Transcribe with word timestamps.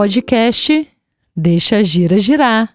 podcast 0.00 0.89
Deixa 1.42 1.76
a 1.76 1.82
Gira 1.82 2.20
Girar. 2.20 2.74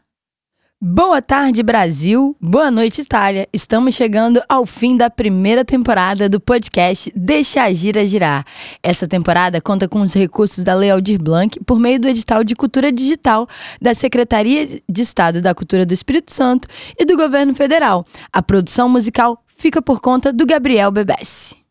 Boa 0.82 1.22
tarde, 1.22 1.62
Brasil. 1.62 2.36
Boa 2.42 2.72
noite, 2.72 3.00
Itália. 3.00 3.48
Estamos 3.54 3.94
chegando 3.94 4.42
ao 4.50 4.66
fim 4.66 4.98
da 4.98 5.08
primeira 5.08 5.64
temporada 5.64 6.28
do 6.28 6.40
podcast 6.40 7.14
Deixa 7.16 7.62
a 7.62 7.72
Gira 7.72 8.08
Girar. 8.08 8.44
Essa 8.82 9.08
temporada 9.08 9.62
conta 9.62 9.88
com 9.88 10.02
os 10.02 10.16
recursos 10.16 10.64
da 10.64 10.74
Lei 10.74 10.90
Aldir 10.90 11.22
Blanc 11.22 11.60
por 11.64 11.80
meio 11.80 12.00
do 12.00 12.08
edital 12.08 12.44
de 12.44 12.56
Cultura 12.56 12.92
Digital 12.92 13.48
da 13.80 13.94
Secretaria 13.94 14.82
de 14.90 15.02
Estado 15.04 15.44
da 15.44 15.54
Cultura 15.54 15.86
do 15.86 15.94
Espírito 15.94 16.34
Santo 16.34 16.68
e 16.98 17.06
do 17.06 17.16
Governo 17.16 17.54
Federal. 17.54 18.04
A 18.34 18.42
produção 18.42 18.90
musical 18.90 19.44
fica 19.56 19.80
por 19.80 20.02
conta 20.02 20.34
do 20.34 20.44
Gabriel 20.44 20.90
Bebesse. 20.90 21.65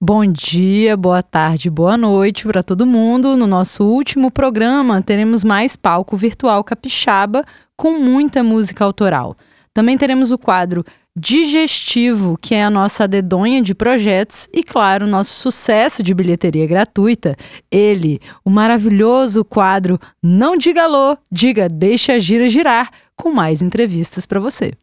Bom 0.00 0.24
dia, 0.24 0.96
boa 0.96 1.24
tarde, 1.24 1.68
boa 1.68 1.96
noite 1.96 2.46
para 2.46 2.62
todo 2.62 2.86
mundo. 2.86 3.36
No 3.36 3.48
nosso 3.48 3.82
último 3.82 4.30
programa, 4.30 5.02
teremos 5.02 5.42
mais 5.42 5.74
palco 5.74 6.16
virtual 6.16 6.62
capixaba 6.62 7.44
com 7.76 7.98
muita 7.98 8.40
música 8.44 8.84
autoral. 8.84 9.36
Também 9.74 9.98
teremos 9.98 10.30
o 10.30 10.38
quadro 10.38 10.84
Digestivo, 11.18 12.38
que 12.40 12.54
é 12.54 12.62
a 12.62 12.70
nossa 12.70 13.08
dedonha 13.08 13.60
de 13.60 13.74
projetos, 13.74 14.46
e, 14.54 14.62
claro, 14.62 15.04
nosso 15.04 15.34
sucesso 15.34 16.00
de 16.00 16.14
bilheteria 16.14 16.64
gratuita. 16.64 17.34
Ele, 17.68 18.20
o 18.44 18.50
maravilhoso 18.50 19.44
quadro 19.44 19.98
Não 20.22 20.56
Diga 20.56 20.84
Alô, 20.84 21.18
Diga 21.28 21.68
Deixa 21.68 22.12
a 22.12 22.18
Gira 22.20 22.48
Girar, 22.48 22.88
com 23.16 23.32
mais 23.32 23.62
entrevistas 23.62 24.26
para 24.26 24.38
você. 24.38 24.74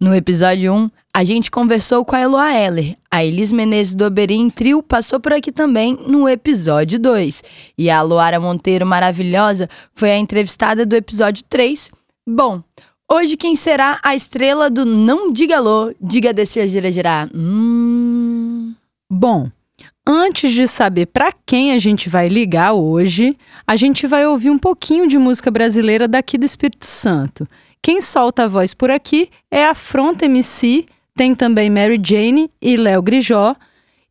No 0.00 0.14
episódio 0.14 0.72
1, 0.72 0.90
a 1.12 1.24
gente 1.24 1.50
conversou 1.50 2.06
com 2.06 2.16
a 2.16 2.22
Eloa 2.22 2.50
Heller. 2.50 2.96
A 3.10 3.22
Elis 3.22 3.52
Menezes 3.52 3.94
do 3.94 4.06
Oberim 4.06 4.48
Trio 4.48 4.82
passou 4.82 5.20
por 5.20 5.30
aqui 5.30 5.52
também 5.52 5.94
no 6.06 6.26
episódio 6.26 6.98
2. 6.98 7.44
E 7.76 7.90
a 7.90 8.00
Loara 8.00 8.40
Monteiro 8.40 8.86
maravilhosa 8.86 9.68
foi 9.94 10.10
a 10.10 10.16
entrevistada 10.16 10.86
do 10.86 10.96
episódio 10.96 11.44
3. 11.50 11.90
Bom, 12.26 12.62
hoje 13.12 13.36
quem 13.36 13.54
será 13.54 14.00
a 14.02 14.14
estrela 14.14 14.70
do 14.70 14.86
Não 14.86 15.30
Diga 15.30 15.58
Alô, 15.58 15.92
Diga 16.00 16.32
Descer 16.32 16.66
Gira 16.66 16.90
Girar? 16.90 17.28
Hum... 17.34 18.74
Bom, 19.12 19.50
antes 20.06 20.50
de 20.50 20.66
saber 20.66 21.06
para 21.06 21.30
quem 21.44 21.72
a 21.72 21.78
gente 21.78 22.08
vai 22.08 22.26
ligar 22.26 22.72
hoje, 22.72 23.36
a 23.66 23.76
gente 23.76 24.06
vai 24.06 24.26
ouvir 24.26 24.48
um 24.48 24.58
pouquinho 24.58 25.06
de 25.06 25.18
música 25.18 25.50
brasileira 25.50 26.08
daqui 26.08 26.38
do 26.38 26.46
Espírito 26.46 26.86
Santo. 26.86 27.46
Quem 27.82 28.00
solta 28.00 28.44
a 28.44 28.48
voz 28.48 28.74
por 28.74 28.90
aqui 28.90 29.30
é 29.50 29.64
a 29.64 29.74
Front 29.74 30.22
MC, 30.22 30.86
tem 31.16 31.34
também 31.34 31.70
Mary 31.70 32.00
Jane 32.02 32.50
e 32.60 32.76
Léo 32.76 33.02
Grijó. 33.02 33.54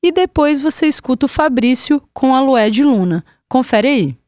E 0.02 0.12
depois 0.12 0.60
você 0.60 0.88
escuta 0.88 1.26
o 1.26 1.30
Fabrício 1.30 2.02
com 2.14 2.34
a 2.34 2.42
Lué 2.42 2.70
de 2.70 2.84
Luna. 2.84 3.24
Confere 3.48 3.88
aí. 3.88 4.19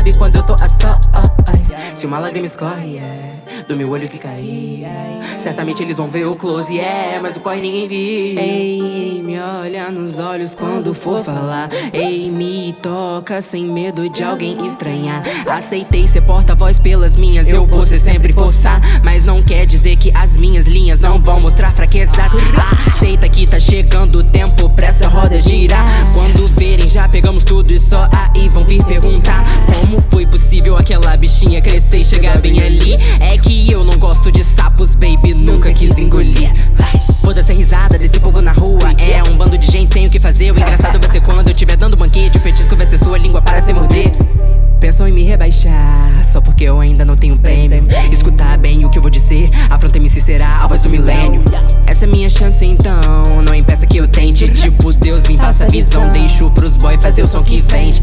sabe 0.00 0.16
quando 0.16 0.36
eu 0.36 0.42
tô 0.42 0.54
assado 0.54 1.06
eles 5.82 5.96
vão 5.96 6.08
ver 6.08 6.26
o 6.26 6.34
close, 6.34 6.78
é, 6.78 7.18
mas 7.22 7.36
o 7.36 7.40
corre 7.40 7.60
ninguém 7.60 7.86
viu. 7.86 8.42
Ei, 8.42 9.22
me 9.22 9.38
olha 9.38 9.90
nos 9.90 10.18
olhos 10.18 10.54
quando 10.54 10.92
for 10.92 11.22
falar. 11.22 11.68
Ei, 11.92 12.30
me 12.30 12.74
toca 12.82 13.40
sem 13.40 13.64
medo 13.64 14.08
de 14.08 14.24
alguém 14.24 14.66
estranhar. 14.66 15.22
Aceitei 15.48 16.06
ser 16.08 16.22
porta-voz 16.22 16.78
pelas 16.78 17.16
minhas, 17.16 17.48
eu 17.48 17.64
vou 17.64 17.86
ser 17.86 17.98
sempre 17.98 18.32
forçar. 18.32 18.80
Mas 19.02 19.24
não 19.24 19.42
quer 19.42 19.64
dizer 19.66 19.96
que 19.96 20.10
as 20.14 20.36
minhas 20.36 20.66
linhas 20.66 20.98
não 21.00 21.20
vão 21.20 21.40
mostrar 21.40 21.72
fraquezas. 21.72 22.16
Aceita 22.86 23.28
que 23.28 23.46
tá 23.46 23.60
chegando 23.60 24.20
o 24.20 24.24
tempo 24.24 24.68
pra 24.70 24.88
essa 24.88 25.08
roda 25.08 25.40
girar. 25.40 26.12
Quando 26.12 26.48
verem, 26.58 26.88
já 26.88 27.08
pegamos 27.08 27.44
tudo 27.44 27.72
e 27.72 27.78
só 27.78 28.08
aí 28.12 28.48
vão 28.48 28.64
vir 28.64 28.84
perguntar: 28.84 29.44
Como 29.66 30.02
foi 30.10 30.26
possível 30.26 30.76
aquela 30.76 31.16
bichinha 31.16 31.60
crescer 31.60 31.99
e 32.00 32.04
chegar 32.04 32.40
bem 32.40 32.62
ali? 32.62 32.94
É 33.20 33.36
que 33.36 33.70
eu 33.70 33.84
não 33.84 33.98
gosto 33.98 34.32
de 34.32 34.42
sapos, 34.42 34.94
baby, 34.94 35.34
nunca 35.34 35.72
quis 35.72 35.98
engolir. 35.98 36.50
Foda-se 37.22 37.52
a 37.52 37.54
risada 37.54 37.98
desse 37.98 38.18
povo 38.18 38.40
na 38.40 38.52
rua. 38.52 38.94
É 38.98 39.22
um 39.30 39.36
bando 39.36 39.58
de 39.58 39.70
gente 39.70 39.92
sem 39.92 40.06
o 40.06 40.10
que 40.10 40.18
fazer. 40.18 40.50
O 40.50 40.56
engraçado 40.56 40.98
vai 40.98 41.10
ser 41.10 41.20
quando 41.20 41.48
eu 41.48 41.52
estiver 41.52 41.76
dando 41.76 41.96
banquete. 41.96 42.38
O 42.38 42.40
petisco 42.40 42.74
vai 42.74 42.86
ser 42.86 42.98
sua 42.98 43.18
língua 43.18 43.42
para 43.42 43.60
se 43.60 43.74
morder. 43.74 44.12
Pensam 44.80 45.06
em 45.06 45.12
me 45.12 45.22
rebaixar, 45.22 46.24
só 46.24 46.40
porque 46.40 46.64
eu 46.64 46.80
ainda 46.80 47.04
não 47.04 47.14
tenho 47.14 47.38
prêmio. 47.38 47.84
Escutar 48.10 48.56
bem 48.56 48.84
o 48.84 48.88
que 48.88 48.96
eu 48.96 49.02
vou 49.02 49.10
dizer, 49.10 49.50
afronta 49.68 49.98
MC 49.98 50.22
será 50.22 50.64
a 50.64 50.66
voz 50.66 50.82
do 50.82 50.88
milênio. 50.88 51.42
Essa 51.86 52.04
é 52.04 52.06
minha 52.06 52.30
chance 52.30 52.64
então, 52.64 53.42
não 53.44 53.54
impeça 53.54 53.86
que 53.86 53.98
eu 53.98 54.08
tente. 54.08 54.48
Tipo, 54.48 54.92
Deus 54.92 55.26
vim 55.26 55.36
Passa 55.36 55.64
a 55.64 55.68
visão, 55.68 56.10
deixo 56.10 56.50
pros 56.50 56.76
boy 56.76 56.96
fazer 56.98 57.22
o 57.22 57.26
som 57.26 57.42
que 57.42 57.62
vende. 57.62 58.02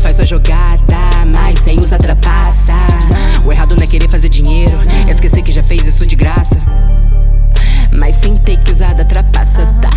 Faz 0.00 0.16
sua 0.16 0.24
jogada, 0.24 0.96
mas 1.34 1.58
sem 1.60 1.80
usar 1.80 1.98
trapaça. 1.98 2.74
O 3.44 3.52
errado 3.52 3.76
não 3.76 3.82
é 3.82 3.86
querer 3.86 4.08
fazer 4.08 4.28
dinheiro, 4.28 4.78
é 5.06 5.10
esquecer 5.10 5.42
que 5.42 5.52
já 5.52 5.62
fez 5.62 5.86
isso 5.86 6.04
de 6.04 6.16
graça. 6.16 6.60
Mas 7.92 8.16
sem 8.16 8.36
ter 8.36 8.58
que 8.58 8.70
usar 8.70 8.94
da 8.94 9.04
trapaça, 9.04 9.66
tá? 9.80 9.90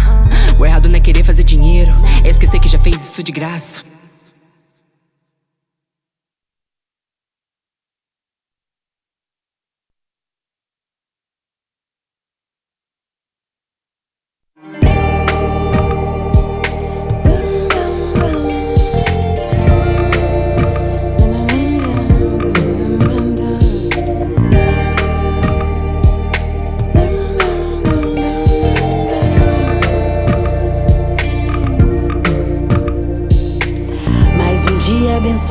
O 0.59 0.65
errado 0.65 0.87
não 0.87 0.95
é 0.95 0.99
querer 0.99 1.23
fazer 1.23 1.43
dinheiro, 1.43 1.91
é 2.23 2.29
esquecer 2.29 2.59
que 2.59 2.69
já 2.69 2.79
fez 2.79 2.95
isso 2.95 3.23
de 3.23 3.31
graça. 3.31 3.90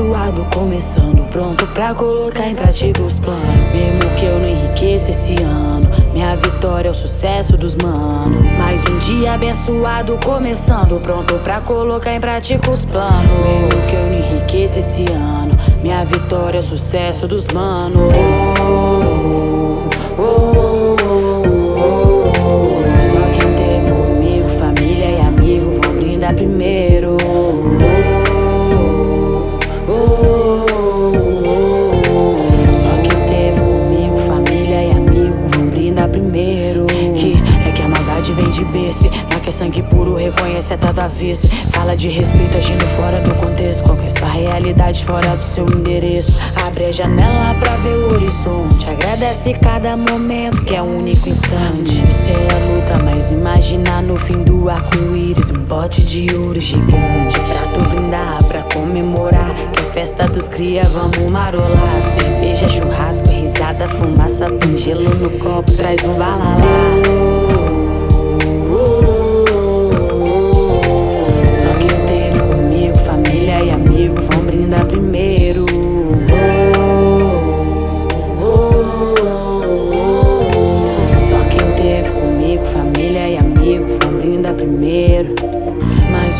Abençoado 0.00 0.46
começando 0.46 1.28
pronto 1.30 1.66
pra 1.68 1.94
colocar 1.94 2.46
em 2.46 2.54
prática 2.54 3.02
os 3.02 3.18
planos. 3.18 3.42
Mesmo 3.72 4.10
que 4.16 4.24
eu 4.24 4.38
não 4.38 4.48
enriqueça 4.48 5.10
esse 5.10 5.36
ano 5.42 5.88
Minha 6.12 6.34
vitória 6.36 6.88
é 6.88 6.90
o 6.90 6.94
sucesso 6.94 7.56
dos 7.56 7.76
mano. 7.76 8.40
Mais 8.58 8.84
um 8.86 8.96
dia 8.98 9.34
abençoado 9.34 10.18
começando 10.24 11.00
pronto 11.00 11.34
pra 11.40 11.60
colocar 11.60 12.14
em 12.14 12.20
prática 12.20 12.70
os 12.70 12.84
planos. 12.84 13.28
Mesmo 13.28 13.86
que 13.86 13.94
eu 13.94 14.06
não 14.06 14.14
enriqueça 14.14 14.78
esse 14.78 15.04
ano 15.12 15.52
Minha 15.82 16.04
vitória 16.04 16.56
é 16.56 16.60
o 16.60 16.62
sucesso 16.62 17.28
dos 17.28 17.46
mano. 17.48 18.08
Oh, 18.58 19.88
oh, 20.18 20.22
oh, 20.22 20.49
é 39.50 39.52
sangue 39.52 39.82
puro, 39.82 40.14
reconhece 40.14 40.72
até 40.72 40.92
do 40.92 41.00
avesso. 41.00 41.48
Fala 41.72 41.96
de 41.96 42.08
respeito 42.08 42.56
agindo 42.56 42.84
fora 42.96 43.20
do 43.20 43.34
contexto. 43.34 43.82
Qual 43.82 43.96
que 43.96 44.06
é 44.06 44.08
sua 44.08 44.28
realidade 44.28 45.04
fora 45.04 45.36
do 45.36 45.42
seu 45.42 45.66
endereço? 45.66 46.40
Abre 46.64 46.84
a 46.84 46.92
janela 46.92 47.54
pra 47.58 47.76
ver 47.78 47.96
o 47.96 48.14
horizonte. 48.14 48.88
Agradece 48.88 49.52
cada 49.54 49.96
momento 49.96 50.62
que 50.62 50.76
é 50.76 50.80
um 50.80 50.98
único 50.98 51.28
instante. 51.28 52.06
Isso 52.06 52.30
é 52.30 52.34
a 52.34 52.74
luta, 52.74 53.02
mas 53.02 53.32
imagina 53.32 54.00
no 54.00 54.16
fim 54.16 54.40
do 54.44 54.70
arco-íris. 54.70 55.50
Um 55.50 55.64
bote 55.64 56.00
de 56.04 56.32
ouro 56.36 56.60
gigante. 56.60 57.40
Pra 57.40 57.72
tu 57.74 57.88
brindar, 57.88 58.44
pra 58.44 58.62
comemorar. 58.72 59.52
Que 59.52 59.80
é 59.80 59.92
festa 59.92 60.28
dos 60.28 60.48
cria, 60.48 60.82
vamos 60.84 61.28
marolar. 61.28 62.02
Cerveja, 62.02 62.68
churrasco, 62.68 63.28
risada, 63.28 63.88
fumaça, 63.88 64.46
gelo 64.76 65.12
no 65.16 65.30
copo. 65.40 65.72
Traz 65.72 66.04
um 66.04 66.14
balalá. 66.14 67.19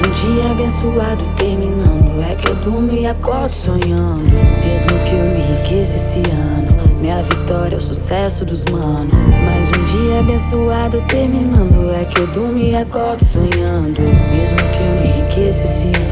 Um 0.05 0.11
dia 0.13 0.51
abençoado 0.51 1.25
terminando. 1.37 2.23
É 2.23 2.35
que 2.35 2.49
eu 2.49 2.55
durmo 2.57 2.93
e 2.93 3.07
acordo 3.07 3.51
sonhando. 3.51 4.31
Mesmo 4.65 4.91
que 5.05 5.15
eu 5.15 5.25
não 5.25 5.37
enriqueça 5.37 5.97
esse 5.97 6.21
ano. 6.31 6.69
Minha 7.01 7.23
vitória 7.23 7.75
é 7.75 7.79
o 7.79 7.81
sucesso 7.81 8.45
dos 8.45 8.65
mano. 8.67 9.11
Mais 9.45 9.69
um 9.71 9.85
dia 9.85 10.21
abençoado 10.21 11.01
terminando. 11.03 11.95
É 11.95 12.05
que 12.05 12.21
eu 12.21 12.27
durmo 12.29 12.59
e 12.59 12.75
acordo 12.77 13.25
sonhando. 13.25 14.01
Mesmo 14.31 14.59
que 14.59 14.83
eu 14.83 14.95
não 14.95 15.05
enriqueça 15.05 15.65
esse 15.65 15.87
ano 15.87 16.11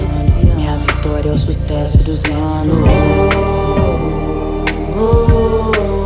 vitória 0.99 1.31
é 1.31 1.33
o 1.33 1.39
sucesso 1.39 1.99
dos 1.99 2.25
anos. 2.25 2.79
Oh, 4.97 4.99
oh, 4.99 5.73
oh. 5.95 5.98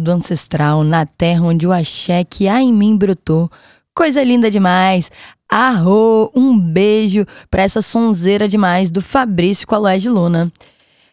Do 0.00 0.10
ancestral, 0.10 0.84
na 0.84 1.06
terra 1.06 1.42
onde 1.42 1.66
o 1.66 1.72
axé 1.72 2.24
que 2.24 2.48
há 2.48 2.60
em 2.60 2.72
mim 2.72 2.96
brotou. 2.96 3.50
Coisa 3.94 4.22
linda 4.22 4.50
demais. 4.50 5.10
Arro, 5.48 6.30
um 6.34 6.58
beijo 6.58 7.26
para 7.50 7.62
essa 7.62 7.80
sonzeira 7.80 8.48
demais 8.48 8.90
do 8.90 9.00
Fabrício 9.00 9.66
com 9.66 9.74
a 9.74 9.94
Luna. 10.06 10.52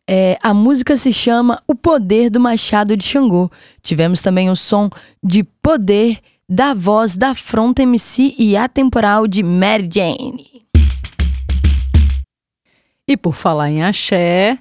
É, 0.10 0.38
a 0.42 0.54
música 0.54 0.98
se 0.98 1.14
chama 1.14 1.62
O 1.68 1.76
Poder 1.76 2.30
do 2.30 2.40
Machado 2.40 2.98
de 2.98 3.04
Xangô. 3.04 3.52
Tivemos 3.84 4.22
também 4.22 4.50
o 4.50 4.56
som 4.56 4.90
de 5.24 5.44
Poder 5.44 6.20
da 6.50 6.74
voz 6.74 7.16
da 7.16 7.34
Front 7.34 7.80
MC 7.80 8.36
e 8.38 8.58
atemporal 8.58 9.28
de 9.28 9.42
Mary 9.42 9.88
Jane. 9.90 10.64
E 13.08 13.16
por 13.16 13.36
falar 13.36 13.70
em 13.70 13.84
axé, 13.84 14.58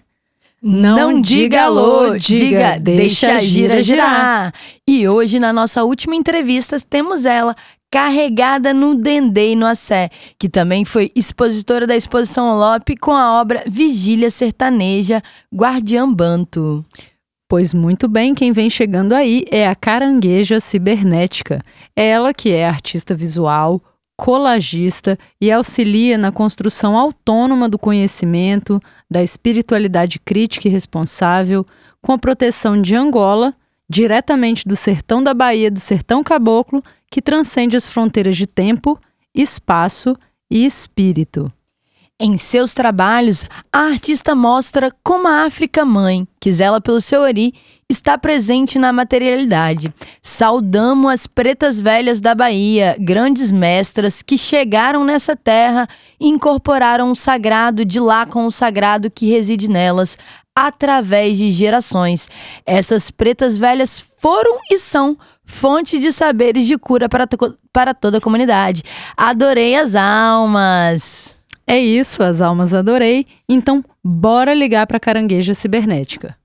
não, 0.63 1.13
não 1.13 1.21
diga 1.21 1.63
alô, 1.63 2.19
diga 2.19 2.79
deixa 2.79 3.35
a 3.35 3.39
gira 3.41 3.83
girar. 3.83 4.53
E 4.87 5.09
hoje, 5.09 5.39
na 5.39 5.53
nossa 5.53 5.85
última 5.85 6.15
entrevista, 6.15 6.79
temos 6.81 7.25
ela, 7.25 7.57
carregada 7.91 8.73
no 8.73 8.95
Dendê 8.95 9.53
e 9.53 9.57
no 9.57 9.67
Assé, 9.67 10.11
que 10.39 10.49
também 10.49 10.85
foi 10.85 11.11
expositora 11.15 11.87
da 11.87 11.97
exposição 11.97 12.55
Lope 12.57 12.97
com 12.97 13.13
a 13.13 13.41
obra 13.41 13.65
Vigília 13.67 14.31
Sertaneja, 14.31 15.21
Guardiã 15.53 16.11
Banto. 16.13 16.85
Pois 17.49 17.75
muito 17.75 18.07
bem, 18.07 18.33
quem 18.33 18.53
vem 18.53 18.71
chegando 18.71 19.13
aí 19.13 19.45
é 19.51 19.67
a 19.67 19.75
carangueja 19.75 20.61
cibernética. 20.61 21.61
Ela 21.97 22.33
que 22.33 22.51
é 22.51 22.65
artista 22.65 23.13
visual, 23.13 23.83
colagista 24.21 25.19
e 25.41 25.51
auxilia 25.51 26.19
na 26.19 26.31
construção 26.31 26.95
autônoma 26.95 27.71
do 27.71 27.79
conhecimento, 27.79 28.79
da 29.11 29.23
espiritualidade 29.23 30.21
crítica 30.21 30.69
e 30.69 30.71
responsável, 30.71 31.65
com 32.03 32.13
a 32.13 32.19
proteção 32.19 32.83
de 32.83 32.95
Angola, 32.95 33.55
diretamente 33.89 34.69
do 34.69 34.77
sertão 34.77 35.23
da 35.23 35.33
Bahia 35.33 35.71
do 35.71 35.81
sertão 35.81 36.23
caboclo 36.23 36.85
que 37.11 37.23
transcende 37.23 37.79
as 37.79 37.89
fronteiras 37.89 38.37
de 38.37 38.47
tempo, 38.47 39.01
espaço 39.35 40.15
e 40.51 40.67
espírito. 40.67 41.51
Em 42.21 42.37
seus 42.37 42.75
trabalhos, 42.75 43.47
a 43.73 43.87
artista 43.87 44.35
mostra 44.35 44.95
como 45.03 45.29
a 45.29 45.47
África 45.47 45.83
mãe, 45.83 46.29
que 46.39 46.53
zela 46.53 46.79
pelo 46.79 47.01
seu 47.01 47.23
ori, 47.23 47.55
está 47.91 48.17
presente 48.17 48.79
na 48.79 48.93
materialidade. 48.93 49.93
Saudamos 50.23 51.13
as 51.13 51.27
pretas 51.27 51.81
velhas 51.81 52.21
da 52.21 52.35
Bahia, 52.35 52.97
grandes 52.99 53.51
mestras 53.51 54.23
que 54.23 54.39
chegaram 54.39 55.05
nessa 55.05 55.35
terra 55.35 55.89
e 56.19 56.29
incorporaram 56.29 57.11
o 57.11 57.17
sagrado 57.17 57.85
de 57.85 57.99
lá 57.99 58.25
com 58.25 58.47
o 58.47 58.53
sagrado 58.53 59.11
que 59.11 59.29
reside 59.29 59.69
nelas, 59.69 60.17
através 60.55 61.37
de 61.37 61.51
gerações. 61.51 62.31
Essas 62.65 63.11
pretas 63.11 63.59
velhas 63.59 63.99
foram 64.19 64.59
e 64.71 64.79
são 64.79 65.19
fonte 65.45 65.99
de 65.99 66.13
saberes 66.13 66.67
de 66.67 66.79
cura 66.79 67.09
para, 67.09 67.27
para 67.73 67.93
toda 67.93 68.19
a 68.19 68.21
comunidade. 68.21 68.85
Adorei 69.17 69.75
as 69.75 69.97
almas! 69.97 71.37
É 71.67 71.79
isso, 71.79 72.23
as 72.23 72.41
almas 72.41 72.75
adorei. 72.75 73.27
Então, 73.49 73.85
bora 74.03 74.55
ligar 74.55 74.87
para 74.87 74.97
a 74.97 75.01
carangueja 75.01 75.55
cibernética. 75.55 76.40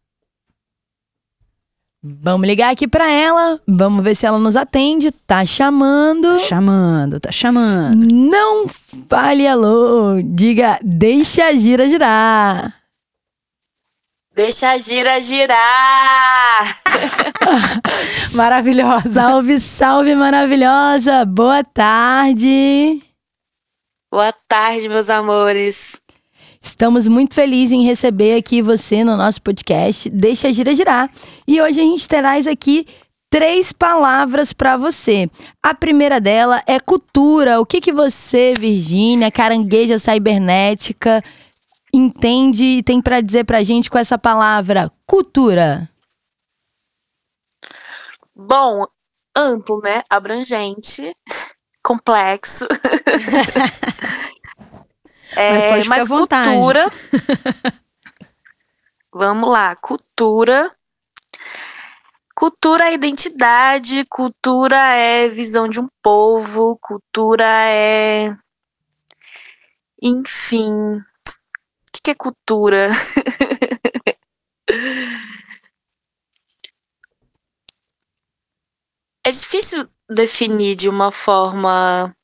Vamos 2.08 2.48
ligar 2.48 2.72
aqui 2.72 2.88
para 2.88 3.10
ela, 3.10 3.60
vamos 3.68 4.04
ver 4.04 4.14
se 4.14 4.28
ela 4.28 4.38
nos 4.38 4.56
atende. 4.56 5.10
Tá 5.10 5.44
chamando. 5.44 6.38
Tá 6.38 6.40
chamando, 6.46 7.20
tá 7.20 7.32
chamando. 7.32 7.98
Não 8.14 8.68
fale 9.10 9.48
alô, 9.48 10.22
diga 10.24 10.78
deixa 10.84 11.46
a 11.46 11.54
gira 11.54 11.90
girar. 11.90 12.76
Deixa 14.36 14.70
a 14.70 14.78
gira 14.78 15.20
girar! 15.20 16.76
maravilhosa! 18.36 19.10
Salve, 19.10 19.60
salve, 19.60 20.14
maravilhosa! 20.14 21.26
Boa 21.26 21.64
tarde! 21.64 23.02
Boa 24.12 24.34
tarde, 24.48 24.90
meus 24.90 25.10
amores! 25.10 26.05
Estamos 26.66 27.06
muito 27.06 27.36
felizes 27.36 27.74
em 27.74 27.86
receber 27.86 28.36
aqui 28.36 28.60
você 28.60 29.04
no 29.04 29.16
nosso 29.16 29.40
podcast 29.40 30.10
Deixa 30.10 30.48
a 30.48 30.52
Gira 30.52 30.74
Girar. 30.74 31.12
E 31.48 31.62
hoje 31.62 31.80
a 31.80 31.84
gente 31.84 32.10
traz 32.10 32.48
aqui 32.48 32.88
três 33.30 33.72
palavras 33.72 34.52
para 34.52 34.76
você. 34.76 35.30
A 35.62 35.76
primeira 35.76 36.20
dela 36.20 36.64
é 36.66 36.80
cultura. 36.80 37.62
O 37.62 37.68
que, 37.68 37.80
que 37.80 37.94
você, 37.94 38.56
Virgínia, 38.60 39.32
carangueja 39.32 40.00
cibernética, 40.00 41.24
entende 41.94 42.66
e 42.66 42.84
tem 42.84 43.00
para 43.00 43.22
dizer 43.22 43.46
para 43.46 43.60
a 43.60 43.64
gente 43.64 43.88
com 43.88 44.00
essa 44.00 44.18
palavra 44.18 44.92
cultura? 45.06 45.88
Bom, 48.36 48.86
amplo, 49.38 49.82
né? 49.82 50.02
Abrangente, 50.10 51.16
complexo. 51.86 52.66
é, 55.36 55.54
mas 55.54 55.66
pode 55.66 55.84
ficar 55.84 55.98
mas 55.98 56.08
cultura. 56.08 56.92
Vamos 59.14 59.50
lá, 59.50 59.76
cultura. 59.76 60.76
Cultura 62.36 62.90
é 62.90 62.94
identidade, 62.94 64.06
cultura 64.10 64.78
é 64.78 65.30
visão 65.30 65.68
de 65.68 65.80
um 65.80 65.88
povo, 66.02 66.78
cultura 66.82 67.46
é. 67.46 68.36
Enfim, 70.02 71.00
que 72.06 72.12
é 72.12 72.16
cultura? 72.16 72.92
é 79.26 79.32
difícil 79.32 79.90
definir 80.08 80.76
de 80.76 80.88
uma 80.88 81.12
forma 81.12 82.16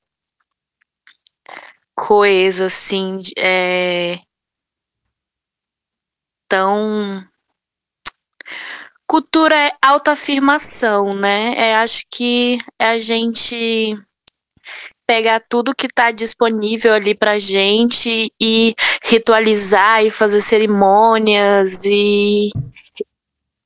coesa, 2.12 2.66
assim, 2.66 3.22
é... 3.38 4.20
tão. 6.46 7.26
Cultura 9.08 9.56
é 9.56 9.72
autoafirmação, 9.82 11.16
né? 11.16 11.54
É, 11.56 11.78
acho 11.78 12.04
que 12.12 12.58
é 12.78 12.88
a 12.88 13.00
gente 13.00 13.98
pegar 15.08 15.40
tudo 15.40 15.74
que 15.74 15.88
está 15.88 16.12
disponível 16.12 16.94
ali 16.94 17.16
para 17.16 17.40
gente 17.40 18.30
e 18.42 18.76
ritualizar 19.06 20.04
e 20.04 20.12
fazer 20.12 20.42
cerimônias 20.42 21.86
e, 21.86 22.50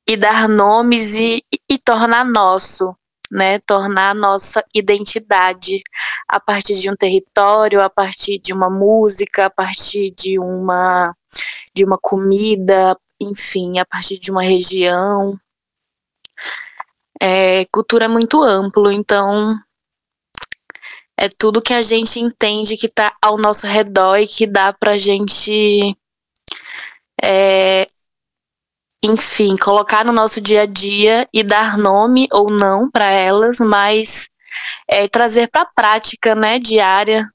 e 0.08 0.16
dar 0.16 0.48
nomes 0.48 1.16
e, 1.16 1.44
e 1.68 1.80
tornar 1.80 2.24
nosso, 2.24 2.96
né? 3.32 3.60
Tornar 3.60 4.16
nossa 4.16 4.64
identidade 4.74 5.82
a 6.28 6.40
partir 6.40 6.76
de 6.76 6.90
um 6.90 6.96
território, 6.96 7.82
a 7.82 7.90
partir 7.90 8.40
de 8.40 8.54
uma 8.54 8.70
música, 8.70 9.46
a 9.46 9.50
partir 9.50 10.12
de 10.12 10.40
uma 10.40 11.16
de 11.74 11.84
uma 11.84 11.98
comida, 11.98 12.98
enfim, 13.20 13.80
a 13.80 13.86
partir 13.86 14.18
de 14.18 14.32
uma 14.32 14.44
região. 14.44 15.38
É, 17.22 17.66
cultura 17.66 18.06
é 18.06 18.08
muito 18.08 18.42
amplo, 18.42 18.92
então 18.92 19.56
é 21.18 21.30
tudo 21.30 21.62
que 21.62 21.74
a 21.74 21.82
gente 21.82 22.20
entende 22.20 22.78
que 22.78 22.88
está 22.88 23.16
ao 23.22 23.38
nosso 23.38 23.66
redor 23.68 24.18
e 24.18 24.28
que 24.28 24.46
dá 24.46 24.74
para 24.74 24.92
a 24.94 24.98
gente, 24.98 25.96
é, 27.22 27.88
enfim, 29.06 29.56
colocar 29.58 30.04
no 30.04 30.12
nosso 30.12 30.42
dia 30.42 30.64
a 30.64 30.66
dia 30.66 31.28
e 31.34 31.44
dar 31.44 31.78
nome 31.78 32.28
ou 32.32 32.50
não 32.50 32.90
para 32.90 33.10
elas, 33.12 33.60
mas 33.60 34.30
é, 34.88 35.08
trazer 35.08 35.48
para 35.50 35.62
a 35.62 35.72
prática 35.74 36.34
né, 36.34 36.60
diária 36.60 37.28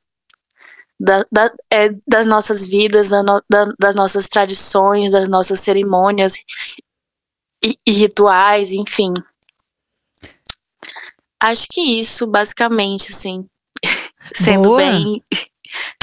da, 0.98 1.24
da, 1.32 1.50
é, 1.70 1.90
das 2.06 2.26
nossas 2.26 2.66
vidas, 2.66 3.08
da 3.08 3.22
no, 3.22 3.42
da, 3.48 3.72
das 3.78 3.94
nossas 3.94 4.28
tradições, 4.28 5.12
das 5.12 5.28
nossas 5.28 5.60
cerimônias 5.60 6.34
e, 7.64 7.78
e 7.86 7.92
rituais, 7.92 8.72
enfim. 8.72 9.14
Acho 11.42 11.66
que 11.72 11.80
isso, 11.80 12.26
basicamente, 12.26 13.12
assim 13.12 13.48
sendo 14.34 14.70
Boa. 14.70 14.80
bem 14.80 15.24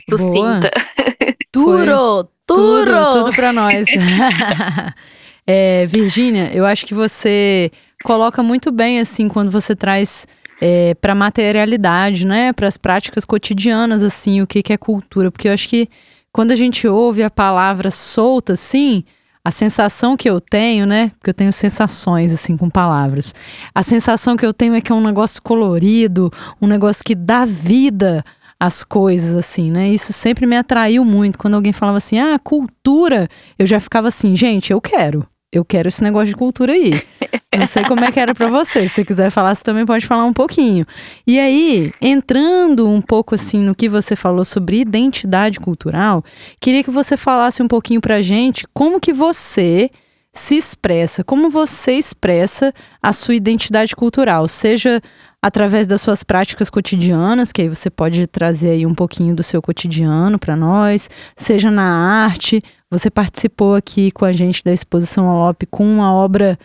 sucinta. 0.09 0.71
Turo, 1.51 2.23
turo! 2.45 2.85
Tudo, 2.85 3.23
tudo 3.23 3.35
pra 3.35 3.51
nós. 3.53 3.87
é, 5.47 5.85
Virgínia, 5.85 6.51
eu 6.53 6.65
acho 6.65 6.85
que 6.85 6.93
você 6.93 7.71
coloca 8.03 8.43
muito 8.43 8.69
bem, 8.69 8.99
assim, 8.99 9.29
quando 9.29 9.49
você 9.49 9.73
traz 9.73 10.27
é, 10.61 10.93
para 10.95 11.15
materialidade, 11.15 12.25
né, 12.25 12.51
para 12.51 12.67
as 12.67 12.77
práticas 12.77 13.23
cotidianas, 13.23 14.03
assim, 14.03 14.41
o 14.41 14.47
que, 14.47 14.61
que 14.61 14.73
é 14.73 14.77
cultura, 14.77 15.31
porque 15.31 15.47
eu 15.47 15.53
acho 15.53 15.69
que 15.69 15.87
quando 16.33 16.51
a 16.51 16.55
gente 16.55 16.87
ouve 16.87 17.23
a 17.23 17.29
palavra 17.29 17.89
solta, 17.89 18.53
assim, 18.53 19.03
a 19.43 19.49
sensação 19.49 20.15
que 20.17 20.29
eu 20.29 20.41
tenho, 20.41 20.85
né? 20.85 21.13
Porque 21.17 21.29
eu 21.29 21.33
tenho 21.33 21.53
sensações 21.53 22.33
assim 22.33 22.57
com 22.57 22.69
palavras. 22.69 23.33
A 23.73 23.81
sensação 23.81 24.35
que 24.35 24.45
eu 24.45 24.53
tenho 24.53 24.75
é 24.75 24.81
que 24.81 24.91
é 24.91 24.95
um 24.95 25.01
negócio 25.01 25.41
colorido, 25.41 26.29
um 26.61 26.67
negócio 26.67 27.01
que 27.01 27.15
dá 27.15 27.45
vida 27.45 28.25
às 28.59 28.83
coisas 28.83 29.37
assim, 29.37 29.71
né? 29.71 29.87
Isso 29.87 30.11
sempre 30.11 30.45
me 30.45 30.57
atraiu 30.57 31.05
muito. 31.05 31.39
Quando 31.39 31.53
alguém 31.53 31.71
falava 31.71 31.97
assim: 31.97 32.19
"Ah, 32.19 32.37
cultura", 32.37 33.29
eu 33.57 33.65
já 33.65 33.79
ficava 33.79 34.09
assim: 34.09 34.35
"Gente, 34.35 34.73
eu 34.73 34.81
quero". 34.81 35.25
Eu 35.51 35.63
quero 35.63 35.87
esse 35.87 36.03
negócio 36.03 36.27
de 36.27 36.35
cultura 36.35 36.73
aí. 36.73 36.91
Não 37.57 37.65
sei 37.65 37.83
como 37.83 38.03
é 38.03 38.11
que 38.11 38.19
era 38.19 38.35
para 38.35 38.47
você. 38.47 38.81
Se 38.81 38.89
você 38.89 39.05
quiser 39.05 39.31
falar, 39.31 39.55
você 39.55 39.63
também 39.63 39.85
pode 39.85 40.05
falar 40.05 40.25
um 40.25 40.33
pouquinho. 40.33 40.85
E 41.25 41.39
aí, 41.39 41.91
entrando 42.01 42.87
um 42.87 43.01
pouco 43.01 43.35
assim 43.35 43.63
no 43.63 43.73
que 43.73 43.89
você 43.89 44.15
falou 44.15 44.45
sobre 44.45 44.79
identidade 44.79 45.59
cultural, 45.59 46.23
queria 46.59 46.83
que 46.83 46.91
você 46.91 47.15
falasse 47.17 47.63
um 47.63 47.67
pouquinho 47.67 48.01
pra 48.01 48.21
gente 48.21 48.67
como 48.73 48.99
que 48.99 49.13
você 49.13 49.89
se 50.33 50.55
expressa, 50.55 51.23
como 51.23 51.49
você 51.49 51.93
expressa 51.93 52.71
a 53.01 53.11
sua 53.11 53.33
identidade 53.33 53.95
cultural, 53.95 54.47
seja 54.47 55.01
através 55.41 55.87
das 55.87 56.01
suas 56.01 56.23
práticas 56.23 56.69
cotidianas, 56.69 57.51
que 57.51 57.61
aí 57.61 57.69
você 57.69 57.89
pode 57.89 58.27
trazer 58.27 58.71
aí 58.71 58.85
um 58.85 58.93
pouquinho 58.93 59.35
do 59.35 59.43
seu 59.43 59.61
cotidiano 59.61 60.37
para 60.37 60.55
nós, 60.55 61.09
seja 61.35 61.71
na 61.71 62.25
arte. 62.25 62.61
Você 62.89 63.09
participou 63.09 63.75
aqui 63.75 64.11
com 64.11 64.23
a 64.23 64.31
gente 64.31 64.63
da 64.63 64.71
exposição 64.71 65.27
Alop 65.27 65.63
com 65.69 65.85
uma 65.85 66.13
obra 66.13 66.57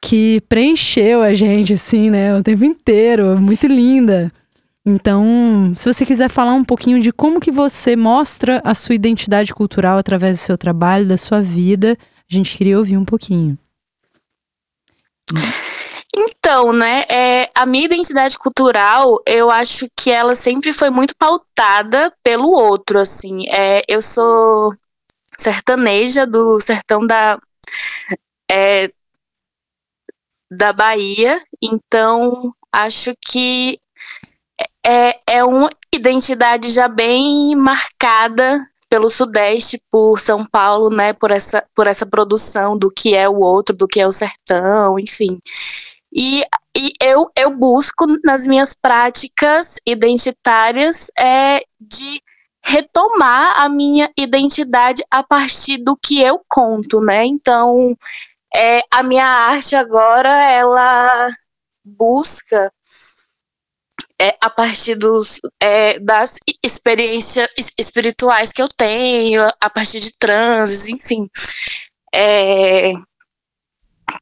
que 0.00 0.40
preencheu 0.48 1.22
a 1.22 1.32
gente 1.34 1.72
assim, 1.72 2.10
né, 2.10 2.36
o 2.36 2.42
tempo 2.42 2.64
inteiro, 2.64 3.40
muito 3.40 3.66
linda. 3.66 4.32
Então, 4.84 5.72
se 5.74 5.92
você 5.92 6.06
quiser 6.06 6.30
falar 6.30 6.54
um 6.54 6.64
pouquinho 6.64 7.00
de 7.00 7.12
como 7.12 7.40
que 7.40 7.50
você 7.50 7.96
mostra 7.96 8.62
a 8.64 8.72
sua 8.72 8.94
identidade 8.94 9.52
cultural 9.52 9.98
através 9.98 10.38
do 10.38 10.42
seu 10.42 10.56
trabalho, 10.56 11.08
da 11.08 11.16
sua 11.16 11.42
vida, 11.42 11.98
a 12.30 12.34
gente 12.34 12.56
queria 12.56 12.78
ouvir 12.78 12.96
um 12.96 13.04
pouquinho. 13.04 13.58
Então, 16.16 16.72
né, 16.72 17.04
é, 17.10 17.50
a 17.52 17.66
minha 17.66 17.84
identidade 17.84 18.38
cultural, 18.38 19.20
eu 19.26 19.50
acho 19.50 19.86
que 19.98 20.08
ela 20.08 20.36
sempre 20.36 20.72
foi 20.72 20.88
muito 20.88 21.16
pautada 21.18 22.12
pelo 22.22 22.48
outro, 22.48 23.00
assim. 23.00 23.48
É, 23.48 23.82
eu 23.88 24.00
sou 24.00 24.72
sertaneja 25.38 26.26
do 26.26 26.60
sertão 26.60 27.06
da, 27.06 27.38
é, 28.50 28.90
da 30.50 30.72
Bahia, 30.72 31.42
então 31.62 32.52
acho 32.72 33.14
que 33.20 33.80
é, 34.84 35.18
é 35.26 35.44
uma 35.44 35.70
identidade 35.92 36.70
já 36.70 36.88
bem 36.88 37.54
marcada 37.56 38.64
pelo 38.88 39.10
Sudeste, 39.10 39.82
por 39.90 40.20
São 40.20 40.44
Paulo, 40.46 40.90
né, 40.90 41.12
por 41.12 41.30
essa, 41.30 41.64
por 41.74 41.86
essa 41.86 42.06
produção 42.06 42.78
do 42.78 42.88
que 42.88 43.14
é 43.14 43.28
o 43.28 43.40
outro, 43.40 43.74
do 43.74 43.88
que 43.88 44.00
é 44.00 44.06
o 44.06 44.12
sertão, 44.12 44.98
enfim. 44.98 45.40
E, 46.14 46.42
e 46.76 46.92
eu, 47.02 47.28
eu 47.36 47.50
busco 47.50 48.06
nas 48.24 48.46
minhas 48.46 48.74
práticas 48.74 49.76
identitárias 49.84 51.10
é, 51.18 51.60
de 51.80 52.22
retomar 52.66 53.60
a 53.60 53.68
minha 53.68 54.10
identidade 54.18 55.02
a 55.08 55.22
partir 55.22 55.78
do 55.78 55.96
que 55.96 56.20
eu 56.20 56.42
conto, 56.48 57.00
né? 57.00 57.24
Então, 57.24 57.96
é, 58.54 58.82
a 58.90 59.02
minha 59.02 59.24
arte 59.24 59.76
agora, 59.76 60.28
ela 60.50 61.28
busca 61.84 62.72
é, 64.18 64.36
a 64.40 64.50
partir 64.50 64.96
dos, 64.96 65.40
é, 65.60 65.98
das 66.00 66.38
experiências 66.62 67.48
espirituais 67.78 68.50
que 68.50 68.60
eu 68.60 68.68
tenho, 68.68 69.46
a 69.60 69.70
partir 69.70 70.00
de 70.00 70.16
transes, 70.18 70.88
enfim, 70.88 71.28
é, 72.12 72.92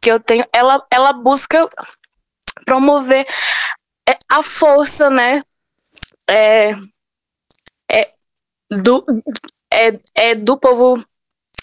que 0.02 0.10
eu 0.10 0.20
tenho, 0.20 0.44
ela, 0.52 0.84
ela 0.90 1.12
busca 1.14 1.66
promover 2.66 3.24
é, 4.06 4.18
a 4.28 4.42
força, 4.42 5.08
né, 5.08 5.40
é, 6.28 6.74
do, 8.82 9.04
é, 9.72 9.98
é 10.14 10.34
do 10.34 10.58
povo 10.58 11.02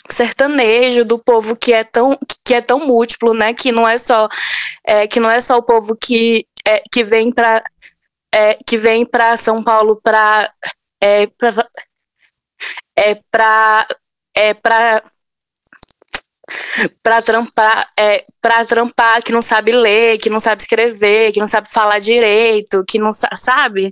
sertanejo, 0.09 1.05
do 1.05 1.19
povo 1.19 1.55
que 1.55 1.73
é 1.73 1.83
tão 1.83 2.17
que 2.43 2.53
é 2.53 2.61
tão 2.61 2.85
múltiplo, 2.85 3.33
né? 3.33 3.53
Que 3.53 3.71
não 3.71 3.87
é 3.87 3.97
só 3.97 4.27
é, 4.85 5.07
que 5.07 5.19
não 5.19 5.29
é 5.29 5.39
só 5.39 5.57
o 5.57 5.63
povo 5.63 5.95
que 5.95 6.45
é, 6.67 6.81
que 6.91 7.03
vem 7.03 7.31
para 7.31 7.63
é, 8.33 8.55
que 8.65 8.77
vem 8.77 9.05
para 9.05 9.37
São 9.37 9.63
Paulo 9.63 9.99
para 10.01 10.51
é, 11.01 11.27
para 11.27 11.67
é, 12.95 13.15
para 13.15 13.87
é, 14.35 15.03
para 17.01 17.21
trampar, 17.21 17.91
é, 17.97 18.25
para 18.41 18.65
trampar, 18.65 19.23
que 19.23 19.31
não 19.31 19.41
sabe 19.41 19.71
ler, 19.71 20.17
que 20.17 20.29
não 20.29 20.39
sabe 20.39 20.61
escrever, 20.61 21.31
que 21.31 21.39
não 21.39 21.47
sabe 21.47 21.69
falar 21.69 21.99
direito, 21.99 22.83
que 22.87 22.99
não 22.99 23.11
sabe. 23.11 23.91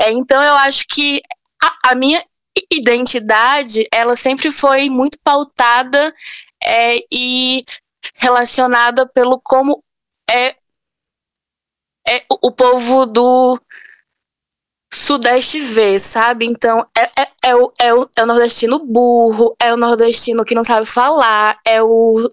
É, 0.00 0.10
então 0.12 0.42
eu 0.42 0.54
acho 0.54 0.86
que 0.88 1.20
a, 1.62 1.90
a, 1.90 1.94
minha 1.94 2.24
identidade, 2.70 3.86
ela 3.92 4.16
sempre 4.16 4.50
foi 4.50 4.88
muito 4.88 5.18
pautada 5.22 6.14
é, 6.62 6.98
e 7.12 7.64
relacionada 8.16 9.06
pelo 9.08 9.40
como 9.40 9.82
é, 10.30 10.56
é 12.08 12.24
o 12.42 12.50
povo 12.50 13.06
do 13.06 13.60
Sudeste 14.92 15.60
vê, 15.60 15.98
sabe? 15.98 16.46
Então, 16.46 16.86
é, 16.96 17.02
é, 17.20 17.28
é, 17.50 17.56
o, 17.56 17.72
é, 17.80 17.94
o, 17.94 18.08
é 18.16 18.22
o 18.22 18.26
nordestino 18.26 18.78
burro, 18.84 19.54
é 19.60 19.72
o 19.72 19.76
nordestino 19.76 20.44
que 20.44 20.54
não 20.54 20.64
sabe 20.64 20.86
falar, 20.86 21.58
é 21.64 21.82
o. 21.82 22.28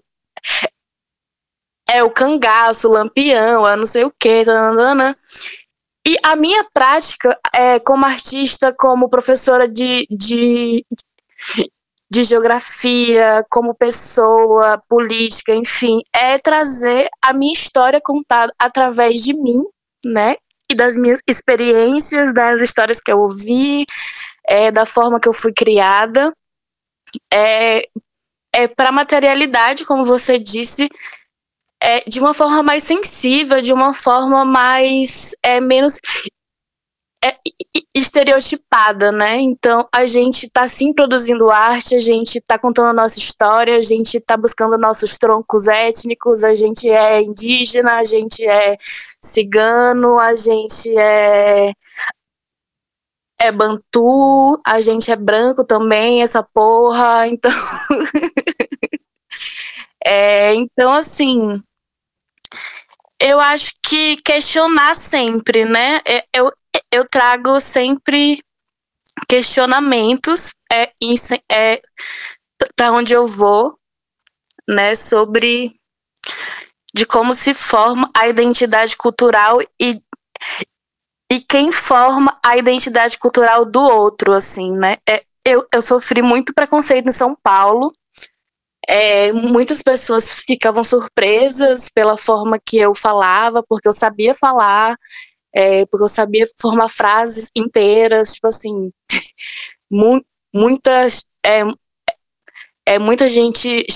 É 1.90 2.02
o 2.02 2.10
cangaço, 2.10 2.88
o 2.88 2.92
lampião, 2.92 3.68
é 3.68 3.76
não 3.76 3.84
sei 3.84 4.04
o 4.04 4.10
quê. 4.18 4.42
Tanana. 4.44 5.14
E 6.06 6.16
a 6.22 6.36
minha 6.36 6.64
prática 6.72 7.38
é, 7.54 7.80
como 7.80 8.04
artista, 8.04 8.74
como 8.76 9.08
professora 9.08 9.66
de, 9.66 10.06
de, 10.10 10.84
de 12.10 12.22
geografia, 12.22 13.44
como 13.48 13.74
pessoa, 13.74 14.82
política, 14.86 15.54
enfim, 15.54 16.00
é 16.12 16.38
trazer 16.38 17.08
a 17.22 17.32
minha 17.32 17.54
história 17.54 18.00
contada 18.02 18.52
através 18.58 19.22
de 19.22 19.32
mim, 19.32 19.62
né? 20.04 20.36
E 20.70 20.74
das 20.74 20.98
minhas 20.98 21.20
experiências, 21.26 22.34
das 22.34 22.60
histórias 22.60 23.00
que 23.00 23.10
eu 23.10 23.20
ouvi, 23.20 23.86
é, 24.46 24.70
da 24.70 24.84
forma 24.84 25.18
que 25.18 25.28
eu 25.28 25.32
fui 25.32 25.52
criada. 25.54 26.34
É, 27.32 27.88
é 28.52 28.68
para 28.68 28.90
a 28.90 28.92
materialidade, 28.92 29.84
como 29.84 30.04
você 30.04 30.38
disse, 30.38 30.88
é, 31.84 32.02
de 32.08 32.18
uma 32.18 32.32
forma 32.32 32.62
mais 32.62 32.82
sensível, 32.82 33.60
de 33.60 33.72
uma 33.72 33.92
forma 33.92 34.42
mais 34.42 35.36
é, 35.42 35.60
menos 35.60 36.00
é, 37.22 37.36
estereotipada, 37.94 39.12
né? 39.12 39.38
Então 39.38 39.86
a 39.92 40.06
gente 40.06 40.46
está 40.46 40.66
sim 40.66 40.94
produzindo 40.94 41.50
arte, 41.50 41.94
a 41.94 41.98
gente 41.98 42.38
está 42.38 42.58
contando 42.58 42.88
a 42.88 43.02
nossa 43.02 43.18
história, 43.18 43.76
a 43.76 43.82
gente 43.82 44.16
está 44.16 44.34
buscando 44.34 44.78
nossos 44.78 45.18
troncos 45.18 45.68
étnicos, 45.68 46.42
a 46.42 46.54
gente 46.54 46.88
é 46.88 47.20
indígena, 47.20 47.98
a 47.98 48.04
gente 48.04 48.42
é 48.46 48.76
cigano, 49.22 50.18
a 50.18 50.34
gente 50.34 50.88
é 50.98 51.72
é 53.40 53.52
bantu, 53.52 54.60
a 54.66 54.80
gente 54.80 55.10
é 55.10 55.16
branco 55.16 55.64
também, 55.64 56.22
essa 56.22 56.42
porra, 56.42 57.26
então 57.28 57.50
é, 60.04 60.54
então 60.54 60.92
assim, 60.92 61.62
eu 63.24 63.40
acho 63.40 63.72
que 63.82 64.16
questionar 64.18 64.94
sempre, 64.94 65.64
né? 65.64 65.98
É, 66.06 66.26
eu, 66.30 66.52
eu 66.92 67.06
trago 67.10 67.58
sempre 67.58 68.38
questionamentos 69.26 70.54
é, 70.70 70.92
é, 71.50 71.80
para 72.76 72.92
onde 72.92 73.14
eu 73.14 73.26
vou, 73.26 73.78
né? 74.68 74.94
Sobre 74.94 75.74
de 76.94 77.06
como 77.06 77.32
se 77.32 77.54
forma 77.54 78.10
a 78.12 78.28
identidade 78.28 78.94
cultural 78.94 79.58
e, 79.80 79.98
e 81.32 81.40
quem 81.40 81.72
forma 81.72 82.38
a 82.44 82.58
identidade 82.58 83.16
cultural 83.16 83.64
do 83.64 83.82
outro, 83.82 84.34
assim, 84.34 84.70
né? 84.72 84.98
É, 85.08 85.24
eu, 85.46 85.66
eu 85.72 85.80
sofri 85.80 86.20
muito 86.20 86.52
preconceito 86.52 87.08
em 87.08 87.12
São 87.12 87.34
Paulo, 87.42 87.90
é, 88.88 89.32
muitas 89.32 89.82
pessoas 89.82 90.40
ficavam 90.40 90.84
surpresas 90.84 91.88
pela 91.88 92.16
forma 92.16 92.58
que 92.58 92.78
eu 92.78 92.94
falava, 92.94 93.62
porque 93.68 93.88
eu 93.88 93.92
sabia 93.92 94.34
falar, 94.34 94.96
é, 95.54 95.86
porque 95.86 96.04
eu 96.04 96.08
sabia 96.08 96.46
formar 96.60 96.88
frases 96.88 97.50
inteiras, 97.56 98.34
tipo 98.34 98.48
assim, 98.48 98.90
mu 99.90 100.24
muitas, 100.54 101.26
é, 101.44 101.62
é, 102.86 102.98
muita 102.98 103.28
gente 103.28 103.86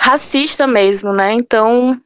racista 0.00 0.66
mesmo, 0.66 1.12
né? 1.12 1.32
Então, 1.32 2.00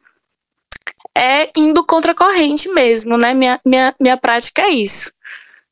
é 1.16 1.50
indo 1.56 1.84
contra 1.84 2.12
a 2.12 2.16
corrente 2.16 2.68
mesmo, 2.70 3.16
né? 3.16 3.34
Minha, 3.34 3.60
minha, 3.64 3.94
minha 4.00 4.16
prática 4.16 4.62
é 4.62 4.70
isso. 4.70 5.12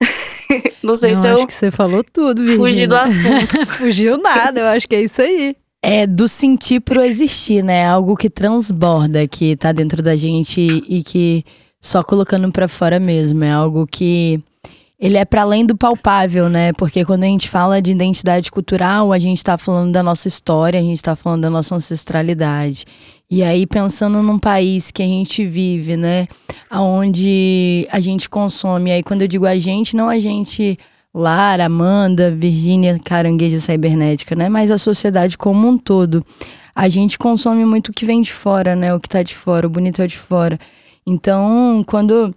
Não 0.83 0.97
sei 0.97 1.13
não, 1.13 1.21
se 1.21 1.27
eu. 1.27 1.37
Acho 1.37 1.47
que 1.47 1.55
você 1.55 1.71
falou 1.71 2.03
tudo, 2.03 2.43
Virginia. 2.43 2.71
Fugi 2.71 2.87
do 2.87 2.97
assunto. 2.97 3.67
Fugiu 3.73 4.19
nada, 4.19 4.61
eu 4.61 4.67
acho 4.67 4.89
que 4.89 4.97
é 4.97 5.03
isso 5.03 5.21
aí. 5.21 5.55
É 5.83 6.07
do 6.07 6.29
sentir 6.29 6.81
pro 6.81 7.03
existir, 7.03 7.63
né? 7.63 7.87
Algo 7.87 8.17
que 8.17 8.29
transborda, 8.29 9.27
que 9.27 9.57
tá 9.57 9.73
dentro 9.73 10.03
da 10.03 10.17
gente 10.17 10.61
e 10.61 11.03
que 11.03 11.45
só 11.81 12.03
colocando 12.03 12.51
para 12.53 12.69
fora 12.69 12.99
mesmo. 12.99 13.45
É 13.45 13.51
algo 13.51 13.87
que 13.87 14.43
ele 14.99 15.17
é 15.17 15.25
para 15.25 15.43
além 15.43 15.65
do 15.65 15.75
palpável, 15.75 16.51
né? 16.51 16.75
Porque 16.75 17.05
quando 17.05 17.25
a 17.25 17.27
gente 17.27 17.49
fala 17.49 17.81
de 17.81 17.91
identidade 17.91 18.51
cultural, 18.51 19.13
a 19.13 19.19
gente 19.19 19.39
está 19.39 19.57
falando 19.57 19.93
da 19.93 20.03
nossa 20.03 20.29
história, 20.29 20.79
a 20.79 20.83
gente 20.83 20.97
está 20.97 21.17
falando 21.17 21.43
da 21.43 21.51
nossa 21.51 21.75
ancestralidade. 21.75 22.85
E 23.31 23.45
aí, 23.45 23.65
pensando 23.65 24.21
num 24.25 24.41
país 24.41 24.91
que 24.91 25.01
a 25.01 25.07
gente 25.07 25.47
vive, 25.47 25.97
né? 25.97 26.27
Onde 26.69 27.87
a 27.93 28.01
gente 28.01 28.29
consome. 28.29 28.91
Aí, 28.91 29.05
quando 29.05 29.23
eu 29.23 29.29
digo 29.29 29.47
a 29.47 29.57
gente, 29.57 29.95
não 29.95 30.09
a 30.09 30.19
gente, 30.19 30.77
Lara, 31.15 31.67
Amanda, 31.67 32.33
Virgínia, 32.33 32.99
carangueja 33.05 33.61
cibernética, 33.61 34.35
né? 34.35 34.49
Mas 34.49 34.73
a 34.73 34.79
sociedade 34.79 35.39
como 35.39 35.69
um 35.69 35.79
todo. 35.79 36.27
A 36.75 36.89
gente 36.89 37.17
consome 37.17 37.65
muito 37.65 37.91
o 37.91 37.93
que 37.93 38.05
vem 38.05 38.21
de 38.21 38.33
fora, 38.33 38.75
né? 38.75 38.93
O 38.93 38.99
que 38.99 39.09
tá 39.09 39.23
de 39.23 39.37
fora, 39.37 39.65
o 39.65 39.71
bonito 39.71 40.03
é 40.03 40.09
de 40.09 40.19
fora. 40.19 40.59
Então, 41.07 41.85
quando 41.87 42.35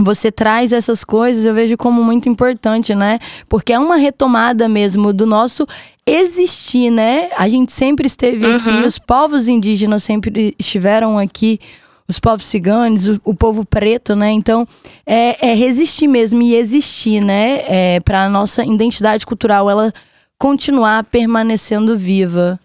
você 0.00 0.32
traz 0.32 0.72
essas 0.72 1.04
coisas, 1.04 1.44
eu 1.44 1.52
vejo 1.52 1.76
como 1.76 2.02
muito 2.02 2.30
importante, 2.30 2.94
né? 2.94 3.18
Porque 3.46 3.74
é 3.74 3.78
uma 3.78 3.96
retomada 3.96 4.68
mesmo 4.70 5.12
do 5.12 5.26
nosso 5.26 5.66
existir, 6.06 6.90
né? 6.90 7.30
A 7.36 7.48
gente 7.48 7.72
sempre 7.72 8.06
esteve 8.06 8.46
uhum. 8.46 8.56
aqui, 8.56 8.86
os 8.86 8.98
povos 8.98 9.48
indígenas 9.48 10.02
sempre 10.02 10.54
estiveram 10.58 11.18
aqui, 11.18 11.58
os 12.06 12.20
povos 12.20 12.44
ciganos, 12.44 13.08
o, 13.08 13.20
o 13.24 13.34
povo 13.34 13.64
preto, 13.64 14.14
né? 14.14 14.30
Então, 14.30 14.68
é, 15.06 15.50
é, 15.50 15.54
resistir 15.54 16.06
mesmo 16.06 16.42
e 16.42 16.54
existir, 16.54 17.20
né? 17.20 17.62
É, 17.66 18.00
Para 18.00 18.24
a 18.24 18.28
nossa 18.28 18.64
identidade 18.64 19.24
cultural, 19.24 19.70
ela 19.70 19.92
continuar 20.38 21.04
permanecendo 21.04 21.96
viva. 21.96 22.60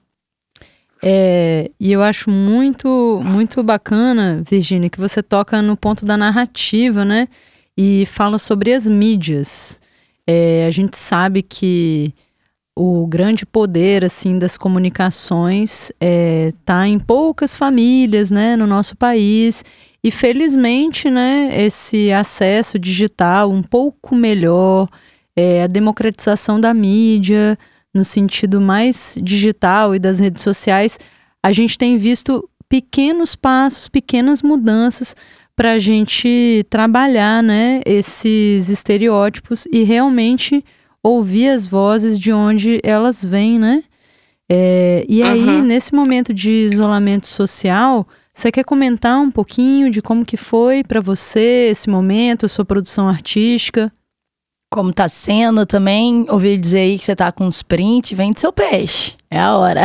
É, 1.02 1.72
e 1.80 1.94
eu 1.94 2.02
acho 2.04 2.30
muito, 2.30 3.22
muito 3.24 3.64
bacana, 3.64 4.44
Virginia, 4.50 4.90
que 4.90 5.00
você 5.00 5.24
toca 5.24 5.62
no 5.62 5.78
ponto 5.78 6.06
da 6.06 6.18
narrativa, 6.18 7.06
né? 7.06 7.30
E 7.78 8.06
fala 8.08 8.38
sobre 8.38 8.74
as 8.74 8.86
mídias. 8.86 9.80
É, 10.28 10.66
a 10.68 10.72
gente 10.72 10.98
sabe 10.98 11.42
que 11.42 12.14
o 12.82 13.06
grande 13.06 13.46
poder 13.46 14.06
assim 14.06 14.40
das 14.40 14.56
comunicações 14.56 15.92
está 16.00 16.86
é, 16.86 16.88
em 16.88 16.98
poucas 16.98 17.54
famílias, 17.54 18.32
né, 18.32 18.56
no 18.56 18.66
nosso 18.66 18.96
país. 18.96 19.66
E 20.02 20.10
felizmente, 20.10 21.10
né, 21.10 21.52
esse 21.62 22.10
acesso 22.10 22.80
digital 22.80 23.52
um 23.52 23.62
pouco 23.62 24.16
melhor, 24.16 24.88
é, 25.36 25.64
a 25.64 25.68
democratização 25.68 26.58
da 26.58 26.74
mídia, 26.74 27.60
no 27.94 28.06
sentido 28.06 28.62
mais 28.62 29.18
digital 29.22 29.94
e 29.94 30.00
das 30.00 30.22
redes 30.22 30.42
sociais, 30.42 30.98
a 31.44 31.52
gente 31.52 31.78
tem 31.78 31.98
visto 31.98 32.50
pequenos 32.70 33.36
passos, 33.36 33.90
pequenas 33.90 34.42
mudanças 34.42 35.18
para 35.54 35.74
a 35.74 35.80
gente 35.80 36.66
trabalhar 36.70 37.44
né, 37.44 37.82
esses 37.86 38.70
estereótipos 38.70 39.68
e 39.70 39.84
realmente 39.84 40.64
ouvir 41.04 41.50
as 41.50 41.68
vozes 41.68 42.20
de 42.20 42.32
onde 42.32 42.80
elas 42.84 43.24
vêm, 43.24 43.60
né? 43.60 43.84
É, 44.52 45.06
e 45.08 45.22
aí, 45.22 45.46
uhum. 45.46 45.64
nesse 45.64 45.94
momento 45.94 46.34
de 46.34 46.52
isolamento 46.52 47.28
social, 47.28 48.08
você 48.34 48.52
quer 48.52 48.64
comentar 48.64 49.20
um 49.20 49.30
pouquinho 49.30 49.92
de 49.92 50.02
como 50.02 50.26
que 50.26 50.38
foi 50.38 50.84
para 50.84 51.02
você 51.02 51.70
esse 51.70 51.90
momento, 51.90 52.46
a 52.46 52.50
sua 52.50 52.66
produção 52.66 53.08
artística? 53.08 53.92
como 54.72 54.94
tá 54.94 55.10
sendo 55.10 55.66
também. 55.66 56.26
Ouvi 56.30 56.58
dizer 56.58 56.80
aí 56.80 57.00
que 57.00 57.06
você 57.06 57.16
tá 57.16 57.32
com 57.32 57.46
uns 57.46 57.64
prints, 57.64 58.16
vende 58.16 58.40
seu 58.40 58.54
peixe. 58.54 59.16
É 59.30 59.40
a 59.40 59.58
hora. 59.58 59.84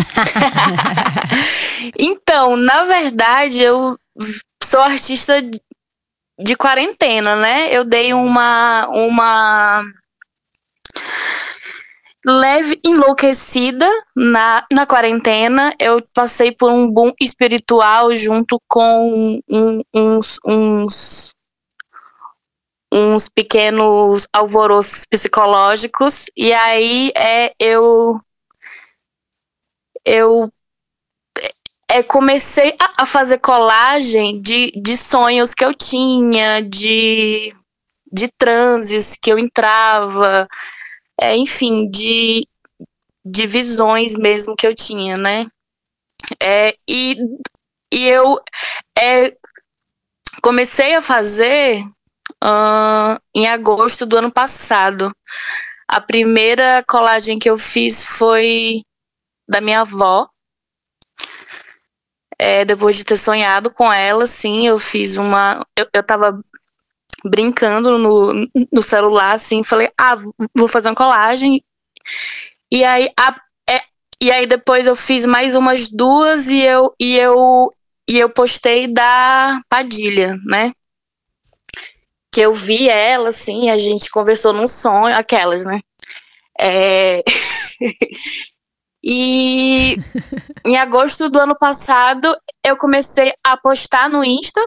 então, 1.98 2.56
na 2.56 2.84
verdade, 2.84 3.62
eu 3.62 3.96
sou 4.62 4.80
artista 4.80 5.34
de 6.38 6.56
quarentena, 6.56 7.36
né? 7.36 7.74
Eu 7.74 7.84
dei 7.84 8.12
uma 8.12 8.86
uma 8.88 9.82
leve 12.24 12.80
enlouquecida 12.84 13.88
na, 14.16 14.64
na 14.72 14.86
quarentena. 14.86 15.74
Eu 15.78 16.00
passei 16.14 16.52
por 16.52 16.70
um 16.70 16.90
boom 16.90 17.12
espiritual 17.20 18.14
junto 18.16 18.60
com 18.68 19.40
um, 19.50 19.82
uns, 19.94 20.38
uns 20.44 21.34
uns 22.96 23.28
pequenos 23.28 24.28
alvoroços 24.32 25.04
psicológicos 25.04 26.26
e 26.36 26.52
aí 26.52 27.10
é 27.16 27.52
eu 27.58 28.20
eu 30.04 30.48
é, 31.88 32.02
comecei 32.02 32.76
a, 32.80 33.02
a, 33.02 33.06
fazer 33.06 33.38
colagem 33.38 34.40
de, 34.40 34.70
de 34.72 34.96
sonhos 34.96 35.54
que 35.54 35.64
eu 35.64 35.74
tinha, 35.74 36.60
de, 36.60 37.54
de 38.12 38.28
transes 38.38 39.16
que 39.20 39.32
eu 39.32 39.38
entrava, 39.38 40.46
é, 41.20 41.36
enfim, 41.36 41.88
de, 41.90 42.46
de 43.24 43.46
visões 43.46 44.16
mesmo 44.16 44.56
que 44.56 44.66
eu 44.66 44.74
tinha, 44.74 45.14
né? 45.16 45.46
É, 46.40 46.74
e, 46.88 47.16
e 47.92 48.08
eu 48.08 48.38
é, 48.98 49.36
comecei 50.42 50.94
a 50.94 51.02
fazer 51.02 51.82
uh, 52.42 53.20
em 53.34 53.46
agosto 53.46 54.06
do 54.06 54.16
ano 54.16 54.30
passado. 54.30 55.14
A 55.88 56.00
primeira 56.00 56.82
colagem 56.88 57.38
que 57.38 57.48
eu 57.48 57.58
fiz 57.58 58.04
foi 58.04 58.82
da 59.48 59.60
minha 59.60 59.80
avó. 59.80 60.28
É, 62.38 62.64
depois 62.64 62.96
de 62.96 63.04
ter 63.04 63.16
sonhado 63.16 63.72
com 63.72 63.92
ela, 63.92 64.26
sim, 64.26 64.66
eu 64.66 64.78
fiz 64.78 65.16
uma. 65.16 65.64
Eu, 65.76 65.88
eu 65.92 66.02
tava 66.02 66.42
brincando 67.24 67.98
no, 67.98 68.48
no 68.72 68.82
celular, 68.82 69.32
assim, 69.32 69.62
falei, 69.62 69.90
ah, 69.98 70.16
vou 70.56 70.68
fazer 70.68 70.88
uma 70.88 70.94
colagem. 70.94 71.62
E 72.70 72.84
aí, 72.84 73.08
a, 73.18 73.34
é, 73.68 73.80
e 74.22 74.30
aí 74.30 74.46
depois 74.46 74.86
eu 74.86 74.96
fiz 74.96 75.24
mais 75.26 75.54
umas 75.54 75.90
duas 75.90 76.48
e 76.48 76.62
eu, 76.62 76.94
e 77.00 77.16
eu, 77.16 77.70
e 78.08 78.18
eu 78.18 78.28
postei 78.28 78.86
da 78.86 79.60
Padilha, 79.68 80.36
né? 80.46 80.72
que 82.34 82.40
eu 82.40 82.52
vi 82.52 82.88
ela, 82.88 83.28
assim, 83.28 83.70
a 83.70 83.78
gente 83.78 84.10
conversou 84.10 84.52
num 84.52 84.66
sonho, 84.66 85.16
aquelas, 85.16 85.64
né? 85.64 85.80
É... 86.58 87.22
e 89.04 89.94
em 90.66 90.76
agosto 90.76 91.28
do 91.28 91.38
ano 91.38 91.56
passado, 91.56 92.36
eu 92.66 92.76
comecei 92.76 93.32
a 93.44 93.56
postar 93.56 94.10
no 94.10 94.24
Insta. 94.24 94.60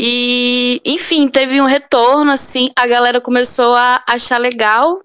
E, 0.00 0.80
enfim, 0.84 1.28
teve 1.28 1.60
um 1.60 1.64
retorno, 1.64 2.30
assim, 2.30 2.70
a 2.76 2.86
galera 2.86 3.20
começou 3.20 3.74
a 3.74 4.00
achar 4.06 4.38
legal. 4.38 4.96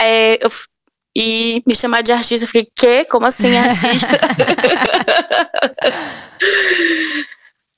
É, 0.00 0.42
eu, 0.42 0.48
e 1.14 1.62
me 1.66 1.76
chamar 1.76 2.02
de 2.02 2.12
artista, 2.12 2.44
eu 2.44 2.48
fiquei, 2.48 2.66
quê? 2.74 3.04
Como 3.04 3.26
assim 3.26 3.58
artista? 3.58 4.18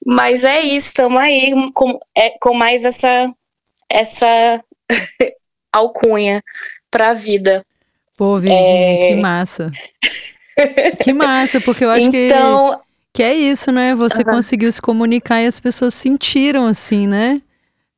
Mas 0.06 0.44
é 0.44 0.61
isso, 0.61 0.87
estamos 0.88 1.20
aí 1.20 1.52
com, 1.74 1.98
é, 2.16 2.30
com 2.40 2.54
mais 2.54 2.85
essa, 2.85 3.28
essa 3.90 4.62
alcunha 5.72 6.40
para 6.88 7.11
a 7.11 7.14
vida. 7.14 7.64
Pô, 8.16 8.35
Virginia, 8.35 8.61
é... 8.61 9.09
que 9.09 9.16
massa. 9.16 9.72
que 11.02 11.12
massa, 11.12 11.61
porque 11.61 11.85
eu 11.85 11.90
acho 11.90 12.06
então... 12.06 12.78
que, 12.78 12.89
que 13.12 13.23
é 13.23 13.35
isso, 13.35 13.73
né? 13.73 13.94
Você 13.94 14.18
uhum. 14.18 14.35
conseguiu 14.35 14.70
se 14.70 14.81
comunicar 14.81 15.42
e 15.42 15.46
as 15.46 15.59
pessoas 15.59 15.94
sentiram, 15.94 16.66
assim, 16.66 17.07
né? 17.07 17.42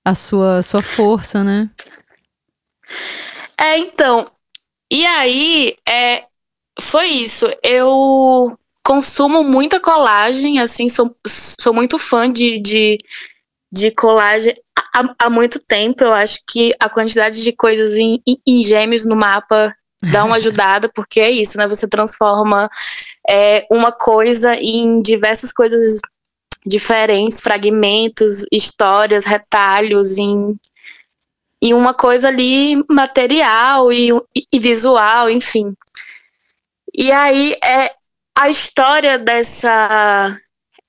A 0.05 0.15
sua, 0.15 0.63
sua 0.63 0.83
força, 0.83 1.45
né? 1.45 1.71
É, 3.59 3.79
então. 3.79 4.31
E 4.91 5.07
aí, 5.07 5.77
é, 5.89 6.25
foi 6.81 7.07
isso. 7.07 7.47
Eu 7.63 8.59
consumo 8.85 9.45
muita 9.45 9.79
colagem, 9.79 10.59
assim, 10.59 10.89
sou, 10.89 11.15
sou 11.27 11.73
muito 11.73 11.99
fã 11.99 12.31
de, 12.31 12.59
de, 12.59 12.99
de 13.71 13.91
colagem 13.93 14.55
há, 14.95 15.15
há 15.19 15.31
muito 15.31 15.59
tempo. 15.61 16.03
Eu 16.03 16.13
acho 16.13 16.41
que 16.49 16.71
a 16.81 16.89
quantidade 16.89 17.43
de 17.43 17.53
coisas 17.53 17.95
em, 17.95 18.23
em 18.47 18.63
gêmeos 18.63 19.05
no 19.05 19.15
mapa 19.15 19.75
dá 20.11 20.25
uma 20.25 20.37
ajudada, 20.37 20.91
porque 20.93 21.21
é 21.21 21.31
isso, 21.31 21.57
né? 21.57 21.69
Você 21.69 21.87
transforma 21.87 22.69
é, 23.29 23.67
uma 23.71 23.93
coisa 23.93 24.57
em 24.57 25.01
diversas 25.01 25.53
coisas 25.53 26.01
diferentes, 26.67 27.41
fragmentos, 27.41 28.45
histórias, 28.51 29.25
retalhos, 29.25 30.19
em, 30.19 30.59
em 31.63 31.75
uma 31.75 31.95
coisa 31.95 32.29
ali 32.29 32.83
material 32.91 33.93
e, 33.93 34.11
e 34.53 34.59
visual, 34.59 35.31
enfim. 35.31 35.75
E 36.95 37.11
aí 37.11 37.57
é, 37.63 37.95
a 38.37 38.49
história 38.49 39.19
dessa 39.19 40.37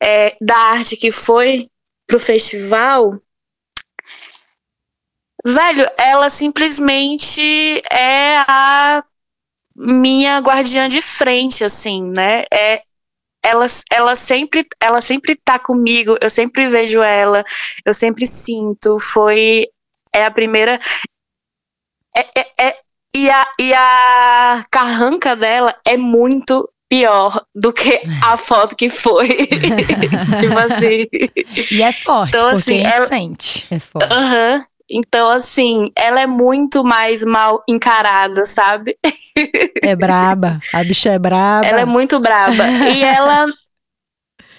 é, 0.02 0.36
da 0.42 0.58
arte 0.58 0.98
que 0.98 1.12
foi 1.12 1.70
pro 2.08 2.20
festival, 2.20 3.20
velho, 5.46 5.86
ela 5.98 6.30
simplesmente 6.30 7.82
é 7.92 8.38
a 8.48 9.04
minha 9.76 10.40
guardiã 10.40 10.88
de 10.88 11.02
frente, 11.02 11.64
assim, 11.64 12.12
né? 12.16 12.44
É, 12.52 12.84
ela, 13.44 13.66
ela 13.92 14.16
sempre 14.16 14.66
ela 14.80 15.02
sempre 15.02 15.36
tá 15.36 15.60
comigo, 15.60 16.16
eu 16.22 16.30
sempre 16.30 16.68
vejo 16.68 17.02
ela, 17.02 17.44
eu 17.86 17.94
sempre 17.94 18.26
sinto. 18.26 18.98
Foi 19.00 19.68
é 20.14 20.26
a 20.26 20.32
primeira 20.32 20.80
é, 22.16 22.40
é, 22.40 22.52
é 22.60 22.78
e 23.16 23.30
a, 23.30 23.48
e 23.60 23.74
a 23.74 24.66
carranca 24.72 25.36
dela 25.36 25.76
é 25.86 25.96
muito 25.96 26.68
pior 26.90 27.44
do 27.54 27.72
que 27.72 28.02
a 28.24 28.38
foto 28.38 28.76
que 28.76 28.90
foi. 28.90 29.28
tipo 30.40 30.58
assim. 30.58 31.08
E 31.72 31.84
é 31.84 31.92
forte, 31.92 32.30
então, 32.30 32.52
porque 32.52 32.72
assim, 32.72 32.84
ela... 32.84 33.08
sente. 33.08 33.68
É 33.70 33.80
forte. 33.80 34.14
Uhum. 34.14 34.64
Então, 34.96 35.28
assim, 35.32 35.92
ela 35.96 36.22
é 36.22 36.28
muito 36.28 36.84
mais 36.84 37.24
mal 37.24 37.64
encarada, 37.68 38.46
sabe? 38.46 38.96
É 39.82 39.96
braba. 39.96 40.60
A 40.72 40.84
bicha 40.84 41.10
é 41.10 41.18
braba. 41.18 41.66
Ela 41.66 41.82
é 41.82 41.86
muito 41.86 42.20
braba. 42.20 42.68
E 42.68 43.02
ela. 43.04 43.48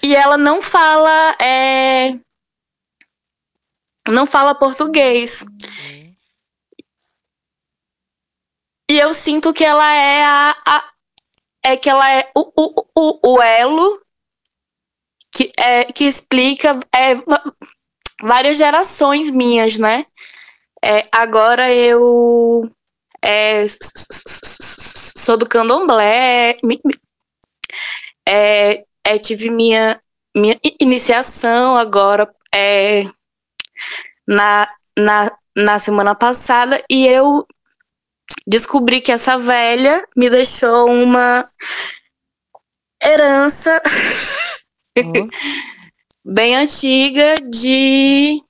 e 0.03 0.13
ela 0.13 0.37
não 0.37 0.61
fala. 0.61 1.35
É, 1.41 2.19
não 4.09 4.25
fala 4.25 4.53
português. 4.53 5.45
E 8.91 8.99
eu 8.99 9.13
sinto 9.13 9.53
que 9.53 9.63
ela 9.63 9.89
é 9.93 10.23
a, 10.25 10.55
a 10.65 10.91
é 11.63 11.77
que 11.77 11.89
ela 11.89 12.11
é 12.11 12.29
o, 12.35 12.51
o, 12.55 12.85
o, 12.93 13.33
o 13.35 13.41
elo 13.41 14.01
que, 15.31 15.51
é, 15.57 15.85
que 15.85 16.03
explica 16.03 16.79
é, 16.93 17.15
várias 18.21 18.57
gerações 18.57 19.29
minhas, 19.29 19.77
né? 19.77 20.05
É, 20.83 21.01
agora 21.11 21.73
eu 21.73 22.69
é, 23.23 23.65
sou 23.69 25.37
do 25.37 25.47
candomblé, 25.47 26.57
é, 28.27 28.85
é, 29.03 29.17
tive 29.17 29.49
minha, 29.49 29.99
minha 30.35 30.59
iniciação 30.79 31.75
agora 31.77 32.31
é, 32.53 33.03
na, 34.27 34.69
na, 34.97 35.31
na 35.55 35.79
semana 35.79 36.13
passada 36.13 36.83
e 36.89 37.07
eu 37.07 37.47
descobri 38.47 39.01
que 39.01 39.11
essa 39.11 39.37
velha 39.37 40.05
me 40.15 40.29
deixou 40.29 40.89
uma 40.89 41.49
herança 43.01 43.81
oh. 44.99 45.27
bem 46.25 46.55
antiga 46.55 47.35
de 47.47 48.41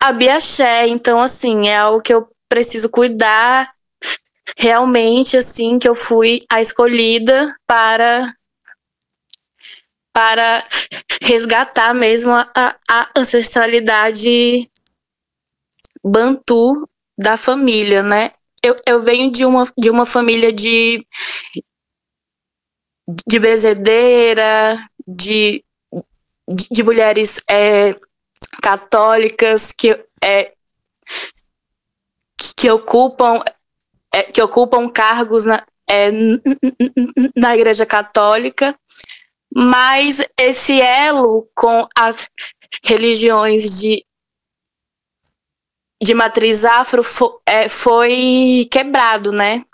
abiaxé. 0.00 0.86
Então, 0.88 1.20
assim, 1.20 1.68
é 1.68 1.76
algo 1.76 2.00
que 2.02 2.12
eu 2.12 2.28
preciso 2.48 2.88
cuidar 2.90 3.70
realmente, 4.56 5.36
assim, 5.36 5.78
que 5.78 5.88
eu 5.88 5.94
fui 5.94 6.38
a 6.50 6.60
escolhida 6.62 7.54
para 7.66 8.32
para 10.12 10.64
resgatar 11.22 11.94
mesmo 11.94 12.32
a, 12.32 12.76
a 12.90 13.10
ancestralidade 13.16 14.68
bantu 16.02 16.88
da 17.16 17.36
família, 17.36 18.02
né? 18.02 18.32
Eu, 18.64 18.74
eu 18.86 19.00
venho 19.00 19.30
de 19.30 19.44
uma, 19.44 19.64
de 19.78 19.90
uma 19.90 20.04
família 20.04 20.52
de, 20.52 21.06
de 23.26 23.38
bezedeira, 23.38 24.76
de, 25.08 25.64
de 26.70 26.82
mulheres 26.82 27.40
é, 27.48 27.94
católicas 28.62 29.72
que, 29.72 29.98
é, 30.22 30.52
que 32.56 32.70
ocupam 32.70 33.42
é, 34.12 34.22
que 34.24 34.42
ocupam 34.42 34.88
cargos 34.88 35.44
na, 35.46 35.64
é, 35.88 36.10
na 37.36 37.54
Igreja 37.54 37.86
Católica, 37.86 38.78
mas 39.54 40.22
esse 40.38 40.80
elo 40.80 41.48
com 41.54 41.86
as 41.96 42.28
religiões 42.84 43.80
de 43.80 44.04
de 46.00 46.14
matriz 46.14 46.64
afro 46.64 47.02
é, 47.44 47.68
foi 47.68 48.68
quebrado, 48.70 49.32
né? 49.32 49.64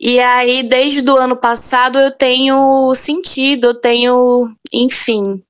E 0.00 0.18
aí, 0.18 0.62
desde 0.62 1.08
o 1.10 1.16
ano 1.16 1.36
passado, 1.36 1.98
eu 1.98 2.10
tenho 2.10 2.94
sentido, 2.94 3.68
eu 3.68 3.74
tenho, 3.74 4.56
enfim, 4.72 5.44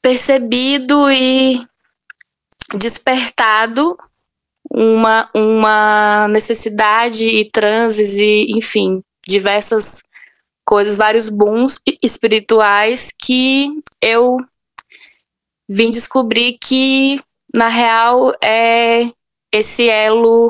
percebido 0.00 1.10
e 1.10 1.60
despertado 2.78 3.96
uma, 4.70 5.28
uma 5.34 6.28
necessidade 6.28 7.26
e 7.26 7.50
transes 7.50 8.14
e, 8.18 8.46
enfim, 8.56 9.02
diversas 9.26 10.02
coisas, 10.64 10.96
vários 10.96 11.28
booms 11.28 11.80
espirituais 12.02 13.10
que 13.20 13.82
eu 14.00 14.36
vim 15.68 15.90
descobrir 15.90 16.56
que 16.60 17.20
na 17.56 17.68
real, 17.68 18.32
é 18.42 19.10
esse 19.50 19.88
elo 19.88 20.48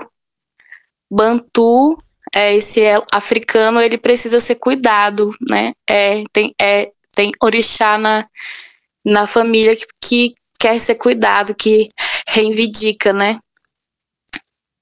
bantu, 1.08 1.96
é 2.36 2.54
esse 2.54 2.82
elo 2.82 3.02
africano, 3.10 3.80
ele 3.80 3.96
precisa 3.96 4.38
ser 4.38 4.56
cuidado, 4.56 5.30
né? 5.48 5.72
É, 5.88 6.22
tem, 6.30 6.54
é, 6.60 6.92
tem 7.14 7.32
orixá 7.42 7.96
na, 7.96 8.28
na 9.02 9.26
família 9.26 9.74
que, 9.74 9.86
que 10.02 10.34
quer 10.60 10.78
ser 10.78 10.96
cuidado, 10.96 11.54
que 11.54 11.88
reivindica, 12.28 13.10
né? 13.10 13.40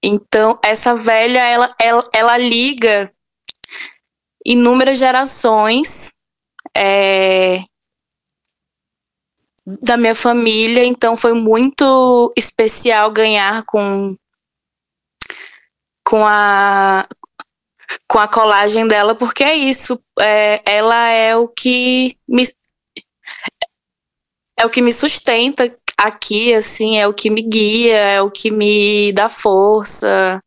Então, 0.02 0.58
essa 0.64 0.96
velha, 0.96 1.38
ela, 1.38 1.68
ela, 1.80 2.02
ela 2.12 2.38
liga 2.38 3.12
inúmeras 4.44 4.98
gerações 4.98 6.12
é, 6.76 7.60
da 9.64 9.96
minha 9.96 10.16
família, 10.16 10.84
então 10.84 11.16
foi 11.16 11.34
muito 11.34 12.32
especial 12.36 13.12
ganhar 13.12 13.62
com 13.64 14.16
com 16.04 16.26
a 16.26 17.06
com 18.08 18.18
a 18.18 18.28
colagem 18.28 18.86
dela, 18.86 19.14
porque 19.14 19.44
é 19.44 19.54
isso, 19.54 20.00
é, 20.18 20.60
ela 20.64 21.08
é 21.08 21.36
o 21.36 21.48
que 21.48 22.16
me 22.28 22.44
é 24.58 24.64
o 24.64 24.70
que 24.70 24.80
me 24.80 24.92
sustenta 24.92 25.74
aqui, 25.98 26.54
assim, 26.54 26.98
é 26.98 27.06
o 27.06 27.12
que 27.12 27.28
me 27.28 27.42
guia, 27.42 27.96
é 27.96 28.22
o 28.22 28.30
que 28.30 28.50
me 28.50 29.12
dá 29.12 29.28
força, 29.28 30.40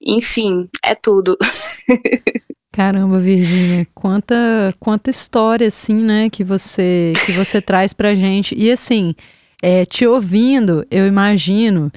enfim, 0.00 0.68
é 0.84 0.94
tudo. 0.94 1.36
Caramba, 2.72 3.18
Virginia, 3.18 3.86
quanta, 3.94 4.36
quanta 4.78 5.10
história, 5.10 5.66
assim, 5.66 5.96
né, 5.96 6.30
que 6.30 6.44
você, 6.44 7.12
que 7.26 7.32
você 7.32 7.60
traz 7.60 7.92
pra 7.92 8.14
gente. 8.14 8.54
E 8.56 8.70
assim, 8.70 9.14
é, 9.60 9.84
te 9.84 10.06
ouvindo, 10.06 10.86
eu 10.90 11.06
imagino 11.06 11.90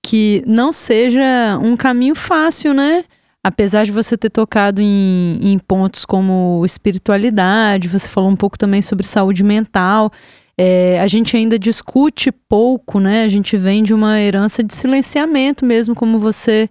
que 0.00 0.42
não 0.46 0.72
seja 0.72 1.58
um 1.60 1.76
caminho 1.76 2.14
fácil, 2.14 2.72
né? 2.72 3.04
Apesar 3.42 3.84
de 3.84 3.92
você 3.92 4.16
ter 4.16 4.30
tocado 4.30 4.80
em, 4.80 5.38
em 5.40 5.58
pontos 5.58 6.04
como 6.04 6.62
espiritualidade, 6.64 7.88
você 7.88 8.08
falou 8.08 8.30
um 8.30 8.36
pouco 8.36 8.58
também 8.58 8.82
sobre 8.82 9.06
saúde 9.06 9.44
mental. 9.44 10.12
É, 10.56 11.00
a 11.00 11.06
gente 11.06 11.36
ainda 11.36 11.56
discute 11.58 12.32
pouco, 12.32 12.98
né? 12.98 13.22
A 13.22 13.28
gente 13.28 13.56
vem 13.56 13.82
de 13.82 13.94
uma 13.94 14.20
herança 14.20 14.62
de 14.62 14.74
silenciamento 14.74 15.64
mesmo, 15.64 15.94
como 15.94 16.18
você, 16.18 16.68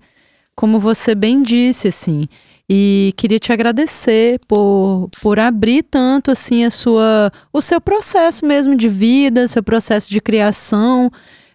como 0.55 0.77
você 0.77 1.15
bem 1.15 1.41
disse, 1.41 1.87
assim. 1.87 2.27
E 2.69 3.13
queria 3.15 3.39
te 3.39 3.53
agradecer 3.53 4.37
por, 4.45 5.09
por 5.21 5.39
abrir 5.39 5.83
tanto 5.83 6.31
assim 6.31 6.65
a 6.65 6.69
sua 6.69 7.31
o 7.53 7.61
seu 7.61 7.79
processo 7.79 8.45
mesmo 8.45 8.75
de 8.75 8.89
vida, 8.89 9.47
seu 9.47 9.63
processo 9.63 10.09
de 10.09 10.19
criação, 10.19 11.09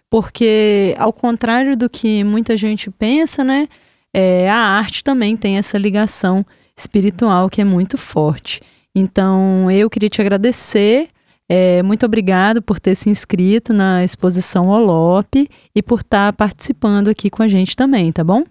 porque 0.09 0.95
ao 0.97 1.13
contrário 1.13 1.77
do 1.77 1.87
que 1.87 2.23
muita 2.23 2.57
gente 2.57 2.89
pensa, 2.89 3.43
né, 3.43 3.67
é, 4.13 4.49
a 4.49 4.55
arte 4.55 5.03
também 5.03 5.35
tem 5.35 5.57
essa 5.57 5.77
ligação 5.77 6.45
espiritual 6.77 7.49
que 7.49 7.61
é 7.61 7.65
muito 7.65 7.97
forte. 7.97 8.61
Então 8.95 9.69
eu 9.71 9.89
queria 9.89 10.09
te 10.09 10.21
agradecer. 10.21 11.07
É, 11.49 11.83
muito 11.83 12.05
obrigado 12.05 12.61
por 12.61 12.79
ter 12.79 12.95
se 12.95 13.09
inscrito 13.09 13.73
na 13.73 14.03
exposição 14.03 14.69
Olop 14.69 15.49
e 15.75 15.81
por 15.81 15.99
estar 15.99 16.31
participando 16.33 17.09
aqui 17.09 17.29
com 17.29 17.43
a 17.43 17.47
gente 17.47 17.75
também, 17.75 18.11
tá 18.11 18.23
bom? 18.23 18.43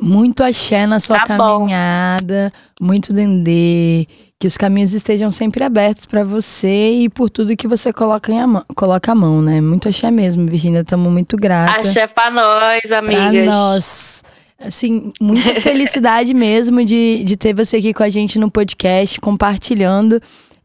Muito 0.00 0.42
axé 0.42 0.86
na 0.86 0.98
sua 0.98 1.20
tá 1.20 1.38
caminhada, 1.38 2.52
bom. 2.80 2.86
muito 2.86 3.12
dendê. 3.12 4.06
Que 4.40 4.48
os 4.48 4.56
caminhos 4.56 4.92
estejam 4.92 5.30
sempre 5.30 5.62
abertos 5.62 6.04
para 6.04 6.24
você 6.24 6.90
e 7.02 7.08
por 7.08 7.30
tudo 7.30 7.56
que 7.56 7.68
você 7.68 7.92
coloca, 7.92 8.32
em 8.32 8.40
a 8.40 8.46
mão, 8.46 8.64
coloca 8.74 9.12
a 9.12 9.14
mão, 9.14 9.40
né? 9.40 9.60
Muito 9.60 9.88
axé 9.88 10.10
mesmo, 10.10 10.44
Virginia. 10.48 10.80
Estamos 10.80 11.12
muito 11.12 11.36
gratas. 11.36 11.86
Axé 11.86 12.08
pra 12.08 12.28
nós, 12.28 12.90
amigas. 12.90 13.30
Pra 13.30 13.54
nós. 13.54 14.22
Assim, 14.64 15.10
muita 15.20 15.54
felicidade 15.60 16.32
mesmo 16.34 16.84
de, 16.84 17.22
de 17.24 17.36
ter 17.36 17.54
você 17.54 17.76
aqui 17.76 17.92
com 17.92 18.02
a 18.02 18.08
gente 18.08 18.38
no 18.38 18.50
podcast, 18.50 19.20
compartilhando. 19.20 20.20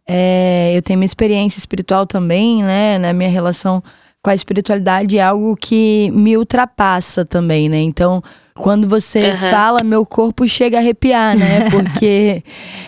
É, 0.07 0.73
eu 0.75 0.81
tenho 0.81 0.99
uma 0.99 1.05
experiência 1.05 1.59
espiritual 1.59 2.05
também, 2.05 2.63
né? 2.63 2.97
Na 2.97 3.11
minha 3.13 3.29
relação 3.29 3.83
com 4.21 4.29
a 4.29 4.35
espiritualidade 4.35 5.17
é 5.17 5.21
algo 5.21 5.55
que 5.55 6.09
me 6.13 6.37
ultrapassa 6.37 7.25
também, 7.25 7.69
né? 7.69 7.79
Então, 7.81 8.21
Quando 8.59 8.87
você 8.87 9.31
Aham. 9.31 9.49
fala, 9.49 9.83
meu 9.83 10.05
corpo 10.05 10.47
chega 10.47 10.77
a 10.77 10.79
arrepiar, 10.79 11.37
né? 11.37 11.61
Porque 11.69 12.43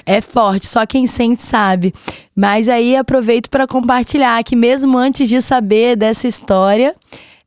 é 0.06 0.20
forte, 0.20 0.68
só 0.68 0.86
quem 0.86 1.06
sente 1.06 1.42
sabe. 1.42 1.94
Mas 2.36 2.68
aí 2.68 2.96
aproveito 2.96 3.50
para 3.50 3.68
compartilhar 3.68 4.44
que 4.44 4.56
mesmo 4.56 4.98
antes 4.98 5.30
de 5.30 5.42
saber 5.42 5.96
dessa 5.96 6.28
história, 6.28 6.96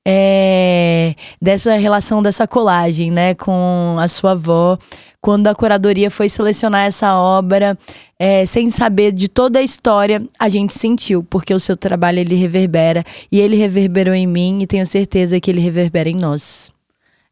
é, 0.07 1.15
dessa 1.41 1.75
relação 1.77 2.23
dessa 2.23 2.47
colagem, 2.47 3.11
né, 3.11 3.35
com 3.35 3.97
a 3.99 4.09
sua 4.09 4.33
avó, 4.33 4.79
quando 5.21 5.47
a 5.47 5.55
curadoria 5.55 6.11
foi 6.11 6.29
selecionar 6.29 6.87
essa 6.87 7.17
obra, 7.17 7.79
é, 8.19 8.45
sem 8.45 8.71
saber 8.71 9.12
de 9.12 9.29
toda 9.29 9.61
a 9.61 9.62
história, 9.62 10.21
a 10.38 10.49
gente 10.49 10.75
sentiu, 10.75 11.23
porque 11.23 11.55
o 11.55 11.61
seu 11.61 11.77
trabalho 11.77 12.19
ele 12.19 12.35
reverbera 12.35 13.05
e 13.31 13.38
ele 13.41 13.57
reverberou 13.57 14.15
em 14.15 14.27
mim 14.27 14.62
e 14.62 14.67
tenho 14.67 14.85
certeza 14.85 15.41
que 15.41 15.51
ele 15.51 15.61
reverbera 15.61 16.09
em 16.09 16.17
nós. 16.17 16.71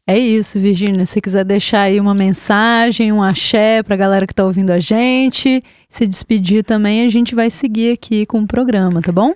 É 0.07 0.17
isso, 0.17 0.59
Virgínia. 0.59 1.05
Se 1.05 1.21
quiser 1.21 1.45
deixar 1.45 1.83
aí 1.83 1.99
uma 1.99 2.13
mensagem, 2.13 3.11
um 3.11 3.21
axé 3.21 3.83
pra 3.83 3.95
galera 3.95 4.25
que 4.25 4.33
tá 4.33 4.43
ouvindo 4.43 4.71
a 4.71 4.79
gente, 4.79 5.61
se 5.87 6.07
despedir 6.07 6.63
também, 6.63 7.05
a 7.05 7.09
gente 7.09 7.35
vai 7.35 7.49
seguir 7.49 7.93
aqui 7.93 8.25
com 8.25 8.39
o 8.39 8.47
programa, 8.47 9.01
tá 9.01 9.11
bom? 9.11 9.33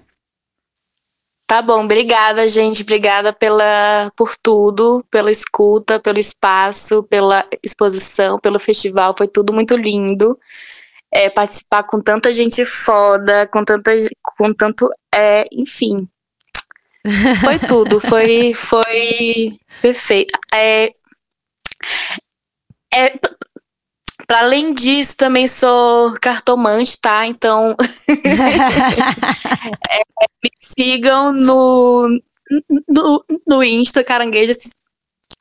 Tá 1.47 1.61
bom, 1.61 1.83
obrigada, 1.83 2.47
gente. 2.47 2.81
Obrigada 2.81 3.31
pela, 3.31 4.11
por 4.15 4.35
tudo, 4.35 5.05
pela 5.11 5.31
escuta, 5.31 5.99
pelo 5.99 6.19
espaço, 6.19 7.03
pela 7.03 7.45
exposição, 7.63 8.37
pelo 8.39 8.59
festival. 8.59 9.13
Foi 9.15 9.27
tudo 9.27 9.53
muito 9.53 9.75
lindo. 9.75 10.37
É, 11.11 11.29
participar 11.29 11.83
com 11.83 12.01
tanta 12.01 12.33
gente 12.33 12.65
foda, 12.65 13.47
com 13.47 13.63
tanta, 13.63 13.91
com 14.37 14.53
tanto, 14.53 14.89
é, 15.13 15.45
enfim. 15.51 15.95
Foi 17.43 17.59
tudo, 17.59 17.99
foi, 17.99 18.53
foi 18.53 19.55
perfeito. 19.81 20.37
É, 20.53 20.91
é, 22.91 23.19
para 24.27 24.39
além 24.39 24.73
disso, 24.73 25.15
também 25.17 25.47
sou 25.47 26.13
cartomante, 26.21 26.99
tá? 26.99 27.25
Então 27.25 27.75
me 30.43 30.49
sigam 30.61 31.31
no, 31.31 32.07
no, 32.87 33.23
no 33.47 33.63
Insta, 33.63 34.03
Carangueja 34.03 34.53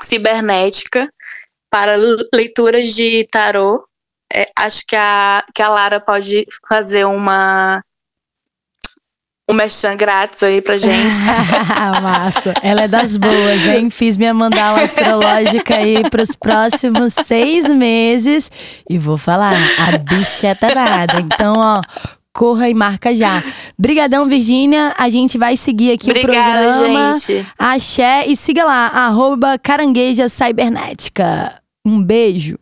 Cibernética, 0.03 1.13
para 1.71 1.97
leituras 2.33 2.95
de 2.95 3.27
tarô. 3.31 3.87
É, 4.33 4.47
acho 4.57 4.85
que 4.87 4.97
a, 4.97 5.45
que 5.55 5.63
a 5.63 5.69
Lara 5.69 6.01
pode 6.01 6.47
fazer 6.69 7.05
uma 7.05 7.83
um 9.51 9.55
merchan 9.55 9.97
grátis 9.97 10.43
aí 10.43 10.63
pra 10.63 10.77
gente. 10.77 11.17
Massa. 12.03 12.55
Ela 12.63 12.83
é 12.83 12.89
das 12.89 13.17
boas, 13.17 13.67
hein? 13.67 13.91
Fiz 13.91 14.17
minha 14.17 14.33
mandar 14.33 14.73
uma 14.75 14.83
astrológica 14.83 15.77
aí 15.77 16.03
pros 16.09 16.35
próximos 16.35 17.13
seis 17.13 17.69
meses. 17.69 18.51
E 18.89 18.99
vou 18.99 19.19
falar, 19.19 19.55
a 19.87 19.99
bicha 19.99 20.49
é 20.49 20.55
tarada. 20.55 21.21
Então, 21.21 21.57
ó, 21.59 21.83
corra 22.33 22.69
e 22.71 22.75
marca 22.75 23.15
já. 23.15 23.43
Brigadão, 23.79 24.27
Virgínia. 24.27 24.95
A 24.97 25.11
gente 25.11 25.37
vai 25.37 25.57
seguir 25.57 25.93
aqui 25.93 26.09
o 26.09 26.11
Obrigada, 26.11 26.73
programa. 26.79 27.15
gente. 27.15 27.47
Axé 27.59 28.27
e 28.27 28.35
siga 28.37 28.65
lá, 28.65 28.87
arroba 28.89 29.59
carangueja 29.59 30.29
cibernética. 30.29 31.61
Um 31.87 32.03
beijo. 32.03 32.59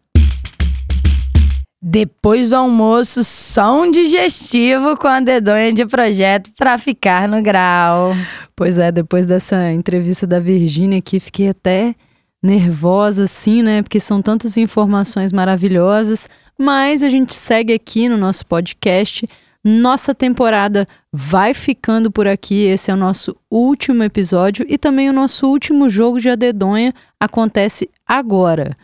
Depois 1.84 2.50
do 2.50 2.54
almoço, 2.54 3.24
só 3.24 3.82
um 3.82 3.90
digestivo 3.90 4.96
com 4.96 5.08
a 5.08 5.18
dedonha 5.18 5.72
de 5.72 5.84
projeto 5.84 6.48
pra 6.56 6.78
ficar 6.78 7.28
no 7.28 7.42
grau. 7.42 8.14
Pois 8.54 8.78
é, 8.78 8.92
depois 8.92 9.26
dessa 9.26 9.72
entrevista 9.72 10.24
da 10.24 10.38
Virgínia 10.38 11.00
aqui, 11.00 11.18
fiquei 11.18 11.48
até 11.48 11.96
nervosa, 12.40 13.24
assim, 13.24 13.64
né? 13.64 13.82
Porque 13.82 13.98
são 13.98 14.22
tantas 14.22 14.56
informações 14.56 15.32
maravilhosas. 15.32 16.28
Mas 16.56 17.02
a 17.02 17.08
gente 17.08 17.34
segue 17.34 17.72
aqui 17.72 18.08
no 18.08 18.16
nosso 18.16 18.46
podcast. 18.46 19.28
Nossa 19.64 20.14
temporada 20.14 20.86
vai 21.12 21.52
ficando 21.52 22.12
por 22.12 22.28
aqui. 22.28 22.64
Esse 22.64 22.92
é 22.92 22.94
o 22.94 22.96
nosso 22.96 23.36
último 23.50 24.04
episódio 24.04 24.64
e 24.68 24.78
também 24.78 25.10
o 25.10 25.12
nosso 25.12 25.48
último 25.48 25.88
jogo 25.88 26.20
de 26.20 26.30
adedonha 26.30 26.94
acontece 27.18 27.90
agora. 28.06 28.76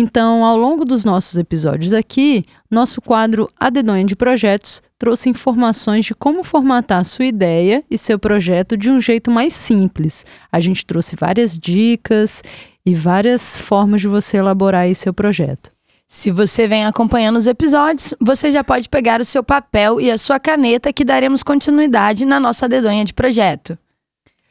Então, 0.00 0.44
ao 0.44 0.56
longo 0.56 0.84
dos 0.84 1.04
nossos 1.04 1.36
episódios 1.36 1.92
aqui, 1.92 2.44
nosso 2.70 3.02
quadro 3.02 3.50
Adedonha 3.58 4.04
de 4.04 4.14
Projetos 4.14 4.80
trouxe 4.96 5.28
informações 5.28 6.04
de 6.04 6.14
como 6.14 6.44
formatar 6.44 7.00
a 7.00 7.04
sua 7.04 7.24
ideia 7.24 7.82
e 7.90 7.98
seu 7.98 8.16
projeto 8.16 8.76
de 8.76 8.92
um 8.92 9.00
jeito 9.00 9.28
mais 9.28 9.52
simples. 9.52 10.24
A 10.52 10.60
gente 10.60 10.86
trouxe 10.86 11.16
várias 11.16 11.58
dicas 11.58 12.44
e 12.86 12.94
várias 12.94 13.58
formas 13.58 14.00
de 14.00 14.06
você 14.06 14.36
elaborar 14.36 14.82
aí 14.82 14.94
seu 14.94 15.12
projeto. 15.12 15.72
Se 16.06 16.30
você 16.30 16.68
vem 16.68 16.86
acompanhando 16.86 17.36
os 17.36 17.48
episódios, 17.48 18.14
você 18.20 18.52
já 18.52 18.62
pode 18.62 18.88
pegar 18.88 19.20
o 19.20 19.24
seu 19.24 19.42
papel 19.42 20.00
e 20.00 20.12
a 20.12 20.16
sua 20.16 20.38
caneta 20.38 20.92
que 20.92 21.04
daremos 21.04 21.42
continuidade 21.42 22.24
na 22.24 22.38
nossa 22.38 22.68
dedonha 22.68 23.04
de 23.04 23.12
projeto. 23.12 23.76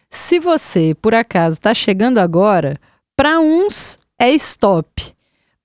Se 0.10 0.40
você, 0.40 0.94
por 1.02 1.16
acaso, 1.16 1.54
está 1.54 1.74
chegando 1.74 2.18
agora, 2.18 2.78
para 3.16 3.40
uns 3.40 3.98
é 4.20 4.30
stop. 4.34 5.17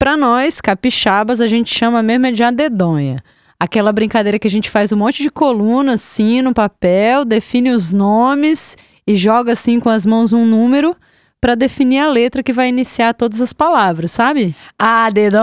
Para 0.03 0.17
nós, 0.17 0.61
capixabas, 0.61 1.41
a 1.41 1.47
gente 1.47 1.73
chama 1.73 2.03
mesmo 2.03 2.27
é 2.27 2.33
de 2.33 2.43
adedonha. 2.43 3.23
Aquela 3.57 3.93
brincadeira 3.93 4.37
que 4.37 4.49
a 4.49 4.51
gente 4.51 4.69
faz 4.69 4.91
um 4.91 4.97
monte 4.97 5.23
de 5.23 5.31
coluna 5.31 5.93
assim 5.93 6.43
no 6.43 6.53
papel, 6.53 7.25
define 7.25 7.71
os 7.71 7.93
nomes 7.93 8.77
e 9.07 9.15
joga 9.15 9.53
assim 9.53 9.79
com 9.79 9.89
as 9.89 10.05
mãos 10.05 10.33
um 10.33 10.45
número 10.45 10.97
para 11.41 11.55
definir 11.55 12.01
a 12.01 12.09
letra 12.09 12.43
que 12.43 12.53
vai 12.53 12.69
iniciar 12.69 13.15
todas 13.15 13.41
as 13.41 13.53
palavras, 13.53 14.11
sabe? 14.11 14.57
A 14.77 15.09
dedonha! 15.09 15.37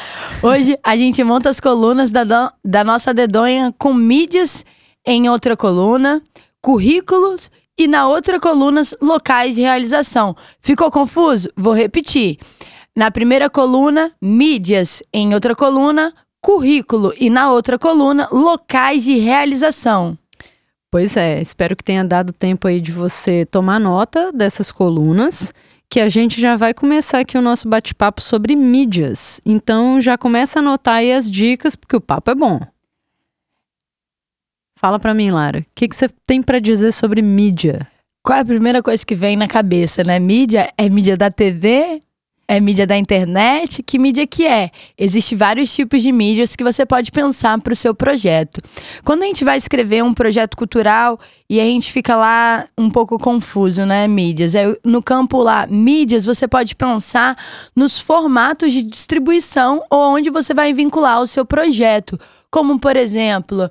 Hoje 0.42 0.78
a 0.82 0.96
gente 0.96 1.22
monta 1.22 1.50
as 1.50 1.60
colunas 1.60 2.10
da, 2.10 2.24
do- 2.24 2.52
da 2.64 2.82
nossa 2.82 3.12
dedonha 3.12 3.70
com 3.76 3.92
mídias 3.92 4.64
em 5.06 5.28
outra 5.28 5.58
coluna, 5.58 6.22
currículos 6.62 7.50
e 7.78 7.86
na 7.88 8.08
outra 8.08 8.38
coluna 8.38 8.82
locais 9.00 9.54
de 9.56 9.62
realização. 9.62 10.36
Ficou 10.60 10.90
confuso? 10.90 11.48
Vou 11.56 11.72
repetir. 11.72 12.38
Na 12.96 13.10
primeira 13.10 13.50
coluna, 13.50 14.12
mídias. 14.22 15.02
Em 15.12 15.34
outra 15.34 15.54
coluna, 15.54 16.12
currículo. 16.40 17.12
E 17.18 17.28
na 17.28 17.50
outra 17.50 17.78
coluna, 17.78 18.28
locais 18.30 19.04
de 19.04 19.18
realização. 19.18 20.16
Pois 20.90 21.16
é, 21.16 21.40
espero 21.40 21.74
que 21.74 21.82
tenha 21.82 22.04
dado 22.04 22.32
tempo 22.32 22.68
aí 22.68 22.80
de 22.80 22.92
você 22.92 23.44
tomar 23.46 23.80
nota 23.80 24.30
dessas 24.30 24.70
colunas, 24.70 25.52
que 25.90 25.98
a 25.98 26.08
gente 26.08 26.40
já 26.40 26.54
vai 26.54 26.72
começar 26.72 27.18
aqui 27.18 27.36
o 27.36 27.42
nosso 27.42 27.68
bate-papo 27.68 28.22
sobre 28.22 28.54
mídias. 28.54 29.40
Então 29.44 30.00
já 30.00 30.16
começa 30.16 30.60
a 30.60 30.62
anotar 30.62 30.96
aí 30.96 31.12
as 31.12 31.28
dicas, 31.28 31.74
porque 31.74 31.96
o 31.96 32.00
papo 32.00 32.30
é 32.30 32.34
bom. 32.36 32.60
Fala 34.76 34.98
pra 34.98 35.14
mim, 35.14 35.30
Lara, 35.30 35.60
o 35.60 35.64
que, 35.74 35.88
que 35.88 35.96
você 35.96 36.08
tem 36.26 36.42
pra 36.42 36.58
dizer 36.58 36.92
sobre 36.92 37.22
mídia? 37.22 37.86
Qual 38.22 38.38
é 38.38 38.40
a 38.40 38.44
primeira 38.44 38.82
coisa 38.82 39.04
que 39.04 39.14
vem 39.14 39.36
na 39.36 39.46
cabeça, 39.46 40.02
né? 40.02 40.18
Mídia 40.18 40.70
é 40.76 40.88
mídia 40.88 41.16
da 41.16 41.30
TV? 41.30 42.02
É 42.46 42.60
mídia 42.60 42.86
da 42.86 42.96
internet? 42.96 43.82
Que 43.82 43.98
mídia 43.98 44.26
que 44.26 44.46
é? 44.46 44.70
Existem 44.98 45.36
vários 45.38 45.74
tipos 45.74 46.02
de 46.02 46.12
mídias 46.12 46.54
que 46.54 46.64
você 46.64 46.84
pode 46.84 47.10
pensar 47.10 47.58
para 47.60 47.72
o 47.72 47.76
seu 47.76 47.94
projeto. 47.94 48.60
Quando 49.02 49.22
a 49.22 49.26
gente 49.26 49.44
vai 49.44 49.56
escrever 49.56 50.02
um 50.04 50.12
projeto 50.12 50.56
cultural 50.56 51.18
e 51.48 51.58
a 51.58 51.64
gente 51.64 51.90
fica 51.90 52.16
lá 52.16 52.66
um 52.76 52.90
pouco 52.90 53.18
confuso, 53.18 53.86
né? 53.86 54.06
Mídias. 54.06 54.54
É, 54.54 54.76
no 54.84 55.02
campo 55.02 55.38
lá, 55.38 55.66
mídias, 55.66 56.26
você 56.26 56.46
pode 56.46 56.74
pensar 56.76 57.36
nos 57.74 57.98
formatos 57.98 58.72
de 58.72 58.82
distribuição 58.82 59.82
ou 59.88 60.14
onde 60.14 60.28
você 60.28 60.52
vai 60.52 60.74
vincular 60.74 61.22
o 61.22 61.26
seu 61.26 61.46
projeto. 61.46 62.20
Como, 62.50 62.78
por 62.78 62.96
exemplo, 62.96 63.70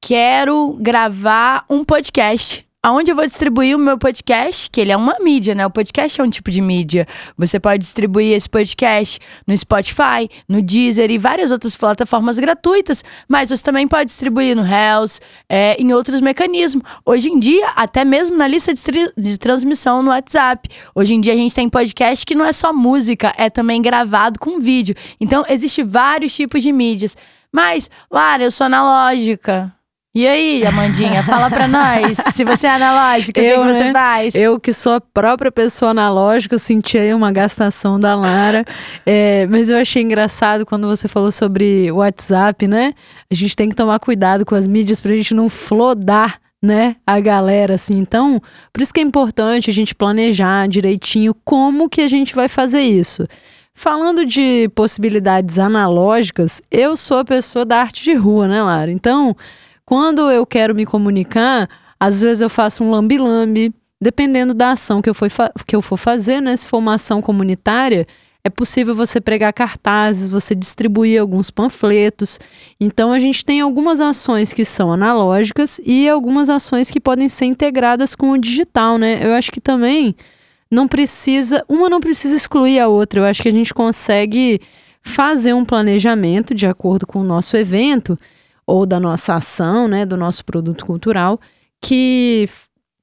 quero 0.00 0.76
gravar 0.80 1.64
um 1.68 1.84
podcast. 1.84 2.66
Aonde 2.82 3.10
eu 3.10 3.14
vou 3.14 3.26
distribuir 3.26 3.76
o 3.76 3.78
meu 3.78 3.98
podcast? 3.98 4.70
Que 4.70 4.80
ele 4.80 4.90
é 4.90 4.96
uma 4.96 5.18
mídia, 5.20 5.54
né? 5.54 5.66
O 5.66 5.70
podcast 5.70 6.18
é 6.18 6.24
um 6.24 6.30
tipo 6.30 6.50
de 6.50 6.62
mídia. 6.62 7.06
Você 7.36 7.60
pode 7.60 7.80
distribuir 7.80 8.34
esse 8.34 8.48
podcast 8.48 9.20
no 9.46 9.54
Spotify, 9.54 10.30
no 10.48 10.62
Deezer 10.62 11.10
e 11.10 11.18
várias 11.18 11.50
outras 11.50 11.76
plataformas 11.76 12.38
gratuitas, 12.38 13.04
mas 13.28 13.50
você 13.50 13.62
também 13.62 13.86
pode 13.86 14.06
distribuir 14.06 14.56
no 14.56 14.64
Hells, 14.64 15.20
é, 15.46 15.76
em 15.78 15.92
outros 15.92 16.22
mecanismos. 16.22 16.82
Hoje 17.04 17.28
em 17.28 17.38
dia, 17.38 17.68
até 17.76 18.02
mesmo 18.02 18.34
na 18.34 18.48
lista 18.48 18.72
de, 18.72 19.12
de 19.14 19.36
transmissão 19.36 20.02
no 20.02 20.08
WhatsApp. 20.08 20.66
Hoje 20.94 21.12
em 21.12 21.20
dia 21.20 21.34
a 21.34 21.36
gente 21.36 21.54
tem 21.54 21.68
podcast 21.68 22.24
que 22.24 22.34
não 22.34 22.46
é 22.46 22.52
só 22.52 22.72
música, 22.72 23.34
é 23.36 23.50
também 23.50 23.82
gravado 23.82 24.40
com 24.40 24.58
vídeo. 24.58 24.94
Então, 25.20 25.44
existe 25.50 25.82
vários 25.82 26.34
tipos 26.34 26.62
de 26.62 26.72
mídias. 26.72 27.14
Mas, 27.52 27.90
Lara, 28.10 28.42
eu 28.42 28.50
sou 28.50 28.64
analógica. 28.64 29.70
E 30.12 30.26
aí, 30.26 30.66
Amandinha, 30.66 31.22
fala 31.24 31.48
pra 31.48 31.68
nós. 31.68 32.18
Se 32.32 32.42
você 32.44 32.66
é 32.66 32.70
analógica, 32.70 33.40
o 33.40 33.44
que, 33.44 33.56
você 33.56 33.84
né? 33.84 33.92
faz? 33.92 34.34
Eu 34.34 34.58
que 34.58 34.72
sou 34.72 34.94
a 34.94 35.00
própria 35.00 35.52
pessoa 35.52 35.92
analógica, 35.92 36.58
senti 36.58 36.98
aí 36.98 37.14
uma 37.14 37.30
gastação 37.30 37.98
da 37.98 38.16
Lara. 38.16 38.64
É, 39.06 39.46
mas 39.46 39.70
eu 39.70 39.78
achei 39.78 40.02
engraçado 40.02 40.66
quando 40.66 40.88
você 40.88 41.06
falou 41.06 41.30
sobre 41.30 41.92
o 41.92 41.98
WhatsApp, 41.98 42.66
né? 42.66 42.92
A 43.30 43.34
gente 43.36 43.54
tem 43.54 43.68
que 43.68 43.76
tomar 43.76 44.00
cuidado 44.00 44.44
com 44.44 44.56
as 44.56 44.66
mídias 44.66 44.98
pra 44.98 45.14
gente 45.14 45.32
não 45.32 45.48
flodar 45.48 46.40
né, 46.60 46.96
a 47.06 47.20
galera 47.20 47.76
assim. 47.76 47.96
Então, 47.96 48.42
por 48.72 48.82
isso 48.82 48.92
que 48.92 49.00
é 49.00 49.04
importante 49.04 49.70
a 49.70 49.72
gente 49.72 49.94
planejar 49.94 50.68
direitinho 50.68 51.34
como 51.44 51.88
que 51.88 52.00
a 52.00 52.08
gente 52.08 52.34
vai 52.34 52.48
fazer 52.48 52.82
isso. 52.82 53.28
Falando 53.72 54.26
de 54.26 54.68
possibilidades 54.74 55.58
analógicas, 55.58 56.60
eu 56.70 56.96
sou 56.96 57.20
a 57.20 57.24
pessoa 57.24 57.64
da 57.64 57.78
arte 57.78 58.02
de 58.02 58.12
rua, 58.14 58.48
né, 58.48 58.60
Lara? 58.60 58.90
Então, 58.90 59.34
quando 59.90 60.30
eu 60.30 60.46
quero 60.46 60.72
me 60.72 60.86
comunicar, 60.86 61.68
às 61.98 62.22
vezes 62.22 62.40
eu 62.40 62.48
faço 62.48 62.84
um 62.84 62.92
lambi-lambi, 62.92 63.74
dependendo 64.00 64.54
da 64.54 64.70
ação 64.70 65.02
que 65.02 65.10
eu, 65.10 65.14
for 65.14 65.28
que 65.66 65.74
eu 65.74 65.82
for 65.82 65.96
fazer, 65.96 66.40
né? 66.40 66.54
Se 66.54 66.68
for 66.68 66.78
uma 66.78 66.94
ação 66.94 67.20
comunitária, 67.20 68.06
é 68.44 68.48
possível 68.48 68.94
você 68.94 69.20
pregar 69.20 69.52
cartazes, 69.52 70.28
você 70.28 70.54
distribuir 70.54 71.20
alguns 71.20 71.50
panfletos. 71.50 72.38
Então, 72.78 73.12
a 73.12 73.18
gente 73.18 73.44
tem 73.44 73.62
algumas 73.62 74.00
ações 74.00 74.52
que 74.52 74.64
são 74.64 74.92
analógicas 74.92 75.80
e 75.84 76.08
algumas 76.08 76.48
ações 76.48 76.88
que 76.88 77.00
podem 77.00 77.28
ser 77.28 77.46
integradas 77.46 78.14
com 78.14 78.30
o 78.30 78.38
digital, 78.38 78.96
né? 78.96 79.18
Eu 79.20 79.34
acho 79.34 79.50
que 79.50 79.60
também 79.60 80.14
não 80.70 80.86
precisa, 80.86 81.64
uma 81.68 81.90
não 81.90 81.98
precisa 81.98 82.36
excluir 82.36 82.78
a 82.78 82.86
outra. 82.86 83.22
Eu 83.22 83.24
acho 83.24 83.42
que 83.42 83.48
a 83.48 83.52
gente 83.52 83.74
consegue 83.74 84.60
fazer 85.02 85.52
um 85.52 85.64
planejamento 85.64 86.54
de 86.54 86.68
acordo 86.68 87.08
com 87.08 87.18
o 87.18 87.24
nosso 87.24 87.56
evento 87.56 88.16
ou 88.70 88.86
da 88.86 89.00
nossa 89.00 89.34
ação, 89.34 89.88
né, 89.88 90.06
do 90.06 90.16
nosso 90.16 90.44
produto 90.44 90.86
cultural, 90.86 91.40
que 91.80 92.48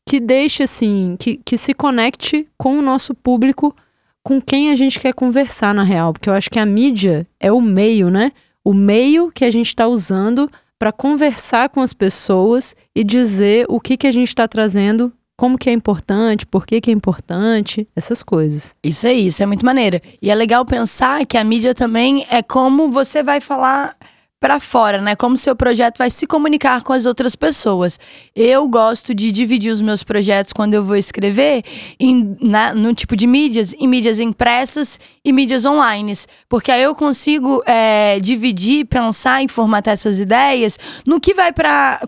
que 0.06 0.22
deixe 0.22 0.64
assim, 0.64 1.18
que, 1.20 1.36
que 1.44 1.58
se 1.58 1.74
conecte 1.74 2.48
com 2.58 2.80
o 2.80 2.82
nosso 2.82 3.14
público 3.14 3.76
com 4.24 4.40
quem 4.40 4.72
a 4.72 4.76
gente 4.76 4.98
quer 4.98 5.14
conversar 5.14 5.74
na 5.74 5.84
real, 5.84 6.14
porque 6.14 6.30
eu 6.30 6.34
acho 6.34 6.50
que 6.50 6.60
a 6.60 6.66
mídia 6.66 7.28
é 7.38 7.52
o 7.52 7.60
meio, 7.60 8.10
né? 8.10 8.32
O 8.64 8.74
meio 8.74 9.30
que 9.30 9.44
a 9.44 9.52
gente 9.52 9.68
está 9.68 9.86
usando 9.86 10.50
para 10.80 10.94
conversar 10.94 11.68
com 11.68 11.82
as 11.82 11.92
pessoas 11.92 12.74
e 12.96 13.04
dizer 13.04 13.66
o 13.68 13.82
que, 13.82 13.98
que 13.98 14.08
a 14.08 14.12
gente 14.12 14.30
está 14.30 14.48
trazendo, 14.48 15.12
como 15.36 15.58
que 15.58 15.70
é 15.70 15.74
importante, 15.74 16.46
por 16.46 16.66
que, 16.66 16.80
que 16.80 16.90
é 16.90 16.94
importante, 16.94 17.86
essas 17.94 18.24
coisas. 18.24 18.74
Isso 18.82 19.06
aí, 19.06 19.28
isso 19.28 19.44
é 19.44 19.46
muito 19.46 19.66
maneiro. 19.66 20.00
E 20.22 20.32
é 20.32 20.36
legal 20.36 20.66
pensar 20.66 21.26
que 21.26 21.38
a 21.38 21.44
mídia 21.44 21.76
também 21.76 22.26
é 22.30 22.42
como 22.42 22.90
você 22.90 23.22
vai 23.22 23.42
falar 23.42 23.98
para 24.40 24.60
fora, 24.60 25.02
né? 25.02 25.16
Como 25.16 25.36
seu 25.36 25.56
projeto 25.56 25.98
vai 25.98 26.12
se 26.12 26.28
comunicar 26.28 26.84
com 26.84 26.94
as 26.94 27.08
outras 27.08 27.36
pessoas. 27.36 28.00
Eu 28.36 28.68
gosto 28.68 29.14
de 29.14 29.32
dividir 29.32 29.72
os 29.72 29.82
meus 29.82 30.04
projetos 30.04 30.54
quando 30.54 30.76
eu 30.76 30.84
vou 30.84 30.96
escrever 30.96 31.64
em, 32.00 32.38
na, 32.40 32.74
no 32.74 32.94
tipo 32.94 33.16
de 33.16 33.26
mídias, 33.26 33.74
em 33.74 33.88
mídias 33.88 34.20
impressas 34.20 35.00
e 35.26 35.34
mídias 35.34 35.66
online, 35.66 36.14
porque 36.48 36.72
aí 36.72 36.84
eu 36.84 36.94
consigo 36.94 37.64
é, 37.66 38.20
dividir, 38.20 38.86
pensar 38.86 39.44
e 39.44 39.48
formatar 39.48 39.96
essas 39.96 40.20
ideias 40.20 40.78
no 41.06 41.20
que 41.20 41.34
vai 41.34 41.52
para 41.52 42.00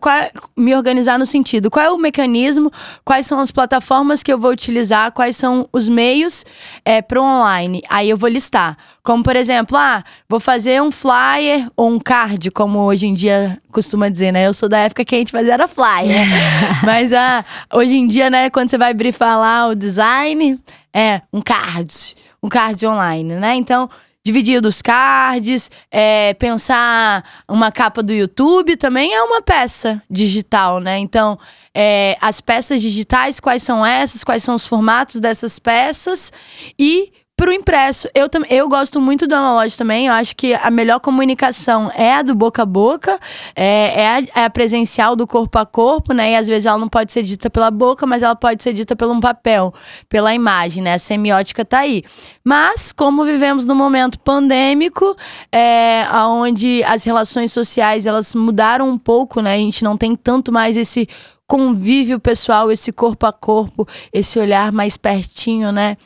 me 0.56 0.76
organizar 0.76 1.18
no 1.18 1.26
sentido 1.26 1.72
qual 1.72 1.86
é 1.86 1.90
o 1.90 1.98
mecanismo, 1.98 2.72
quais 3.04 3.26
são 3.26 3.40
as 3.40 3.52
plataformas 3.52 4.22
que 4.22 4.32
eu 4.32 4.38
vou 4.38 4.52
utilizar, 4.52 5.12
quais 5.12 5.36
são 5.36 5.68
os 5.74 5.90
meios 5.90 6.46
é, 6.86 7.02
para 7.02 7.22
online. 7.22 7.82
Aí 7.90 8.10
eu 8.10 8.18
vou 8.18 8.30
listar, 8.30 8.78
como 9.10 9.24
por 9.24 9.36
exemplo, 9.36 9.76
ah, 9.76 10.04
vou 10.30 10.40
fazer 10.40 10.80
um 10.84 10.92
flyer 10.92 11.68
ou 11.76 11.90
um 11.90 11.98
card, 11.98 12.52
como 12.52 12.78
hoje 12.82 13.08
em 13.08 13.14
dia 13.16 13.60
costuma 13.72 14.08
dizer, 14.08 14.32
né? 14.32 14.46
Eu 14.46 14.54
sou 14.54 14.70
da 14.70 14.78
época 14.78 15.04
que 15.04 15.16
a 15.16 15.18
gente 15.18 15.32
fazia 15.32 15.56
era 15.56 15.68
flyer. 15.68 16.28
Mas 16.86 17.12
ah, 17.12 17.44
hoje 17.74 17.96
em 17.96 18.08
dia, 18.08 18.30
né, 18.30 18.52
quando 18.52 18.70
você 18.70 18.78
vai 18.78 18.94
brifar 18.94 19.40
lá 19.40 19.68
o 19.68 19.74
design, 19.74 20.60
é 20.94 21.24
um 21.34 21.42
card, 21.42 22.16
um 22.44 22.48
card 22.48 22.86
online, 22.86 23.34
né? 23.34 23.56
Então, 23.56 23.90
dividir 24.24 24.62
dos 24.62 24.80
cards, 24.80 25.72
é, 25.90 26.36
pensar 26.36 27.24
uma 27.50 27.72
capa 27.72 28.04
do 28.04 28.14
YouTube 28.14 28.76
também 28.76 29.12
é 29.16 29.24
uma 29.24 29.42
peça 29.42 30.04
digital, 30.08 30.80
né? 30.80 31.00
Então, 31.00 31.36
é, 31.74 32.16
as 32.22 32.42
peças 32.42 32.80
digitais, 32.80 33.40
quais 33.40 33.64
são 33.64 33.84
essas, 33.84 34.24
quais 34.24 34.44
são 34.44 34.54
os 34.54 34.68
formatos 34.68 35.20
dessas 35.20 35.58
peças 35.58 36.32
e 36.78 37.12
Pro 37.40 37.54
impresso, 37.54 38.10
eu, 38.14 38.28
eu 38.50 38.68
gosto 38.68 39.00
muito 39.00 39.26
do 39.26 39.34
analógico 39.34 39.78
também. 39.78 40.08
Eu 40.08 40.14
acho 40.14 40.36
que 40.36 40.54
a 40.54 40.70
melhor 40.70 41.00
comunicação 41.00 41.90
é 41.96 42.16
a 42.16 42.22
do 42.22 42.36
boca 42.36 42.64
a 42.64 42.66
boca, 42.66 43.18
é, 43.56 44.02
é, 44.02 44.08
a, 44.10 44.42
é 44.42 44.44
a 44.44 44.50
presencial 44.50 45.16
do 45.16 45.26
corpo 45.26 45.58
a 45.58 45.66
corpo, 45.66 46.12
né? 46.12 46.34
E 46.34 46.36
às 46.36 46.50
vezes 46.50 46.66
ela 46.66 46.78
não 46.78 46.90
pode 46.90 47.14
ser 47.14 47.24
dita 47.24 47.50
pela 47.50 47.72
boca, 47.72 48.06
mas 48.06 48.24
ela 48.24 48.36
pode 48.36 48.62
ser 48.62 48.74
dita 48.74 48.94
pelo 48.94 49.14
um 49.14 49.22
papel, 49.22 49.74
pela 50.10 50.36
imagem, 50.36 50.84
né? 50.84 50.96
A 50.96 51.00
semiótica 51.00 51.64
tá 51.64 51.80
aí. 51.80 52.04
Mas, 52.44 52.92
como 52.92 53.24
vivemos 53.24 53.66
num 53.66 53.74
momento 53.74 54.20
pandêmico, 54.20 55.16
é, 55.50 56.06
onde 56.26 56.84
as 56.84 57.06
relações 57.06 57.54
sociais 57.54 58.06
elas 58.06 58.36
mudaram 58.36 58.90
um 58.90 58.98
pouco, 58.98 59.40
né? 59.40 59.54
A 59.54 59.58
gente 59.58 59.82
não 59.82 59.96
tem 59.96 60.14
tanto 60.14 60.52
mais 60.52 60.76
esse 60.76 61.08
convívio 61.50 62.20
pessoal, 62.20 62.72
esse 62.72 62.92
corpo 62.92 63.26
a 63.26 63.34
corpo, 63.34 63.88
esse 64.14 64.38
olhar 64.38 64.72
mais 64.72 64.96
pertinho, 64.98 65.72
né? 65.72 65.98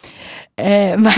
É, 0.56 0.96
mas, 0.96 1.18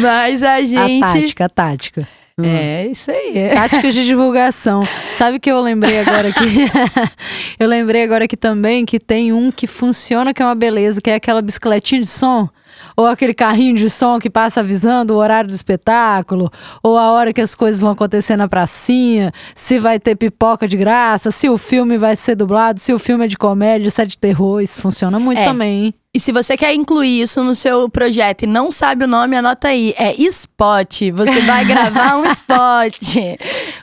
mas 0.00 0.42
a 0.42 0.62
gente. 0.62 1.04
A 1.04 1.06
tática, 1.06 1.44
a 1.44 1.48
tática. 1.50 2.08
É, 2.40 2.86
isso 2.86 3.10
aí. 3.10 3.50
Táticas 3.52 3.92
de 3.92 4.06
divulgação. 4.06 4.82
Sabe 5.10 5.38
que 5.38 5.50
eu 5.50 5.60
lembrei 5.60 6.00
agora 6.00 6.28
aqui? 6.28 6.70
eu 7.60 7.68
lembrei 7.68 8.02
agora 8.02 8.24
aqui 8.24 8.36
também 8.36 8.86
que 8.86 8.98
tem 8.98 9.32
um 9.32 9.50
que 9.50 9.66
funciona, 9.66 10.32
que 10.32 10.40
é 10.40 10.44
uma 10.44 10.54
beleza, 10.54 11.02
que 11.02 11.10
é 11.10 11.16
aquela 11.16 11.42
bicicletinha 11.42 12.00
de 12.00 12.06
som 12.06 12.48
ou 12.96 13.06
aquele 13.06 13.34
carrinho 13.34 13.76
de 13.76 13.90
som 13.90 14.18
que 14.18 14.30
passa 14.30 14.60
avisando 14.60 15.14
o 15.14 15.16
horário 15.16 15.50
do 15.50 15.54
espetáculo, 15.54 16.50
ou 16.82 16.98
a 16.98 17.10
hora 17.12 17.32
que 17.32 17.40
as 17.40 17.54
coisas 17.54 17.80
vão 17.80 17.90
acontecer 17.90 18.36
na 18.36 18.48
pracinha, 18.48 19.32
se 19.54 19.78
vai 19.78 19.98
ter 19.98 20.16
pipoca 20.16 20.66
de 20.66 20.76
graça, 20.76 21.30
se 21.30 21.48
o 21.48 21.58
filme 21.58 21.98
vai 21.98 22.16
ser 22.16 22.34
dublado, 22.34 22.80
se 22.80 22.92
o 22.92 22.98
filme 22.98 23.24
é 23.24 23.28
de 23.28 23.38
comédia, 23.38 23.90
se 23.90 24.02
é 24.02 24.04
de 24.04 24.18
terror, 24.18 24.60
isso 24.60 24.80
funciona 24.80 25.18
muito 25.18 25.40
é. 25.40 25.44
também, 25.44 25.86
hein? 25.86 25.94
E 26.14 26.18
se 26.18 26.32
você 26.32 26.56
quer 26.56 26.74
incluir 26.74 27.20
isso 27.20 27.44
no 27.44 27.54
seu 27.54 27.88
projeto 27.88 28.42
e 28.42 28.46
não 28.46 28.70
sabe 28.70 29.04
o 29.04 29.06
nome, 29.06 29.36
anota 29.36 29.68
aí. 29.68 29.94
É 29.96 30.14
spot. 30.14 31.02
Você 31.12 31.40
vai 31.42 31.66
gravar 31.66 32.16
um 32.16 32.24
spot. 32.32 33.14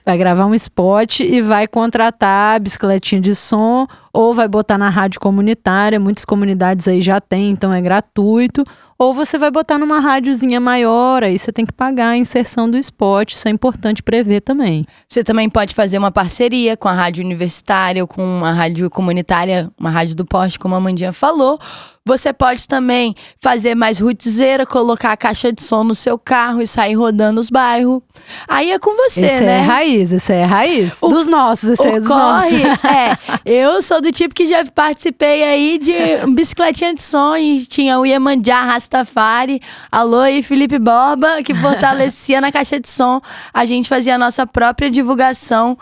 Vai 0.04 0.18
gravar 0.18 0.46
um 0.48 0.56
spot 0.56 1.20
e 1.20 1.40
vai 1.42 1.68
contratar 1.68 2.56
a 2.56 2.60
bicicletinha 2.60 3.22
de 3.22 3.36
som 3.36 3.88
ou 4.16 4.34
vai 4.34 4.48
botar 4.48 4.78
na 4.78 4.90
rádio 4.90 5.20
comunitária. 5.20 6.00
Muitas 6.00 6.24
comunidades 6.24 6.88
aí 6.88 7.02
já 7.02 7.20
tem, 7.20 7.52
então 7.52 7.74
é 7.74 7.82
gratuito 7.82 8.64
ou 8.98 9.14
você 9.14 9.38
vai 9.38 9.52
botar 9.52 9.78
numa 9.78 10.00
rádiozinha 10.00 10.60
maior, 10.60 11.22
aí 11.22 11.38
você 11.38 11.52
tem 11.52 11.66
que 11.66 11.74
pagar 11.74 12.10
a 12.10 12.18
inserção 12.18 12.70
do 12.70 12.78
spot, 12.78 13.34
isso 13.34 13.48
é 13.48 13.52
importante 13.52 14.02
prever 14.02 14.42
também. 14.42 14.86
Você 15.08 15.24
também 15.24 15.50
pode 15.50 15.76
fazer 15.76 15.98
uma 15.98 16.12
parceria 16.12 16.78
com 16.78 16.88
a 16.88 16.94
rádio 16.94 17.24
universitária 17.24 18.02
ou 18.02 18.08
com 18.08 18.24
uma 18.24 18.54
rádio 18.54 18.90
comunitária, 18.90 19.70
uma 19.78 19.90
rádio 19.90 20.16
do 20.16 20.26
poste, 20.26 20.58
como 20.58 20.76
a 20.76 20.80
Mandinha 20.80 21.12
falou, 21.12 21.60
você 22.08 22.32
pode 22.32 22.68
também 22.68 23.16
fazer 23.42 23.74
mais 23.74 23.98
rootzeira, 24.00 24.64
colocar 24.64 25.12
a 25.12 25.18
caixa 25.18 25.52
de 25.52 25.64
som 25.64 25.84
no 25.84 25.96
seu 25.96 26.20
carro 26.20 26.62
e 26.62 26.68
sair 26.68 26.94
rodando 26.94 27.40
os 27.40 27.50
bairros. 27.50 28.00
Aí 28.48 28.72
é 28.72 28.78
com 28.78 28.96
você, 28.96 29.26
esse 29.26 29.44
né? 29.44 29.58
é 29.58 29.62
raiz, 29.62 30.14
esse 30.14 30.32
é 30.32 30.44
raiz. 30.44 31.02
O, 31.02 31.10
dos 31.10 31.26
nossos, 31.26 31.68
esse 31.70 31.88
é 31.88 32.00
dos 32.00 32.08
corre, 32.08 32.64
nossos. 32.64 32.86
É, 32.86 33.18
eu 33.44 33.82
sou 33.82 34.00
do 34.00 34.12
tipo 34.12 34.36
que 34.36 34.46
já 34.46 34.64
participei 34.66 35.44
aí 35.44 35.80
de 35.80 35.94
bicicletinha 36.34 36.94
de 36.94 37.02
som 37.02 37.36
e 37.36 37.66
tinha 37.66 38.00
o 38.00 38.06
Iemanjá 38.06 38.62
Rastafari, 38.62 39.60
alô 39.92 40.26
e 40.26 40.44
Felipe 40.44 40.78
Borba, 40.78 41.42
que 41.44 41.56
fortalecia 41.56 42.40
na 42.40 42.52
caixa 42.52 42.80
de 42.80 42.88
som. 42.88 43.20
A 43.52 43.66
gente 43.66 43.90
fazia 43.90 44.14
a 44.14 44.18
nossa 44.18 44.46
própria 44.46 44.92
divulgação 44.92 45.76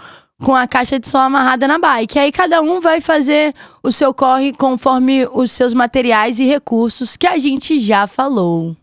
com 0.44 0.56
a 0.56 0.68
caixa 0.68 1.00
de 1.00 1.08
som 1.08 1.20
amarrada 1.20 1.68
na 1.68 1.80
bike. 1.80 2.20
Aí 2.20 2.32
cada 2.32 2.62
um 2.62 2.80
vai 2.80 3.00
fazer 3.00 3.54
o 3.82 3.92
seu 3.92 4.14
corre 4.14 4.54
conforme 4.54 5.28
os 5.34 5.52
seus 5.52 5.74
materiais 5.74 6.40
e 6.40 6.46
recursos 6.46 7.16
que 7.16 7.26
a 7.26 7.38
gente 7.38 7.80
já 7.80 8.06
falou. 8.06 8.76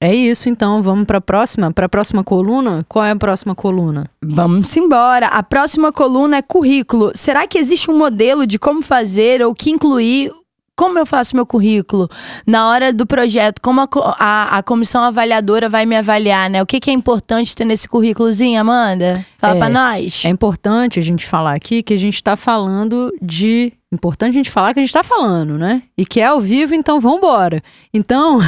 É 0.00 0.12
isso, 0.12 0.48
então 0.48 0.82
vamos 0.82 1.06
para 1.06 1.18
a 1.18 1.20
próxima, 1.20 1.72
para 1.72 1.86
a 1.86 1.88
próxima 1.88 2.24
coluna. 2.24 2.84
Qual 2.88 3.04
é 3.04 3.12
a 3.12 3.16
próxima 3.16 3.54
coluna? 3.54 4.10
Vamos 4.20 4.76
embora. 4.76 5.28
A 5.28 5.44
próxima 5.44 5.92
coluna 5.92 6.38
é 6.38 6.42
currículo. 6.42 7.12
Será 7.14 7.46
que 7.46 7.56
existe 7.56 7.88
um 7.88 7.96
modelo 7.96 8.44
de 8.44 8.58
como 8.58 8.82
fazer 8.82 9.42
ou 9.42 9.54
que 9.54 9.70
incluir 9.70 10.32
como 10.76 10.98
eu 10.98 11.04
faço 11.04 11.36
meu 11.36 11.44
currículo 11.44 12.08
na 12.46 12.68
hora 12.70 12.92
do 12.92 13.06
projeto, 13.06 13.60
como 13.60 13.80
a, 13.80 13.88
a, 14.18 14.58
a 14.58 14.62
comissão 14.62 15.02
avaliadora 15.02 15.68
vai 15.68 15.84
me 15.84 15.96
avaliar, 15.96 16.48
né? 16.48 16.62
O 16.62 16.66
que, 16.66 16.80
que, 16.80 16.90
é 16.90 16.92
importante 16.92 17.54
ter 17.54 17.64
nesse 17.64 17.88
currículozinho, 17.88 18.60
Amanda? 18.60 19.24
Fala 19.38 19.56
é, 19.56 19.58
pra 19.58 19.68
nós. 19.68 20.24
É 20.24 20.28
importante 20.28 20.98
a 20.98 21.02
gente 21.02 21.26
falar 21.26 21.54
aqui 21.54 21.82
que 21.82 21.94
a 21.94 21.98
gente 21.98 22.22
tá 22.22 22.36
falando 22.36 23.12
de. 23.20 23.72
Importante 23.92 24.30
a 24.30 24.36
gente 24.36 24.50
falar 24.50 24.72
que 24.72 24.80
a 24.80 24.82
gente 24.82 24.92
tá 24.92 25.02
falando, 25.02 25.58
né? 25.58 25.82
E 25.96 26.06
que 26.06 26.20
é 26.20 26.26
ao 26.26 26.40
vivo, 26.40 26.74
então 26.74 26.98
vambora. 26.98 27.62
Então, 27.92 28.38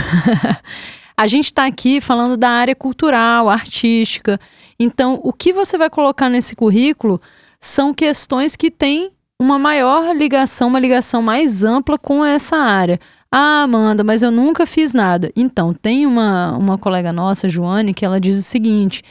a 1.15 1.27
gente 1.27 1.53
tá 1.53 1.67
aqui 1.67 2.01
falando 2.01 2.37
da 2.37 2.49
área 2.49 2.75
cultural, 2.75 3.51
artística. 3.51 4.41
Então, 4.81 5.21
o 5.23 5.33
que 5.33 5.53
você 5.53 5.77
vai 5.77 5.91
colocar 5.91 6.31
nesse 6.31 6.57
currículo 6.57 7.21
são 7.61 7.93
questões 7.93 8.57
que 8.57 8.71
têm 8.71 9.14
uma 9.45 9.59
maior 9.59 10.17
ligação, 10.17 10.69
uma 10.69 10.81
ligação 10.81 11.21
mais 11.21 11.63
ampla 11.63 11.99
com 11.99 12.25
essa 12.25 12.57
área. 12.57 12.99
Ah, 13.31 13.63
Amanda, 13.63 14.03
mas 14.03 14.23
eu 14.23 14.31
nunca 14.31 14.65
fiz 14.65 14.95
nada. 14.95 15.31
Então, 15.37 15.75
tem 15.75 16.07
uma, 16.07 16.57
uma 16.57 16.79
colega 16.79 17.13
nossa, 17.13 17.49
Joane, 17.49 17.93
que 17.93 18.05
ela 18.05 18.21
diz 18.21 18.39
o 18.39 18.43
seguinte: 18.43 19.03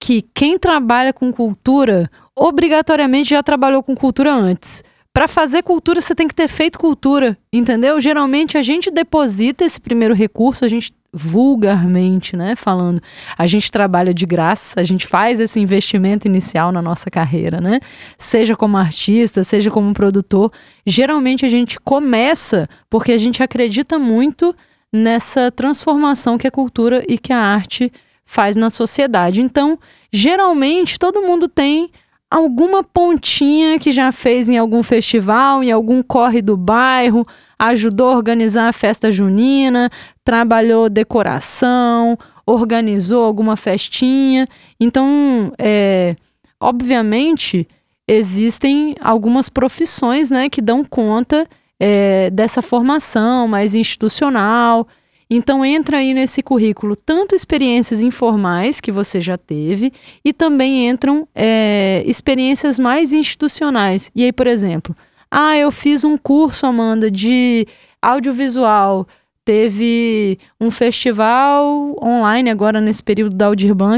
que 0.00 0.22
quem 0.34 0.58
trabalha 0.58 1.12
com 1.12 1.32
cultura 1.32 2.10
obrigatoriamente 2.36 3.30
já 3.30 3.42
trabalhou 3.42 3.82
com 3.82 3.94
cultura 3.94 4.32
antes. 4.32 4.84
Para 5.12 5.26
fazer 5.26 5.62
cultura, 5.62 6.00
você 6.00 6.14
tem 6.14 6.28
que 6.28 6.34
ter 6.34 6.48
feito 6.48 6.78
cultura, 6.78 7.36
entendeu? 7.52 8.00
Geralmente 8.00 8.56
a 8.56 8.62
gente 8.62 8.90
deposita 8.90 9.64
esse 9.64 9.80
primeiro 9.80 10.14
recurso, 10.14 10.64
a 10.64 10.68
gente 10.68 10.92
vulgarmente, 11.12 12.36
né, 12.36 12.54
falando, 12.54 13.02
a 13.36 13.46
gente 13.46 13.72
trabalha 13.72 14.12
de 14.12 14.26
graça, 14.26 14.80
a 14.80 14.84
gente 14.84 15.06
faz 15.06 15.40
esse 15.40 15.58
investimento 15.58 16.28
inicial 16.28 16.70
na 16.70 16.82
nossa 16.82 17.10
carreira, 17.10 17.60
né? 17.60 17.80
Seja 18.18 18.54
como 18.54 18.76
artista, 18.76 19.42
seja 19.42 19.70
como 19.70 19.94
produtor, 19.94 20.52
geralmente 20.84 21.46
a 21.46 21.48
gente 21.48 21.80
começa 21.80 22.68
porque 22.90 23.12
a 23.12 23.18
gente 23.18 23.42
acredita 23.42 23.98
muito 23.98 24.54
nessa 24.92 25.50
transformação 25.50 26.36
que 26.36 26.46
a 26.46 26.50
cultura 26.50 27.04
e 27.08 27.18
que 27.18 27.32
a 27.32 27.38
arte 27.38 27.90
faz 28.24 28.56
na 28.56 28.68
sociedade. 28.68 29.40
Então, 29.40 29.78
geralmente 30.12 30.98
todo 30.98 31.22
mundo 31.22 31.48
tem 31.48 31.90
alguma 32.30 32.84
pontinha 32.84 33.78
que 33.78 33.90
já 33.90 34.12
fez 34.12 34.48
em 34.50 34.58
algum 34.58 34.82
festival, 34.82 35.64
em 35.64 35.72
algum 35.72 36.02
corre 36.02 36.42
do 36.42 36.56
bairro, 36.56 37.26
ajudou 37.58 38.08
a 38.08 38.16
organizar 38.16 38.68
a 38.68 38.72
festa 38.72 39.10
junina, 39.10 39.90
trabalhou 40.24 40.88
decoração, 40.88 42.16
organizou 42.46 43.24
alguma 43.24 43.56
festinha. 43.56 44.46
Então, 44.80 45.52
é, 45.58 46.16
obviamente, 46.60 47.66
existem 48.06 48.96
algumas 49.00 49.48
profissões 49.48 50.30
né, 50.30 50.48
que 50.48 50.62
dão 50.62 50.84
conta 50.84 51.46
é, 51.78 52.30
dessa 52.30 52.62
formação 52.62 53.46
mais 53.46 53.74
institucional. 53.74 54.88
Então 55.30 55.62
entra 55.62 55.98
aí 55.98 56.14
nesse 56.14 56.42
currículo 56.42 56.96
tanto 56.96 57.34
experiências 57.34 58.02
informais 58.02 58.80
que 58.80 58.90
você 58.90 59.20
já 59.20 59.36
teve 59.36 59.92
e 60.24 60.32
também 60.32 60.88
entram 60.88 61.28
é, 61.34 62.02
experiências 62.06 62.78
mais 62.78 63.12
institucionais. 63.12 64.10
E 64.14 64.24
aí, 64.24 64.32
por 64.32 64.46
exemplo, 64.46 64.96
ah, 65.30 65.56
eu 65.56 65.70
fiz 65.70 66.04
um 66.04 66.16
curso, 66.16 66.66
Amanda, 66.66 67.10
de 67.10 67.66
audiovisual. 68.00 69.06
Teve 69.44 70.38
um 70.60 70.70
festival 70.70 71.96
online 72.02 72.50
agora 72.50 72.80
nesse 72.80 73.02
período 73.02 73.34
da 73.34 73.48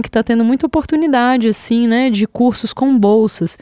que 0.01 0.09
está 0.09 0.23
tendo 0.23 0.45
muita 0.45 0.67
oportunidade, 0.67 1.49
assim, 1.49 1.89
né, 1.89 2.09
de 2.09 2.27
cursos 2.27 2.73
com 2.73 2.97
bolsas. 2.97 3.59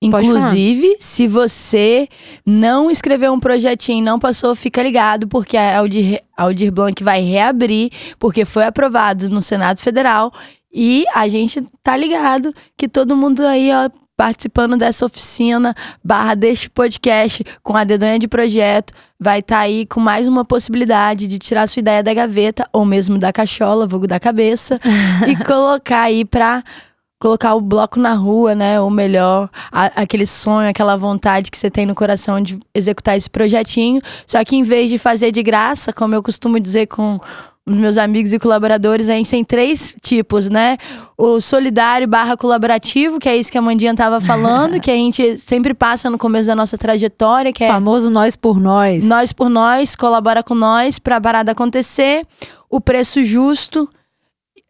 Inclusive, 0.00 0.96
se 1.00 1.26
você 1.26 2.06
não 2.44 2.90
escreveu 2.90 3.32
um 3.32 3.40
projetinho 3.40 4.04
não 4.04 4.18
passou, 4.18 4.54
fica 4.54 4.82
ligado, 4.82 5.26
porque 5.26 5.56
a 5.56 5.78
Aldir, 5.78 6.22
Aldir 6.36 6.70
Blanc 6.70 7.02
vai 7.02 7.22
reabrir, 7.22 7.90
porque 8.18 8.44
foi 8.44 8.64
aprovado 8.64 9.30
no 9.30 9.40
Senado 9.40 9.78
Federal. 9.78 10.32
E 10.72 11.04
a 11.14 11.26
gente 11.28 11.66
tá 11.82 11.96
ligado 11.96 12.54
que 12.76 12.86
todo 12.86 13.16
mundo 13.16 13.40
aí, 13.46 13.70
ó, 13.72 13.88
participando 14.16 14.76
dessa 14.76 15.04
oficina 15.04 15.74
barra 16.02 16.34
deste 16.34 16.70
podcast 16.70 17.44
com 17.62 17.76
a 17.76 17.84
dedonha 17.84 18.18
de 18.18 18.26
projeto, 18.26 18.94
vai 19.20 19.40
estar 19.40 19.56
tá 19.56 19.60
aí 19.62 19.86
com 19.86 20.00
mais 20.00 20.26
uma 20.26 20.44
possibilidade 20.44 21.26
de 21.26 21.38
tirar 21.38 21.68
sua 21.68 21.80
ideia 21.80 22.02
da 22.02 22.14
gaveta 22.14 22.68
ou 22.72 22.84
mesmo 22.84 23.18
da 23.18 23.32
cachola, 23.32 23.86
vulgo 23.86 24.06
da 24.06 24.18
cabeça, 24.18 24.80
e 25.26 25.36
colocar 25.44 26.02
aí 26.02 26.24
para 26.24 26.62
colocar 27.18 27.54
o 27.54 27.60
bloco 27.60 27.98
na 27.98 28.14
rua, 28.14 28.54
né? 28.54 28.80
Ou 28.80 28.90
melhor, 28.90 29.48
a, 29.72 29.86
aquele 30.02 30.26
sonho, 30.26 30.68
aquela 30.68 30.96
vontade 30.96 31.50
que 31.50 31.58
você 31.58 31.70
tem 31.70 31.86
no 31.86 31.94
coração 31.94 32.40
de 32.40 32.58
executar 32.74 33.16
esse 33.16 33.28
projetinho. 33.28 34.00
Só 34.26 34.42
que 34.44 34.56
em 34.56 34.62
vez 34.62 34.90
de 34.90 34.98
fazer 34.98 35.32
de 35.32 35.42
graça, 35.42 35.92
como 35.92 36.14
eu 36.14 36.22
costumo 36.22 36.60
dizer 36.60 36.86
com 36.86 37.18
os 37.68 37.76
meus 37.76 37.98
amigos 37.98 38.32
e 38.32 38.38
colaboradores, 38.38 39.08
a 39.08 39.14
gente 39.14 39.28
tem 39.28 39.42
três 39.42 39.96
tipos, 40.00 40.48
né? 40.48 40.78
O 41.18 41.40
solidário 41.40 42.06
barra 42.06 42.36
colaborativo, 42.36 43.18
que 43.18 43.28
é 43.28 43.36
isso 43.36 43.50
que 43.50 43.58
a 43.58 43.62
Mandinha 43.62 43.90
estava 43.90 44.20
falando, 44.20 44.78
que 44.80 44.88
a 44.88 44.94
gente 44.94 45.36
sempre 45.36 45.74
passa 45.74 46.08
no 46.08 46.16
começo 46.16 46.46
da 46.46 46.54
nossa 46.54 46.78
trajetória, 46.78 47.52
que 47.52 47.64
é... 47.64 47.68
Famoso 47.68 48.08
nós 48.08 48.36
por 48.36 48.60
nós. 48.60 49.04
Nós 49.04 49.32
por 49.32 49.48
nós, 49.48 49.96
colabora 49.96 50.44
com 50.44 50.54
nós 50.54 51.00
para 51.00 51.16
a 51.16 51.20
parada 51.20 51.50
acontecer. 51.50 52.24
O 52.70 52.80
preço 52.80 53.24
justo, 53.24 53.88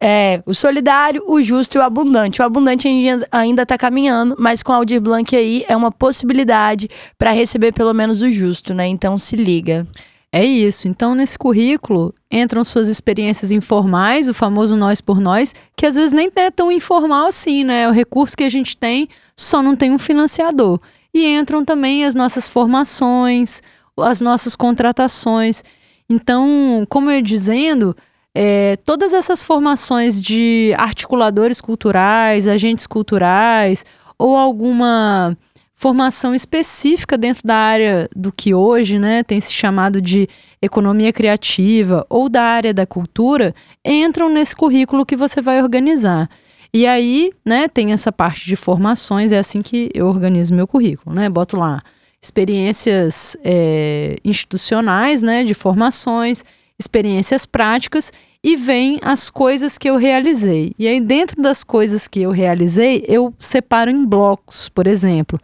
é, 0.01 0.41
o 0.43 0.55
solidário, 0.55 1.23
o 1.27 1.39
justo 1.39 1.77
e 1.77 1.79
o 1.79 1.83
abundante. 1.83 2.41
O 2.41 2.45
abundante 2.45 2.87
ainda 3.31 3.61
está 3.61 3.77
caminhando, 3.77 4.35
mas 4.39 4.63
com 4.63 4.71
a 4.73 4.77
Aldir 4.77 4.99
Blanc 4.99 5.35
aí 5.35 5.63
é 5.67 5.77
uma 5.77 5.91
possibilidade 5.91 6.89
para 7.15 7.31
receber 7.31 7.73
pelo 7.73 7.93
menos 7.93 8.23
o 8.23 8.31
justo, 8.31 8.73
né? 8.73 8.87
Então 8.87 9.19
se 9.19 9.35
liga. 9.35 9.85
É 10.31 10.43
isso. 10.45 10.87
Então, 10.87 11.15
nesse 11.15 11.37
currículo 11.37 12.13
entram 12.29 12.63
suas 12.63 12.87
experiências 12.87 13.51
informais, 13.51 14.27
o 14.27 14.33
famoso 14.33 14.75
nós 14.75 14.99
por 14.99 15.19
nós, 15.19 15.55
que 15.75 15.85
às 15.85 15.95
vezes 15.95 16.11
nem 16.11 16.29
é 16.35 16.51
tão 16.51 16.71
informal 16.71 17.27
assim, 17.27 17.63
né? 17.63 17.87
O 17.87 17.91
recurso 17.91 18.35
que 18.35 18.43
a 18.43 18.49
gente 18.49 18.75
tem 18.75 19.07
só 19.35 19.61
não 19.63 19.75
tem 19.75 19.91
um 19.91 19.97
financiador. 19.97 20.79
E 21.13 21.25
entram 21.25 21.63
também 21.63 22.03
as 22.03 22.13
nossas 22.13 22.47
formações, 22.47 23.61
as 23.97 24.21
nossas 24.21 24.55
contratações. 24.55 25.63
Então, 26.09 26.85
como 26.89 27.09
eu 27.09 27.15
ia 27.15 27.21
dizendo, 27.21 27.95
é, 28.35 28.75
todas 28.85 29.13
essas 29.13 29.43
formações 29.43 30.21
de 30.21 30.73
articuladores 30.77 31.59
culturais, 31.59 32.47
agentes 32.47 32.85
culturais, 32.85 33.83
ou 34.19 34.35
alguma 34.35 35.37
formação 35.77 36.33
específica 36.33 37.15
dentro 37.15 37.43
da 37.45 37.55
área 37.55 38.09
do 38.15 38.31
que 38.31 38.51
hoje 38.53 38.97
né, 38.97 39.21
tem 39.21 39.39
se 39.39 39.53
chamado 39.53 40.01
de 40.01 40.27
economia 40.59 41.13
criativa 41.13 42.03
ou 42.09 42.27
da 42.27 42.41
área 42.41 42.73
da 42.73 42.85
cultura, 42.85 43.53
entram 43.85 44.27
nesse 44.27 44.55
currículo 44.55 45.05
que 45.05 45.15
você 45.15 45.39
vai 45.39 45.61
organizar. 45.61 46.27
E 46.73 46.87
aí, 46.87 47.31
né, 47.45 47.67
tem 47.67 47.91
essa 47.91 48.11
parte 48.11 48.45
de 48.45 48.55
formações, 48.55 49.31
é 49.31 49.37
assim 49.37 49.61
que 49.61 49.91
eu 49.93 50.07
organizo 50.07 50.53
meu 50.53 50.67
currículo, 50.67 51.15
né? 51.15 51.29
Boto 51.29 51.55
lá 51.55 51.81
experiências 52.19 53.37
é, 53.43 54.17
institucionais, 54.25 55.21
né, 55.21 55.43
de 55.43 55.53
formações, 55.53 56.43
experiências 56.77 57.45
práticas 57.45 58.11
e 58.43 58.55
vem 58.55 58.99
as 59.03 59.29
coisas 59.29 59.77
que 59.77 59.87
eu 59.87 59.95
realizei. 59.95 60.73
E 60.79 60.87
aí, 60.87 60.99
dentro 60.99 61.39
das 61.41 61.63
coisas 61.63 62.07
que 62.07 62.19
eu 62.19 62.31
realizei, 62.31 63.05
eu 63.07 63.31
separo 63.39 63.91
em 63.91 64.03
blocos, 64.03 64.67
por 64.67 64.87
exemplo 64.87 65.39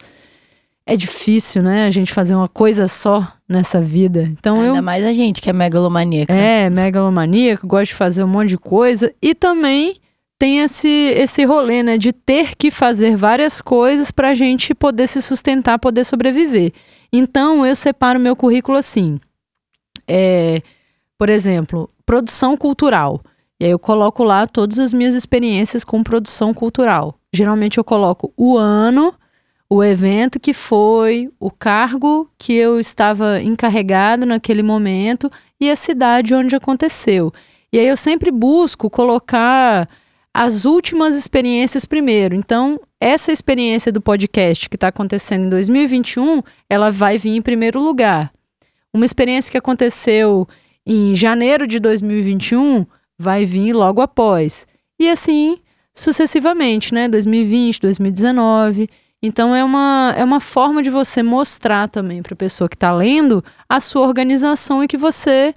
é 0.86 0.96
difícil, 0.96 1.62
né? 1.62 1.86
A 1.86 1.90
gente 1.90 2.12
fazer 2.12 2.34
uma 2.34 2.48
coisa 2.48 2.86
só 2.86 3.26
nessa 3.48 3.80
vida. 3.80 4.22
Então 4.22 4.60
Ainda 4.60 4.78
eu, 4.78 4.82
mais 4.82 5.04
a 5.04 5.12
gente 5.12 5.40
que 5.40 5.48
é 5.48 5.52
megalomaníaca. 5.52 6.32
É, 6.32 6.68
megalomaníaca, 6.68 7.66
gosta 7.66 7.86
de 7.86 7.94
fazer 7.94 8.22
um 8.22 8.28
monte 8.28 8.50
de 8.50 8.58
coisa. 8.58 9.12
E 9.20 9.34
também 9.34 9.98
tem 10.38 10.58
esse, 10.58 10.88
esse 10.88 11.44
rolê, 11.44 11.82
né? 11.82 11.96
De 11.96 12.12
ter 12.12 12.54
que 12.54 12.70
fazer 12.70 13.16
várias 13.16 13.62
coisas 13.62 14.10
para 14.10 14.30
a 14.30 14.34
gente 14.34 14.74
poder 14.74 15.06
se 15.06 15.22
sustentar, 15.22 15.78
poder 15.78 16.04
sobreviver. 16.04 16.72
Então 17.10 17.64
eu 17.64 17.74
separo 17.74 18.20
meu 18.20 18.36
currículo 18.36 18.76
assim. 18.76 19.18
É, 20.06 20.60
por 21.18 21.30
exemplo, 21.30 21.88
produção 22.04 22.58
cultural. 22.58 23.22
E 23.58 23.64
aí 23.64 23.70
eu 23.70 23.78
coloco 23.78 24.22
lá 24.22 24.46
todas 24.46 24.78
as 24.78 24.92
minhas 24.92 25.14
experiências 25.14 25.82
com 25.82 26.02
produção 26.02 26.52
cultural. 26.52 27.14
Geralmente 27.32 27.78
eu 27.78 27.84
coloco 27.84 28.32
o 28.36 28.58
ano 28.58 29.14
o 29.68 29.82
evento 29.82 30.38
que 30.38 30.52
foi, 30.52 31.30
o 31.40 31.50
cargo 31.50 32.30
que 32.38 32.52
eu 32.52 32.78
estava 32.78 33.42
encarregado 33.42 34.26
naquele 34.26 34.62
momento 34.62 35.30
e 35.60 35.70
a 35.70 35.76
cidade 35.76 36.34
onde 36.34 36.54
aconteceu. 36.54 37.32
E 37.72 37.78
aí 37.78 37.86
eu 37.86 37.96
sempre 37.96 38.30
busco 38.30 38.90
colocar 38.90 39.88
as 40.32 40.64
últimas 40.64 41.14
experiências 41.14 41.84
primeiro. 41.84 42.34
Então, 42.34 42.80
essa 43.00 43.32
experiência 43.32 43.90
do 43.90 44.00
podcast 44.00 44.68
que 44.68 44.76
está 44.76 44.88
acontecendo 44.88 45.46
em 45.46 45.48
2021, 45.48 46.42
ela 46.68 46.90
vai 46.90 47.18
vir 47.18 47.36
em 47.36 47.42
primeiro 47.42 47.80
lugar. 47.80 48.32
Uma 48.92 49.04
experiência 49.04 49.50
que 49.50 49.58
aconteceu 49.58 50.46
em 50.86 51.14
janeiro 51.14 51.66
de 51.66 51.80
2021 51.80 52.86
vai 53.18 53.44
vir 53.44 53.72
logo 53.72 54.00
após. 54.00 54.66
E 54.98 55.08
assim 55.08 55.58
sucessivamente, 55.92 56.92
né? 56.92 57.08
2020, 57.08 57.80
2019. 57.80 58.88
Então 59.26 59.56
é 59.56 59.64
uma, 59.64 60.14
é 60.18 60.22
uma 60.22 60.38
forma 60.38 60.82
de 60.82 60.90
você 60.90 61.22
mostrar 61.22 61.88
também 61.88 62.20
para 62.20 62.34
a 62.34 62.36
pessoa 62.36 62.68
que 62.68 62.76
está 62.76 62.92
lendo 62.92 63.42
a 63.66 63.80
sua 63.80 64.06
organização 64.06 64.84
e 64.84 64.86
que 64.86 64.98
você 64.98 65.54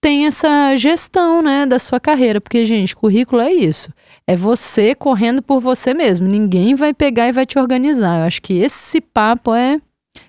tem 0.00 0.26
essa 0.26 0.76
gestão 0.76 1.42
né, 1.42 1.66
da 1.66 1.80
sua 1.80 1.98
carreira. 1.98 2.40
Porque, 2.40 2.64
gente, 2.64 2.94
currículo 2.94 3.42
é 3.42 3.52
isso. 3.52 3.92
É 4.24 4.36
você 4.36 4.94
correndo 4.94 5.42
por 5.42 5.58
você 5.58 5.92
mesmo. 5.92 6.28
Ninguém 6.28 6.76
vai 6.76 6.94
pegar 6.94 7.26
e 7.26 7.32
vai 7.32 7.44
te 7.44 7.58
organizar. 7.58 8.20
Eu 8.20 8.26
acho 8.28 8.40
que 8.40 8.54
esse 8.54 9.00
papo 9.00 9.52
é 9.52 9.80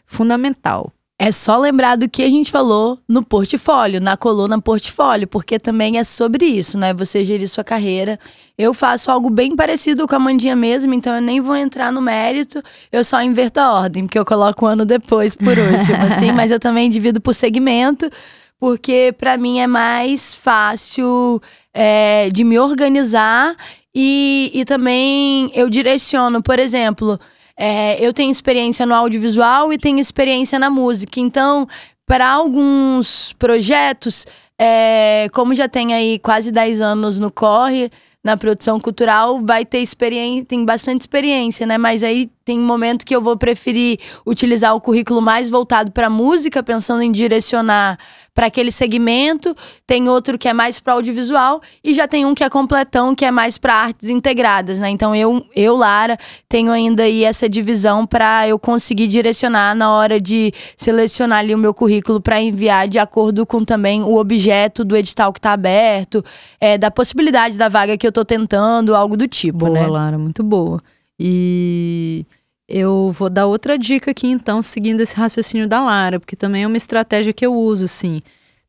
fundamental. 0.03 0.91
É 1.21 1.33
só 1.33 1.57
lembrar 1.57 1.97
do 1.97 2.07
que 2.07 2.23
a 2.23 2.29
gente 2.29 2.49
falou 2.49 2.97
no 3.05 3.21
portfólio, 3.21 3.99
na 3.99 4.15
coluna 4.15 4.61
portfólio, 4.61 5.27
porque 5.27 5.59
também 5.59 5.99
é 5.99 6.03
sobre 6.05 6.45
isso, 6.45 6.77
né? 6.77 6.93
Você 6.93 7.25
gerir 7.25 7.49
sua 7.49 7.61
carreira. 7.61 8.17
Eu 8.57 8.73
faço 8.73 9.11
algo 9.11 9.29
bem 9.29 9.53
parecido 9.53 10.07
com 10.07 10.15
a 10.15 10.19
Mandinha 10.19 10.55
mesmo, 10.55 10.93
então 10.93 11.13
eu 11.13 11.21
nem 11.21 11.41
vou 11.41 11.57
entrar 11.57 11.91
no 11.91 12.01
mérito, 12.01 12.63
eu 12.89 13.03
só 13.03 13.21
inverto 13.21 13.59
a 13.59 13.81
ordem, 13.81 14.05
porque 14.05 14.17
eu 14.17 14.23
coloco 14.23 14.65
um 14.65 14.69
ano 14.69 14.85
depois, 14.85 15.35
por 15.35 15.59
último, 15.59 16.03
assim, 16.09 16.31
mas 16.31 16.51
eu 16.51 16.59
também 16.59 16.89
divido 16.89 17.19
por 17.19 17.35
segmento, 17.35 18.09
porque 18.57 19.13
para 19.17 19.35
mim 19.35 19.59
é 19.59 19.67
mais 19.67 20.35
fácil 20.35 21.41
é, 21.73 22.29
de 22.29 22.45
me 22.45 22.57
organizar 22.57 23.57
e, 23.93 24.51
e 24.53 24.63
também 24.63 25.51
eu 25.53 25.69
direciono, 25.69 26.41
por 26.41 26.59
exemplo, 26.59 27.19
é, 27.61 27.97
eu 27.99 28.13
tenho 28.13 28.31
experiência 28.31 28.85
no 28.85 28.95
audiovisual 28.95 29.73
e 29.73 29.77
tenho 29.77 29.99
experiência 29.99 30.57
na 30.57 30.69
música. 30.69 31.19
Então, 31.19 31.67
para 32.05 32.25
alguns 32.25 33.33
projetos, 33.37 34.25
é, 34.57 35.27
como 35.33 35.53
já 35.53 35.67
tem 35.67 35.93
aí 35.93 36.19
quase 36.19 36.53
10 36.53 36.79
anos 36.79 37.19
no 37.19 37.29
Corre, 37.29 37.91
na 38.23 38.37
produção 38.37 38.79
cultural, 38.79 39.41
vai 39.41 39.65
ter 39.65 39.79
experiência, 39.79 40.45
tem 40.45 40.63
bastante 40.63 41.01
experiência, 41.01 41.65
né? 41.67 41.77
Mas 41.77 42.01
aí 42.01 42.29
tem 42.45 42.57
momento 42.57 43.05
que 43.05 43.15
eu 43.15 43.21
vou 43.21 43.37
preferir 43.37 43.99
utilizar 44.25 44.73
o 44.73 44.79
currículo 44.79 45.21
mais 45.21 45.49
voltado 45.49 45.91
para 45.91 46.09
música, 46.09 46.63
pensando 46.63 47.01
em 47.01 47.11
direcionar 47.11 47.97
para 48.33 48.47
aquele 48.47 48.71
segmento, 48.71 49.55
tem 49.85 50.07
outro 50.07 50.37
que 50.37 50.47
é 50.47 50.53
mais 50.53 50.79
para 50.79 50.93
audiovisual 50.93 51.61
e 51.83 51.93
já 51.93 52.07
tem 52.07 52.25
um 52.25 52.33
que 52.33 52.43
é 52.43 52.49
completão, 52.49 53.13
que 53.13 53.25
é 53.25 53.31
mais 53.31 53.57
para 53.57 53.73
artes 53.73 54.09
integradas, 54.09 54.79
né? 54.79 54.89
Então 54.89 55.15
eu, 55.15 55.45
eu 55.55 55.75
Lara, 55.75 56.17
tenho 56.47 56.71
ainda 56.71 57.03
aí 57.03 57.23
essa 57.23 57.49
divisão 57.49 58.05
para 58.05 58.47
eu 58.47 58.57
conseguir 58.57 59.07
direcionar 59.07 59.75
na 59.75 59.91
hora 59.91 60.19
de 60.19 60.53
selecionar 60.77 61.39
ali 61.39 61.53
o 61.53 61.57
meu 61.57 61.73
currículo 61.73 62.21
para 62.21 62.41
enviar 62.41 62.87
de 62.87 62.99
acordo 62.99 63.45
com 63.45 63.63
também 63.63 64.03
o 64.03 64.17
objeto 64.17 64.83
do 64.83 64.95
edital 64.95 65.33
que 65.33 65.39
está 65.39 65.53
aberto, 65.53 66.23
é, 66.59 66.77
da 66.77 66.89
possibilidade 66.89 67.57
da 67.57 67.69
vaga 67.69 67.97
que 67.97 68.05
eu 68.05 68.09
estou 68.09 68.25
tentando, 68.25 68.95
algo 68.95 69.17
do 69.17 69.27
tipo, 69.27 69.59
boa, 69.59 69.71
né? 69.71 69.87
Lara, 69.87 70.17
muito 70.17 70.43
boa. 70.43 70.81
E 71.19 72.25
eu 72.69 73.11
vou 73.17 73.29
dar 73.29 73.47
outra 73.47 73.77
dica 73.77 74.11
aqui, 74.11 74.27
então, 74.27 74.61
seguindo 74.61 75.01
esse 75.01 75.15
raciocínio 75.15 75.67
da 75.67 75.81
Lara, 75.81 76.19
porque 76.19 76.35
também 76.35 76.63
é 76.63 76.67
uma 76.67 76.77
estratégia 76.77 77.33
que 77.33 77.45
eu 77.45 77.53
uso, 77.53 77.87
sim. 77.87 78.21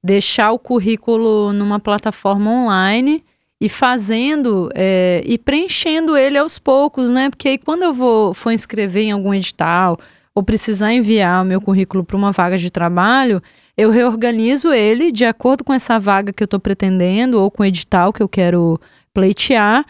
Deixar 0.03 0.53
o 0.53 0.59
currículo 0.59 1.53
numa 1.53 1.79
plataforma 1.79 2.51
online 2.51 3.23
e 3.61 3.69
fazendo 3.69 4.71
é, 4.75 5.23
e 5.27 5.37
preenchendo 5.37 6.17
ele 6.17 6.39
aos 6.39 6.59
poucos, 6.59 7.11
né? 7.11 7.29
Porque 7.29 7.49
aí 7.51 7.59
quando 7.59 7.83
eu 7.83 7.93
vou 7.93 8.33
for 8.33 8.53
inscrever 8.53 9.05
em 9.05 9.13
algum 9.13 9.35
edital 9.35 9.99
ou 10.35 10.43
precisar 10.43 10.95
enviar 10.95 11.43
o 11.43 11.47
meu 11.47 11.61
currículo 11.61 12.03
para 12.03 12.17
uma 12.17 12.33
vaga 12.33 12.57
de 12.57 12.71
trabalho, 12.71 13.43
eu 13.77 13.91
reorganizo 13.91 14.73
ele 14.73 15.13
de 15.13 15.27
acordo 15.27 15.63
com 15.63 15.75
essa 15.75 15.99
vaga 15.99 16.33
que 16.33 16.43
eu 16.43 16.47
estou 16.47 16.59
pretendendo 16.59 17.41
ou 17.41 17.51
com 17.51 17.63
o 17.63 17.67
edital 17.67 18.13
que 18.13 18.23
eu 18.23 18.29
quero 18.29 18.81
pleitear 19.13 19.85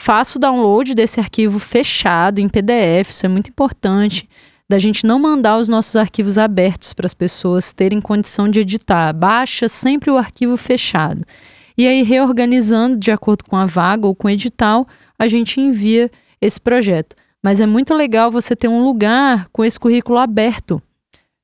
faço 0.00 0.38
o 0.38 0.40
download 0.40 0.94
desse 0.94 1.20
arquivo 1.20 1.58
fechado 1.58 2.38
em 2.40 2.48
PDF, 2.48 3.10
isso 3.10 3.26
é 3.26 3.28
muito 3.28 3.50
importante, 3.50 4.26
da 4.66 4.78
gente 4.78 5.04
não 5.04 5.18
mandar 5.18 5.58
os 5.58 5.68
nossos 5.68 5.94
arquivos 5.94 6.38
abertos 6.38 6.94
para 6.94 7.04
as 7.04 7.12
pessoas 7.12 7.72
terem 7.72 8.00
condição 8.00 8.48
de 8.48 8.60
editar. 8.60 9.12
Baixa 9.12 9.68
sempre 9.68 10.10
o 10.10 10.16
arquivo 10.16 10.56
fechado. 10.56 11.22
E 11.76 11.86
aí, 11.86 12.02
reorganizando 12.02 12.96
de 12.96 13.10
acordo 13.10 13.44
com 13.44 13.56
a 13.56 13.66
vaga 13.66 14.06
ou 14.06 14.14
com 14.14 14.26
o 14.26 14.30
edital, 14.30 14.86
a 15.18 15.28
gente 15.28 15.60
envia 15.60 16.10
esse 16.40 16.58
projeto. 16.58 17.14
Mas 17.42 17.60
é 17.60 17.66
muito 17.66 17.92
legal 17.92 18.30
você 18.30 18.56
ter 18.56 18.68
um 18.68 18.82
lugar 18.82 19.48
com 19.52 19.64
esse 19.64 19.78
currículo 19.78 20.18
aberto, 20.18 20.80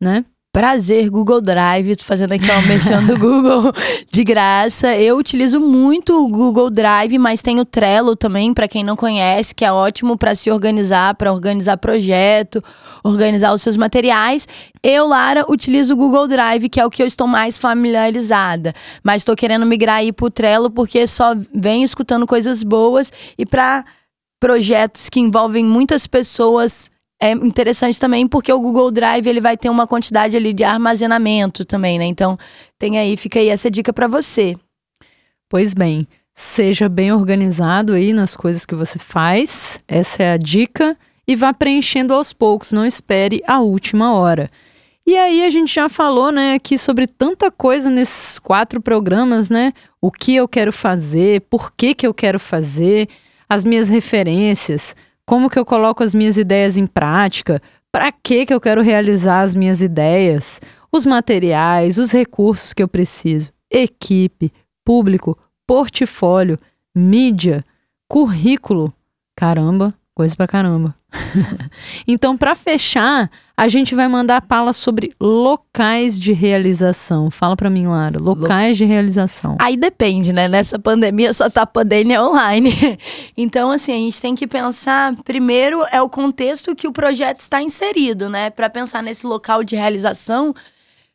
né? 0.01 0.25
Prazer, 0.57 1.11
Google 1.11 1.43
Drive. 1.43 1.97
Fazendo 2.03 2.33
aqui 2.33 2.51
uma 2.51 2.63
mexendo 2.63 3.09
do 3.09 3.19
Google 3.19 3.75
de 4.11 4.25
graça. 4.25 4.97
Eu 4.97 5.19
utilizo 5.19 5.61
muito 5.61 6.25
o 6.25 6.29
Google 6.29 6.71
Drive, 6.71 7.19
mas 7.19 7.43
tem 7.43 7.61
o 7.61 7.65
Trello 7.67 8.17
também, 8.17 8.55
para 8.55 8.67
quem 8.67 8.83
não 8.83 8.97
conhece, 8.97 9.55
que 9.55 9.67
é 9.67 9.71
ótimo 9.71 10.17
para 10.17 10.35
se 10.35 10.51
organizar, 10.51 11.15
para 11.17 11.31
organizar 11.31 11.77
projeto, 11.77 12.65
organizar 13.05 13.53
os 13.53 13.61
seus 13.61 13.77
materiais. 13.77 14.49
Eu, 14.83 15.07
Lara, 15.07 15.45
utilizo 15.47 15.93
o 15.93 15.97
Google 15.99 16.27
Drive, 16.27 16.71
que 16.71 16.81
é 16.81 16.87
o 16.87 16.91
que 16.91 17.03
eu 17.03 17.07
estou 17.07 17.27
mais 17.27 17.59
familiarizada. 17.59 18.73
Mas 19.05 19.21
estou 19.21 19.37
querendo 19.37 19.67
migrar 19.67 19.97
aí 19.97 20.11
pro 20.11 20.31
Trello, 20.31 20.71
porque 20.71 21.07
só 21.07 21.35
venho 21.55 21.85
escutando 21.85 22.27
coisas 22.27 22.63
boas 22.63 23.13
e 23.37 23.45
para 23.45 23.85
projetos 24.41 25.11
que 25.11 25.21
envolvem 25.21 25.67
muitas 25.67 26.07
pessoas 26.07 26.91
é 27.21 27.33
interessante 27.33 27.99
também 27.99 28.27
porque 28.27 28.53
o 28.53 28.61
Google 28.61 28.91
Drive 28.91 29.27
ele 29.27 29.41
vai 29.41 29.57
ter 29.57 29.71
uma 29.71 29.87
quantidade 29.87 30.37
ali 30.37 30.53
de 30.53 30.65
armazenamento 30.65 31.65
também, 31.65 31.99
né? 31.99 32.05
Então, 32.05 32.39
tem 32.79 32.99
aí, 32.99 33.17
fica 33.17 33.39
aí 33.39 33.49
essa 33.49 33.71
dica 33.71 33.93
para 33.93 34.07
você. 34.07 34.57
Pois 35.49 35.73
bem, 35.73 36.07
seja 36.35 36.89
bem 36.89 37.13
organizado 37.13 37.95
aí 37.95 38.13
nas 38.13 38.37
coisas 38.37 38.67
que 38.67 38.75
você 38.75 38.99
faz. 38.99 39.81
Essa 39.89 40.23
é 40.23 40.33
a 40.33 40.37
dica 40.37 40.97
e 41.27 41.35
vá 41.35 41.53
preenchendo 41.53 42.13
aos 42.13 42.33
poucos, 42.33 42.73
não 42.73 42.85
espere 42.85 43.43
a 43.47 43.61
última 43.61 44.15
hora. 44.15 44.51
E 45.07 45.17
aí 45.17 45.45
a 45.45 45.51
gente 45.51 45.73
já 45.73 45.89
falou, 45.89 46.33
né, 46.33 46.55
aqui 46.55 46.77
sobre 46.77 47.07
tanta 47.07 47.51
coisa 47.51 47.89
nesses 47.89 48.39
quatro 48.41 48.81
programas, 48.81 49.49
né? 49.49 49.73
O 50.01 50.11
que 50.11 50.35
eu 50.35 50.49
quero 50.49 50.73
fazer, 50.73 51.43
por 51.43 51.73
que 51.73 51.95
que 51.95 52.07
eu 52.07 52.13
quero 52.13 52.41
fazer, 52.41 53.09
as 53.49 53.65
minhas 53.65 53.89
referências 53.89 54.97
como 55.27 55.51
que 55.51 55.59
eu 55.59 55.67
coloco 55.67 56.05
as 56.05 56.15
minhas 56.15 56.39
ideias 56.39 56.79
em 56.79 56.87
prática, 56.87 57.61
para 57.91 58.13
que 58.13 58.47
que 58.47 58.55
eu 58.55 58.61
quero 58.61 58.81
realizar 58.81 59.43
as 59.43 59.55
minhas 59.55 59.83
ideias, 59.83 60.61
os 60.93 61.05
materiais, 61.05 61.99
os 61.99 62.13
recursos 62.13 62.73
que 62.73 62.83
eu 62.83 62.89
preciso, 62.89 63.53
equipe, 63.71 64.53
público, 64.85 65.37
portfólio, 65.67 66.59
mídia, 66.95 67.65
currículo. 68.09 68.93
Caramba, 69.37 69.93
coisa 70.15 70.37
pra 70.37 70.47
caramba. 70.47 70.95
então, 72.07 72.37
para 72.37 72.55
fechar, 72.55 73.31
a 73.57 73.69
gente 73.69 73.95
vai 73.95 74.07
mandar 74.07 74.37
a 74.37 74.41
Paula 74.41 74.73
sobre 74.73 75.15
locais 75.21 76.21
de 76.21 76.33
realização. 76.33 77.31
Fala 77.31 77.57
para 77.57 77.71
mim, 77.71 77.87
Lara, 77.87 78.19
locais 78.19 78.77
de 78.77 78.85
realização. 78.85 79.57
Aí 79.59 79.77
depende, 79.77 80.33
né? 80.33 80.47
Nessa 80.47 80.79
pandemia 80.79 81.33
só 81.33 81.49
tá 81.49 81.65
podendo 81.65 82.13
online. 82.13 82.73
então, 83.37 83.71
assim, 83.71 83.93
a 83.93 83.97
gente 83.97 84.21
tem 84.21 84.35
que 84.35 84.47
pensar, 84.47 85.15
primeiro 85.25 85.85
é 85.91 86.03
o 86.03 86.09
contexto 86.09 86.77
que 86.77 86.87
o 86.87 86.93
projeto 86.93 87.41
está 87.41 87.63
inserido, 87.63 88.29
né? 88.29 88.51
Para 88.51 88.69
pensar 88.69 89.03
nesse 89.03 89.27
local 89.27 89.65
de 89.65 89.75
realização, 89.75 90.55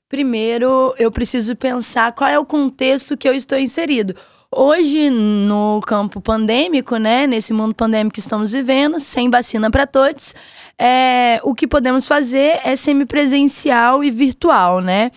primeiro 0.09 0.95
eu 0.97 1.11
preciso 1.11 1.55
pensar 1.55 2.11
qual 2.11 2.29
é 2.29 2.39
o 2.39 2.45
contexto 2.45 3.15
que 3.15 3.29
eu 3.29 3.33
estou 3.33 3.59
inserido. 3.59 4.15
Hoje, 4.53 5.09
no 5.09 5.79
campo 5.87 6.19
pandêmico, 6.19 6.97
né, 6.97 7.25
nesse 7.25 7.53
mundo 7.53 7.73
pandêmico 7.73 8.15
que 8.15 8.19
estamos 8.19 8.51
vivendo, 8.51 8.99
sem 8.99 9.29
vacina 9.29 9.71
para 9.71 9.87
todos, 9.87 10.35
é, 10.77 11.39
o 11.43 11.55
que 11.55 11.65
podemos 11.65 12.05
fazer 12.05 12.59
é 12.65 12.75
semipresencial 12.75 14.03
e 14.03 14.11
virtual, 14.11 14.81
né? 14.81 15.09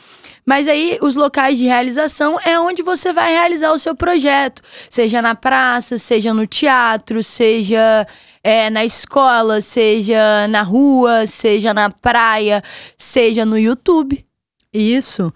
Mas 0.46 0.68
aí 0.68 0.98
os 1.02 1.16
locais 1.16 1.58
de 1.58 1.64
realização 1.64 2.38
é 2.44 2.60
onde 2.60 2.80
você 2.80 3.12
vai 3.12 3.32
realizar 3.32 3.72
o 3.72 3.78
seu 3.78 3.96
projeto, 3.96 4.62
seja 4.88 5.20
na 5.20 5.34
praça, 5.34 5.98
seja 5.98 6.32
no 6.32 6.46
teatro, 6.46 7.20
seja 7.20 8.06
é, 8.40 8.70
na 8.70 8.84
escola, 8.84 9.60
seja 9.60 10.46
na 10.48 10.62
rua, 10.62 11.26
seja 11.26 11.74
na 11.74 11.90
praia, 11.90 12.62
seja 12.96 13.44
no 13.44 13.58
YouTube. 13.58 14.24
Isso. 14.72 15.32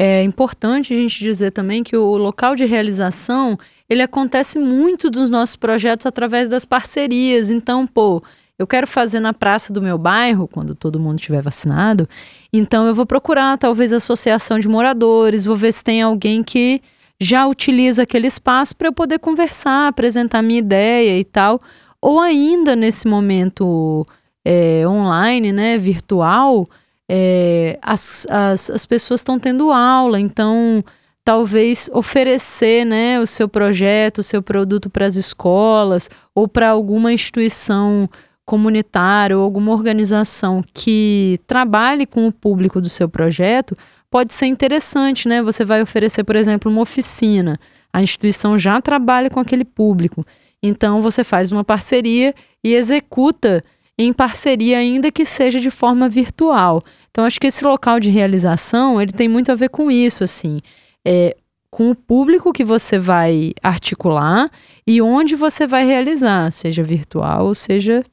É 0.00 0.22
importante 0.22 0.94
a 0.94 0.96
gente 0.96 1.18
dizer 1.18 1.50
também 1.50 1.82
que 1.82 1.96
o 1.96 2.16
local 2.16 2.54
de 2.54 2.64
realização, 2.64 3.58
ele 3.90 4.00
acontece 4.00 4.56
muito 4.56 5.10
dos 5.10 5.28
nossos 5.28 5.56
projetos 5.56 6.06
através 6.06 6.48
das 6.48 6.64
parcerias. 6.64 7.50
Então, 7.50 7.84
pô, 7.84 8.22
eu 8.56 8.64
quero 8.64 8.86
fazer 8.86 9.18
na 9.18 9.34
praça 9.34 9.72
do 9.72 9.82
meu 9.82 9.98
bairro, 9.98 10.46
quando 10.46 10.76
todo 10.76 11.00
mundo 11.00 11.18
estiver 11.18 11.42
vacinado, 11.42 12.08
então 12.52 12.86
eu 12.86 12.94
vou 12.94 13.04
procurar 13.04 13.58
talvez 13.58 13.92
a 13.92 13.96
associação 13.96 14.60
de 14.60 14.68
moradores, 14.68 15.44
vou 15.44 15.56
ver 15.56 15.72
se 15.72 15.82
tem 15.82 16.00
alguém 16.00 16.44
que 16.44 16.80
já 17.20 17.48
utiliza 17.48 18.04
aquele 18.04 18.28
espaço 18.28 18.76
para 18.76 18.86
eu 18.86 18.92
poder 18.92 19.18
conversar, 19.18 19.88
apresentar 19.88 20.42
minha 20.42 20.60
ideia 20.60 21.18
e 21.18 21.24
tal. 21.24 21.58
Ou 22.00 22.20
ainda 22.20 22.76
nesse 22.76 23.08
momento 23.08 24.06
é, 24.44 24.86
online, 24.86 25.50
né, 25.50 25.76
virtual, 25.76 26.68
é, 27.08 27.78
as, 27.80 28.26
as, 28.28 28.70
as 28.70 28.86
pessoas 28.86 29.20
estão 29.20 29.38
tendo 29.38 29.72
aula, 29.72 30.20
então 30.20 30.84
talvez 31.24 31.90
oferecer 31.92 32.84
né, 32.84 33.20
o 33.20 33.26
seu 33.26 33.48
projeto, 33.48 34.18
o 34.18 34.22
seu 34.22 34.42
produto 34.42 34.88
para 34.88 35.06
as 35.06 35.16
escolas 35.16 36.10
ou 36.34 36.46
para 36.48 36.70
alguma 36.70 37.12
instituição 37.12 38.08
comunitária 38.44 39.36
ou 39.36 39.44
alguma 39.44 39.72
organização 39.72 40.64
que 40.72 41.38
trabalhe 41.46 42.06
com 42.06 42.26
o 42.26 42.32
público 42.32 42.80
do 42.80 42.88
seu 42.88 43.08
projeto 43.08 43.76
pode 44.10 44.32
ser 44.32 44.46
interessante, 44.46 45.28
né? 45.28 45.42
Você 45.42 45.66
vai 45.66 45.82
oferecer, 45.82 46.24
por 46.24 46.34
exemplo, 46.34 46.72
uma 46.72 46.80
oficina. 46.80 47.60
A 47.92 48.00
instituição 48.00 48.58
já 48.58 48.80
trabalha 48.80 49.28
com 49.28 49.38
aquele 49.38 49.66
público. 49.66 50.26
Então 50.62 51.02
você 51.02 51.22
faz 51.22 51.52
uma 51.52 51.62
parceria 51.62 52.34
e 52.64 52.74
executa 52.74 53.62
em 53.98 54.12
parceria, 54.12 54.78
ainda 54.78 55.10
que 55.10 55.24
seja 55.24 55.58
de 55.58 55.70
forma 55.70 56.08
virtual. 56.08 56.82
Então, 57.10 57.24
acho 57.24 57.40
que 57.40 57.48
esse 57.48 57.64
local 57.64 57.98
de 57.98 58.10
realização, 58.10 59.02
ele 59.02 59.12
tem 59.12 59.28
muito 59.28 59.50
a 59.50 59.56
ver 59.56 59.70
com 59.70 59.90
isso, 59.90 60.22
assim. 60.22 60.60
É, 61.04 61.36
com 61.70 61.90
o 61.90 61.94
público 61.94 62.52
que 62.52 62.64
você 62.64 62.98
vai 62.98 63.52
articular 63.62 64.50
e 64.86 65.02
onde 65.02 65.34
você 65.34 65.66
vai 65.66 65.84
realizar, 65.84 66.50
seja 66.50 66.82
virtual 66.82 67.46
ou 67.46 67.54
seja 67.54 68.04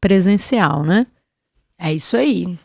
presencial, 0.00 0.84
né? 0.84 1.06
É 1.78 1.92
isso 1.92 2.16
aí. 2.16 2.58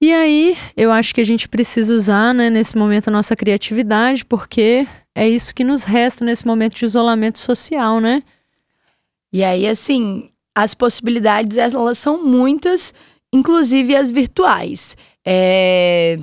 E 0.00 0.12
aí, 0.12 0.56
eu 0.76 0.92
acho 0.92 1.14
que 1.14 1.20
a 1.20 1.24
gente 1.24 1.48
precisa 1.48 1.92
usar, 1.92 2.32
né, 2.32 2.50
nesse 2.50 2.76
momento, 2.76 3.08
a 3.08 3.10
nossa 3.10 3.34
criatividade, 3.34 4.24
porque 4.24 4.86
é 5.14 5.28
isso 5.28 5.54
que 5.54 5.64
nos 5.64 5.82
resta 5.82 6.24
nesse 6.24 6.46
momento 6.46 6.76
de 6.76 6.84
isolamento 6.84 7.38
social, 7.38 8.00
né? 8.00 8.22
E 9.32 9.42
aí, 9.42 9.66
assim, 9.66 10.30
as 10.62 10.74
possibilidades, 10.74 11.56
elas 11.56 11.98
são 11.98 12.24
muitas, 12.24 12.92
inclusive 13.32 13.94
as 13.94 14.10
virtuais. 14.10 14.96
É... 15.24 16.18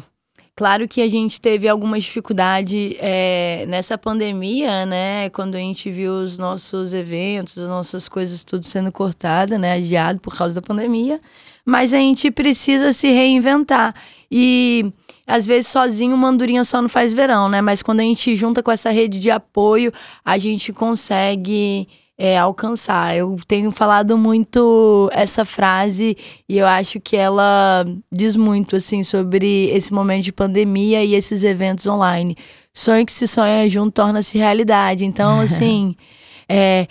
Claro 0.57 0.87
que 0.87 1.01
a 1.01 1.07
gente 1.09 1.39
teve 1.39 1.67
alguma 1.67 1.99
dificuldade 1.99 2.95
é, 2.99 3.65
nessa 3.67 3.97
pandemia, 3.97 4.85
né? 4.85 5.29
Quando 5.29 5.55
a 5.55 5.59
gente 5.59 5.91
viu 5.91 6.13
os 6.13 6.37
nossos 6.37 6.93
eventos, 6.93 7.57
as 7.57 7.67
nossas 7.67 8.07
coisas 8.07 8.43
tudo 8.45 8.65
sendo 8.65 8.89
cortada, 8.89 9.57
né? 9.57 9.73
Adiado 9.73 10.19
por 10.21 10.33
causa 10.33 10.55
da 10.55 10.61
pandemia. 10.61 11.19
Mas 11.65 11.93
a 11.93 11.97
gente 11.97 12.31
precisa 12.31 12.93
se 12.93 13.09
reinventar. 13.09 13.93
E 14.31 14.93
às 15.27 15.45
vezes 15.45 15.67
sozinho 15.67 16.15
mandurinha 16.15 16.63
só 16.63 16.81
não 16.81 16.87
faz 16.87 17.13
verão, 17.13 17.49
né? 17.49 17.61
Mas 17.61 17.81
quando 17.81 17.99
a 17.99 18.03
gente 18.03 18.33
junta 18.35 18.63
com 18.63 18.71
essa 18.71 18.91
rede 18.91 19.19
de 19.19 19.29
apoio, 19.29 19.91
a 20.23 20.37
gente 20.37 20.71
consegue 20.71 21.85
é, 22.17 22.37
alcançar. 22.37 23.15
Eu 23.15 23.35
tenho 23.47 23.71
falado 23.71 24.17
muito 24.17 25.09
essa 25.13 25.43
frase 25.43 26.17
e 26.47 26.57
eu 26.57 26.65
acho 26.65 26.99
que 26.99 27.15
ela 27.15 27.85
diz 28.11 28.35
muito 28.35 28.75
assim 28.75 29.03
sobre 29.03 29.69
esse 29.69 29.93
momento 29.93 30.23
de 30.23 30.31
pandemia 30.31 31.03
e 31.03 31.13
esses 31.13 31.43
eventos 31.43 31.85
online. 31.87 32.37
Sonho 32.73 33.05
que 33.05 33.11
se 33.11 33.27
sonha 33.27 33.67
junto 33.69 33.91
torna-se 33.91 34.37
realidade. 34.37 35.05
Então, 35.05 35.39
assim, 35.41 35.95
é, 36.47 36.87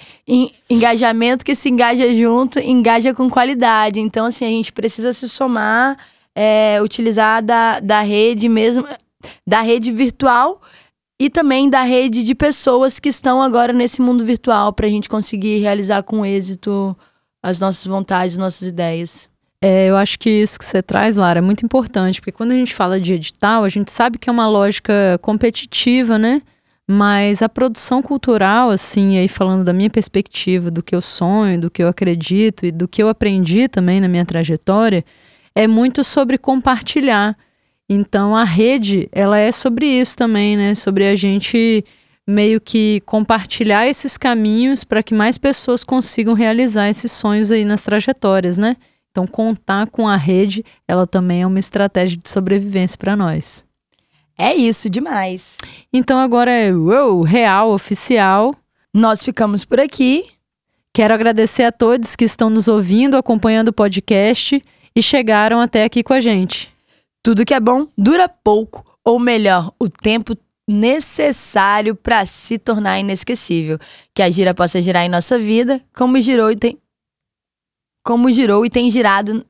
engajamento 0.68 1.44
que 1.44 1.54
se 1.54 1.68
engaja 1.68 2.12
junto, 2.12 2.58
engaja 2.58 3.14
com 3.14 3.30
qualidade. 3.30 4.00
Então, 4.00 4.26
assim, 4.26 4.44
a 4.44 4.48
gente 4.48 4.72
precisa 4.72 5.12
se 5.12 5.28
somar, 5.28 5.96
é, 6.34 6.80
utilizar 6.82 7.42
da, 7.42 7.80
da 7.80 8.00
rede 8.02 8.48
mesmo, 8.48 8.86
da 9.46 9.62
rede 9.62 9.90
virtual 9.90 10.60
e 11.18 11.30
também 11.30 11.70
da 11.70 11.82
rede 11.82 12.24
de 12.24 12.34
pessoas 12.34 12.98
que 12.98 13.08
estão 13.08 13.42
agora 13.42 13.72
nesse 13.72 14.02
mundo 14.02 14.24
virtual 14.24 14.72
para 14.72 14.86
a 14.86 14.90
gente 14.90 15.08
conseguir 15.08 15.58
realizar 15.58 16.02
com 16.02 16.24
êxito 16.24 16.96
as 17.42 17.60
nossas 17.60 17.86
vontades, 17.86 18.36
nossas 18.36 18.68
ideias. 18.68 19.28
É, 19.60 19.86
eu 19.88 19.96
acho 19.96 20.18
que 20.18 20.28
isso 20.28 20.58
que 20.58 20.64
você 20.64 20.82
traz, 20.82 21.16
Lara, 21.16 21.38
é 21.38 21.42
muito 21.42 21.64
importante, 21.64 22.20
porque 22.20 22.32
quando 22.32 22.52
a 22.52 22.54
gente 22.54 22.74
fala 22.74 23.00
de 23.00 23.14
edital, 23.14 23.64
a 23.64 23.68
gente 23.68 23.90
sabe 23.90 24.18
que 24.18 24.28
é 24.28 24.32
uma 24.32 24.46
lógica 24.46 25.18
competitiva, 25.22 26.18
né? 26.18 26.42
Mas 26.86 27.40
a 27.40 27.48
produção 27.48 28.02
cultural, 28.02 28.68
assim, 28.68 29.16
aí 29.16 29.26
falando 29.26 29.64
da 29.64 29.72
minha 29.72 29.88
perspectiva, 29.88 30.70
do 30.70 30.82
que 30.82 30.94
eu 30.94 31.00
sonho, 31.00 31.58
do 31.58 31.70
que 31.70 31.82
eu 31.82 31.88
acredito 31.88 32.66
e 32.66 32.70
do 32.70 32.86
que 32.86 33.02
eu 33.02 33.08
aprendi 33.08 33.66
também 33.68 34.00
na 34.00 34.08
minha 34.08 34.26
trajetória, 34.26 35.02
é 35.54 35.66
muito 35.66 36.04
sobre 36.04 36.36
compartilhar. 36.36 37.34
Então 37.88 38.34
a 38.34 38.44
rede, 38.44 39.08
ela 39.12 39.38
é 39.38 39.52
sobre 39.52 39.86
isso 39.86 40.16
também, 40.16 40.56
né? 40.56 40.74
Sobre 40.74 41.06
a 41.06 41.14
gente 41.14 41.84
meio 42.26 42.60
que 42.60 43.00
compartilhar 43.04 43.86
esses 43.86 44.16
caminhos 44.16 44.82
para 44.82 45.02
que 45.02 45.14
mais 45.14 45.36
pessoas 45.36 45.84
consigam 45.84 46.34
realizar 46.34 46.88
esses 46.88 47.12
sonhos 47.12 47.50
aí 47.50 47.64
nas 47.64 47.82
trajetórias, 47.82 48.56
né? 48.56 48.76
Então 49.10 49.26
contar 49.26 49.86
com 49.88 50.08
a 50.08 50.16
rede, 50.16 50.64
ela 50.88 51.06
também 51.06 51.42
é 51.42 51.46
uma 51.46 51.58
estratégia 51.58 52.16
de 52.16 52.28
sobrevivência 52.28 52.98
para 52.98 53.14
nós. 53.14 53.64
É 54.36 54.54
isso 54.54 54.90
demais. 54.90 55.58
Então 55.92 56.18
agora 56.18 56.50
é 56.50 56.74
uou, 56.74 57.22
real, 57.22 57.70
oficial. 57.70 58.56
Nós 58.92 59.22
ficamos 59.22 59.64
por 59.64 59.78
aqui. 59.78 60.24
Quero 60.92 61.14
agradecer 61.14 61.64
a 61.64 61.72
todos 61.72 62.16
que 62.16 62.24
estão 62.24 62.50
nos 62.50 62.66
ouvindo, 62.66 63.16
acompanhando 63.16 63.68
o 63.68 63.72
podcast 63.72 64.60
e 64.96 65.02
chegaram 65.02 65.60
até 65.60 65.84
aqui 65.84 66.02
com 66.02 66.12
a 66.12 66.20
gente. 66.20 66.73
Tudo 67.24 67.46
que 67.46 67.54
é 67.54 67.58
bom 67.58 67.88
dura 67.96 68.28
pouco, 68.28 68.84
ou 69.02 69.18
melhor, 69.18 69.72
o 69.80 69.88
tempo 69.88 70.36
necessário 70.68 71.94
para 71.94 72.26
se 72.26 72.58
tornar 72.58 73.00
inesquecível. 73.00 73.78
Que 74.14 74.20
a 74.20 74.30
gira 74.30 74.52
possa 74.52 74.82
girar 74.82 75.06
em 75.06 75.08
nossa 75.08 75.38
vida, 75.38 75.80
como 75.96 76.20
girou 76.20 76.50
e 76.50 76.56
tem 76.56 76.78
como 78.04 78.30
girou 78.30 78.66
e 78.66 78.68
tem 78.68 78.90
girado 78.90 79.42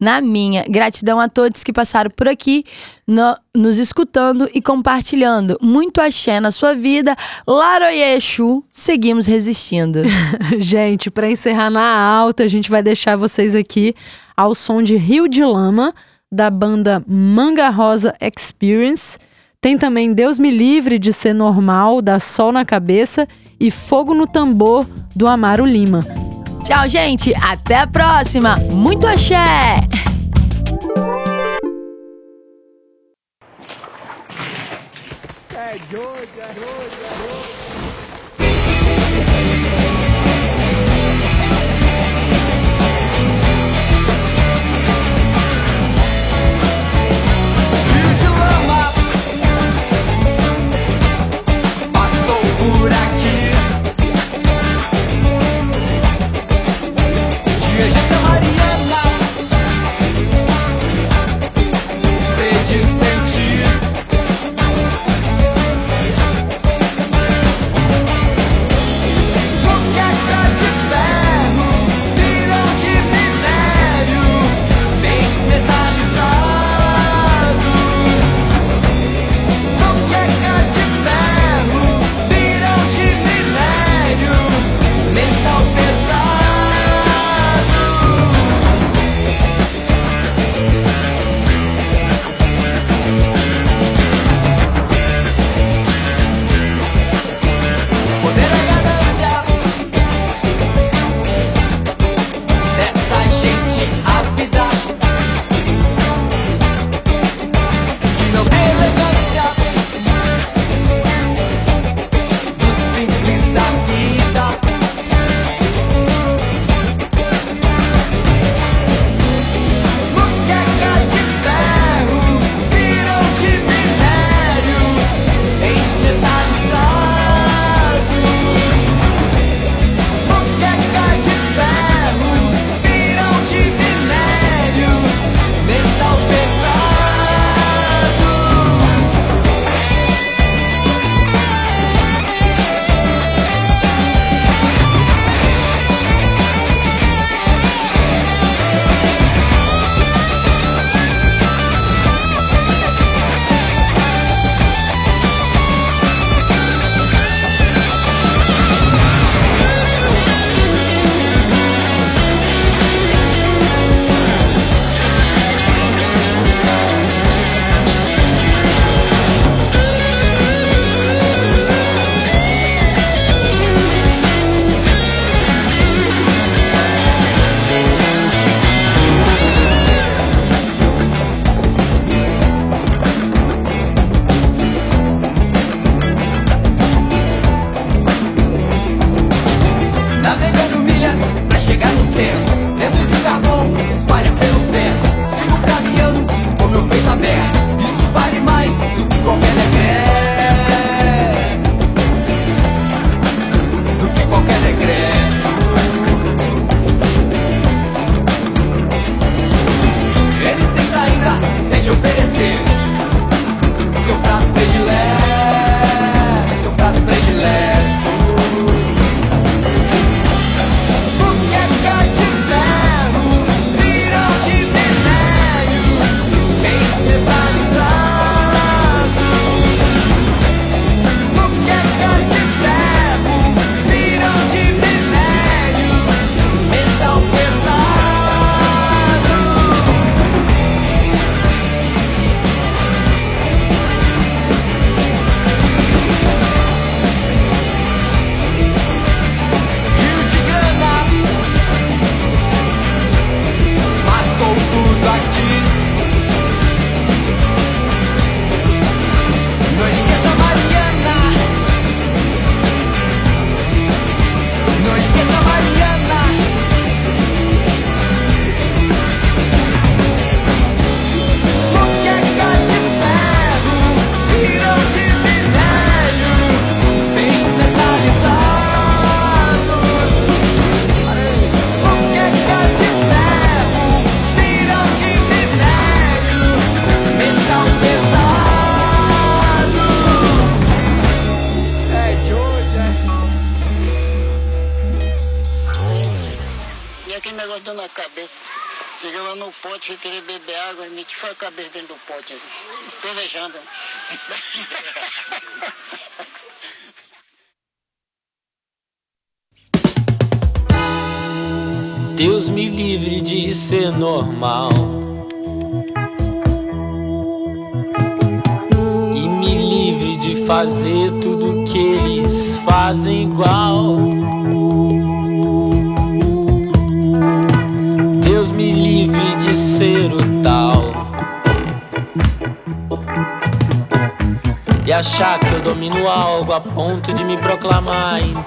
na 0.00 0.20
minha. 0.20 0.64
Gratidão 0.68 1.18
a 1.18 1.28
todos 1.28 1.64
que 1.64 1.72
passaram 1.72 2.12
por 2.12 2.28
aqui, 2.28 2.64
no, 3.04 3.36
nos 3.52 3.78
escutando 3.78 4.48
e 4.54 4.62
compartilhando. 4.62 5.58
Muito 5.60 6.00
axé 6.00 6.38
na 6.38 6.52
sua 6.52 6.74
vida. 6.74 7.16
Laroyexu, 7.44 8.62
seguimos 8.72 9.26
resistindo. 9.26 10.02
gente, 10.58 11.10
para 11.10 11.28
encerrar 11.28 11.70
na 11.70 11.98
alta, 11.98 12.44
a 12.44 12.48
gente 12.48 12.70
vai 12.70 12.84
deixar 12.84 13.16
vocês 13.16 13.56
aqui 13.56 13.96
ao 14.36 14.54
som 14.54 14.80
de 14.80 14.96
Rio 14.96 15.26
de 15.26 15.44
Lama 15.44 15.92
da 16.30 16.50
banda 16.50 17.02
Manga 17.06 17.68
Rosa 17.68 18.14
Experience. 18.20 19.18
Tem 19.60 19.76
também 19.78 20.12
Deus 20.12 20.38
Me 20.38 20.50
Livre 20.50 20.98
de 20.98 21.12
Ser 21.12 21.32
Normal, 21.32 22.02
da 22.02 22.20
Sol 22.20 22.52
na 22.52 22.64
Cabeça 22.64 23.26
e 23.58 23.70
Fogo 23.70 24.14
no 24.14 24.26
Tambor, 24.26 24.86
do 25.14 25.26
Amaro 25.26 25.64
Lima. 25.64 26.00
Tchau, 26.62 26.88
gente. 26.88 27.32
Até 27.36 27.76
a 27.76 27.86
próxima. 27.86 28.56
Muito 28.56 29.06
axé! 29.06 29.80
É 35.54 35.78
doido, 35.90 36.40
é 36.40 36.54
doido. 36.54 37.05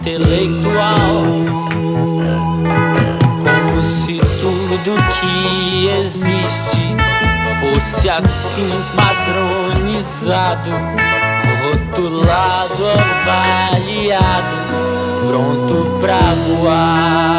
Intelectual 0.10 1.24
como 3.43 3.84
se 3.84 4.18
tudo 4.41 4.97
que 5.14 5.88
existe 6.01 6.95
fosse 7.60 8.10
assim 8.10 8.70
padronizado, 8.95 10.72
rotulado, 11.62 12.86
avaliado, 13.22 14.55
pronto 15.28 15.99
pra 15.99 16.34
voar. 16.47 17.39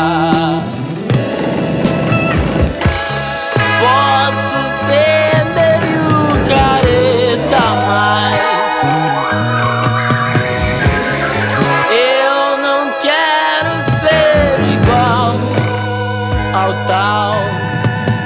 Ao 16.55 16.73
tal 16.87 17.35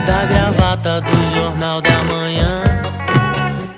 da 0.07 0.25
gravata 0.25 1.01
do 1.01 1.37
Jornal 1.37 1.81
da 1.81 2.03
Manhã 2.05 2.63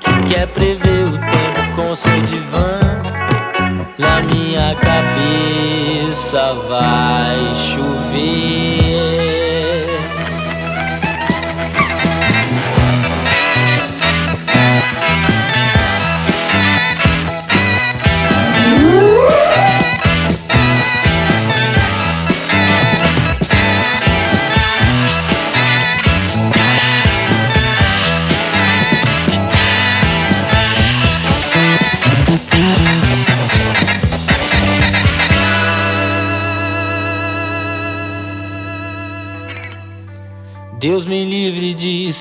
que 0.00 0.34
quer 0.34 0.46
prever 0.48 1.06
o 1.06 1.12
tempo 1.12 1.74
com 1.74 1.94
seu 1.96 2.20
divã. 2.22 2.80
Na 3.98 4.20
minha 4.20 4.74
cabeça 4.76 6.54
vai 6.68 7.54
chover. 7.54 9.45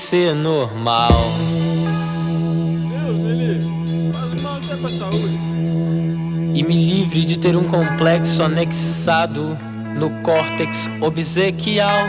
Ser 0.06 0.36
normal. 0.36 1.10
E 6.54 6.62
me 6.62 6.74
livre 6.76 7.24
de 7.24 7.36
ter 7.36 7.56
um 7.56 7.64
complexo 7.64 8.44
anexado 8.44 9.58
no 9.98 10.10
córtex 10.22 10.88
obsequial. 11.00 12.06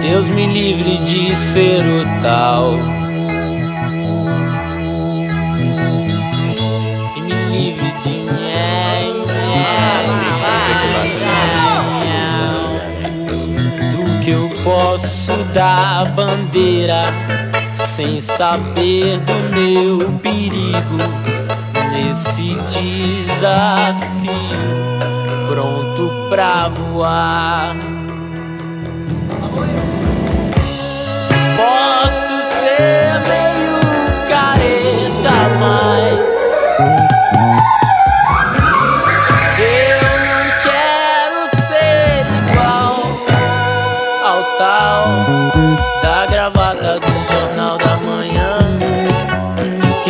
Deus 0.00 0.28
me 0.28 0.46
livre 0.46 0.98
de 0.98 1.34
ser 1.34 1.80
o 1.80 2.22
tal. 2.22 2.99
Posso 15.00 15.32
dar 15.54 16.04
bandeira 16.10 17.04
sem 17.74 18.20
saber 18.20 19.18
do 19.20 19.34
meu 19.50 20.12
perigo 20.18 20.98
nesse 21.90 22.54
desafio 22.68 24.20
pronto 25.48 26.28
pra 26.28 26.68
voar. 26.68 27.74
Posso 31.56 32.42
ser 32.58 33.20
meio 33.26 33.80
careta, 34.28 35.36
mas 35.58 36.20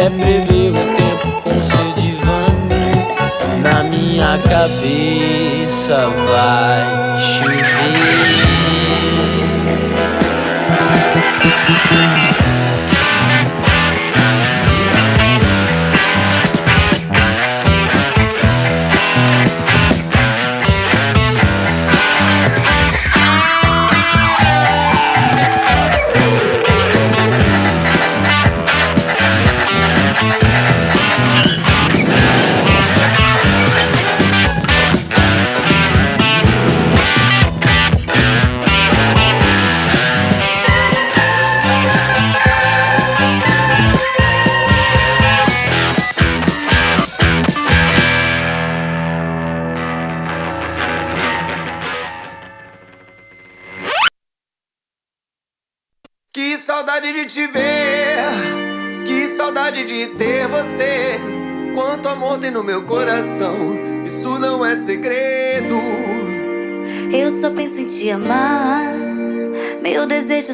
quer 0.01 0.11
prever 0.13 0.71
o 0.71 0.97
tempo 0.97 1.43
com 1.43 1.63
seu 1.63 1.93
divã. 1.93 2.47
Na 3.63 3.83
minha 3.83 4.39
cabeça 4.39 6.09
vai 6.09 7.19
chover. 7.21 8.41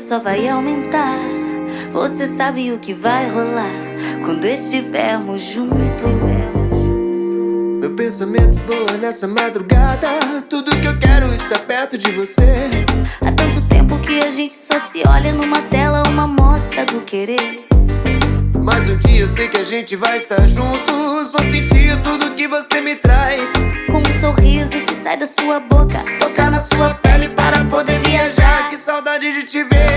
Só 0.06 0.20
vai 0.20 0.48
aumentar. 0.48 1.18
Você 1.90 2.26
sabe 2.26 2.70
o 2.70 2.78
que 2.78 2.94
vai 2.94 3.28
rolar 3.28 3.72
quando 4.24 4.44
estivermos 4.44 5.42
juntos. 5.42 6.12
Meu 7.80 7.90
pensamento 7.90 8.56
voa 8.64 8.98
nessa 8.98 9.26
madrugada. 9.26 10.06
Tudo 10.48 10.70
que 10.80 10.86
eu 10.86 10.96
quero 11.00 11.34
está 11.34 11.58
perto 11.58 11.98
de 11.98 12.12
você. 12.12 12.86
Há 13.20 13.32
tanto 13.32 13.60
tempo 13.62 13.98
que 13.98 14.20
a 14.20 14.28
gente 14.28 14.54
só 14.54 14.78
se 14.78 15.02
olha 15.08 15.32
numa 15.32 15.60
tela, 15.62 16.04
uma 16.08 16.28
mostra 16.28 16.84
do 16.84 17.00
querer. 17.00 17.66
Mas 18.62 18.88
um 18.88 18.96
dia 18.98 19.22
eu 19.22 19.28
sei 19.28 19.48
que 19.48 19.56
a 19.56 19.64
gente 19.64 19.96
vai 19.96 20.18
estar 20.18 20.46
juntos. 20.46 21.32
Vou 21.32 21.42
sentir 21.50 22.00
tudo 22.04 22.30
que 22.36 22.46
você 22.46 22.80
me 22.80 22.94
traz. 22.94 23.52
Com 23.90 23.98
um 23.98 24.20
sorriso 24.20 24.80
que 24.82 24.94
sai 24.94 25.16
da 25.16 25.26
sua 25.26 25.58
boca, 25.58 25.98
Tocar 26.20 26.48
na 26.50 26.60
sua 26.60 26.94
pele 26.94 27.28
para 27.30 27.64
poder 27.64 27.98
viajar. 28.00 28.70
Que 28.70 28.76
saudade 28.76 29.32
de 29.32 29.42
te 29.42 29.64
ver. 29.64 29.95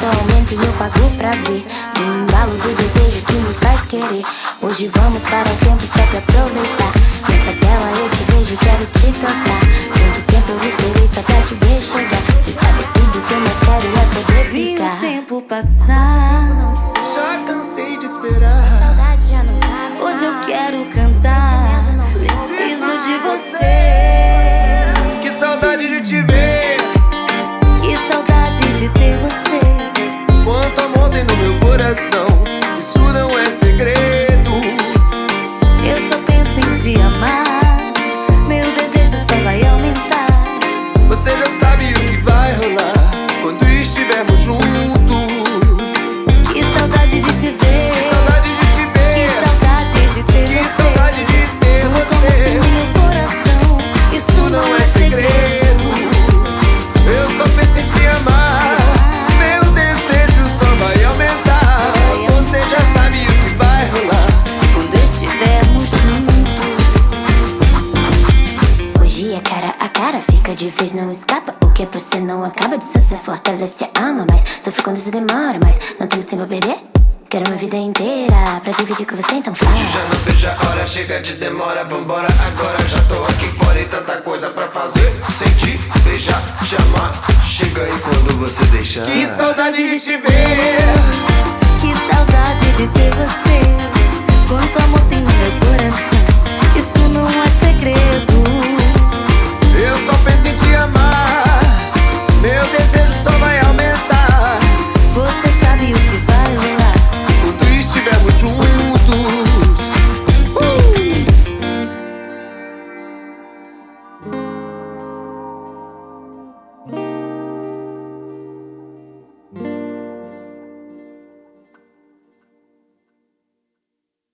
só 0.00 0.06
aumenta 0.06 0.54
e 0.54 0.56
eu 0.56 0.72
pago 0.78 1.10
pra 1.18 1.30
ver. 1.32 1.62
Do 1.94 2.02
embalo 2.02 2.56
do 2.56 2.74
desejo 2.74 3.22
que 3.26 3.34
me 3.34 3.52
faz 3.54 3.82
querer. 3.82 4.24
Hoje 4.62 4.88
vamos 4.88 5.22
para 5.24 5.52
o 5.52 5.56
tempo 5.56 5.82
só 5.82 6.02
pra 6.06 6.18
aproveitar. 6.18 6.92
Nessa 7.28 7.52
tela 7.60 7.90
eu 7.98 8.08
te 8.08 8.32
vejo 8.32 8.54
e 8.54 8.56
quero 8.56 8.86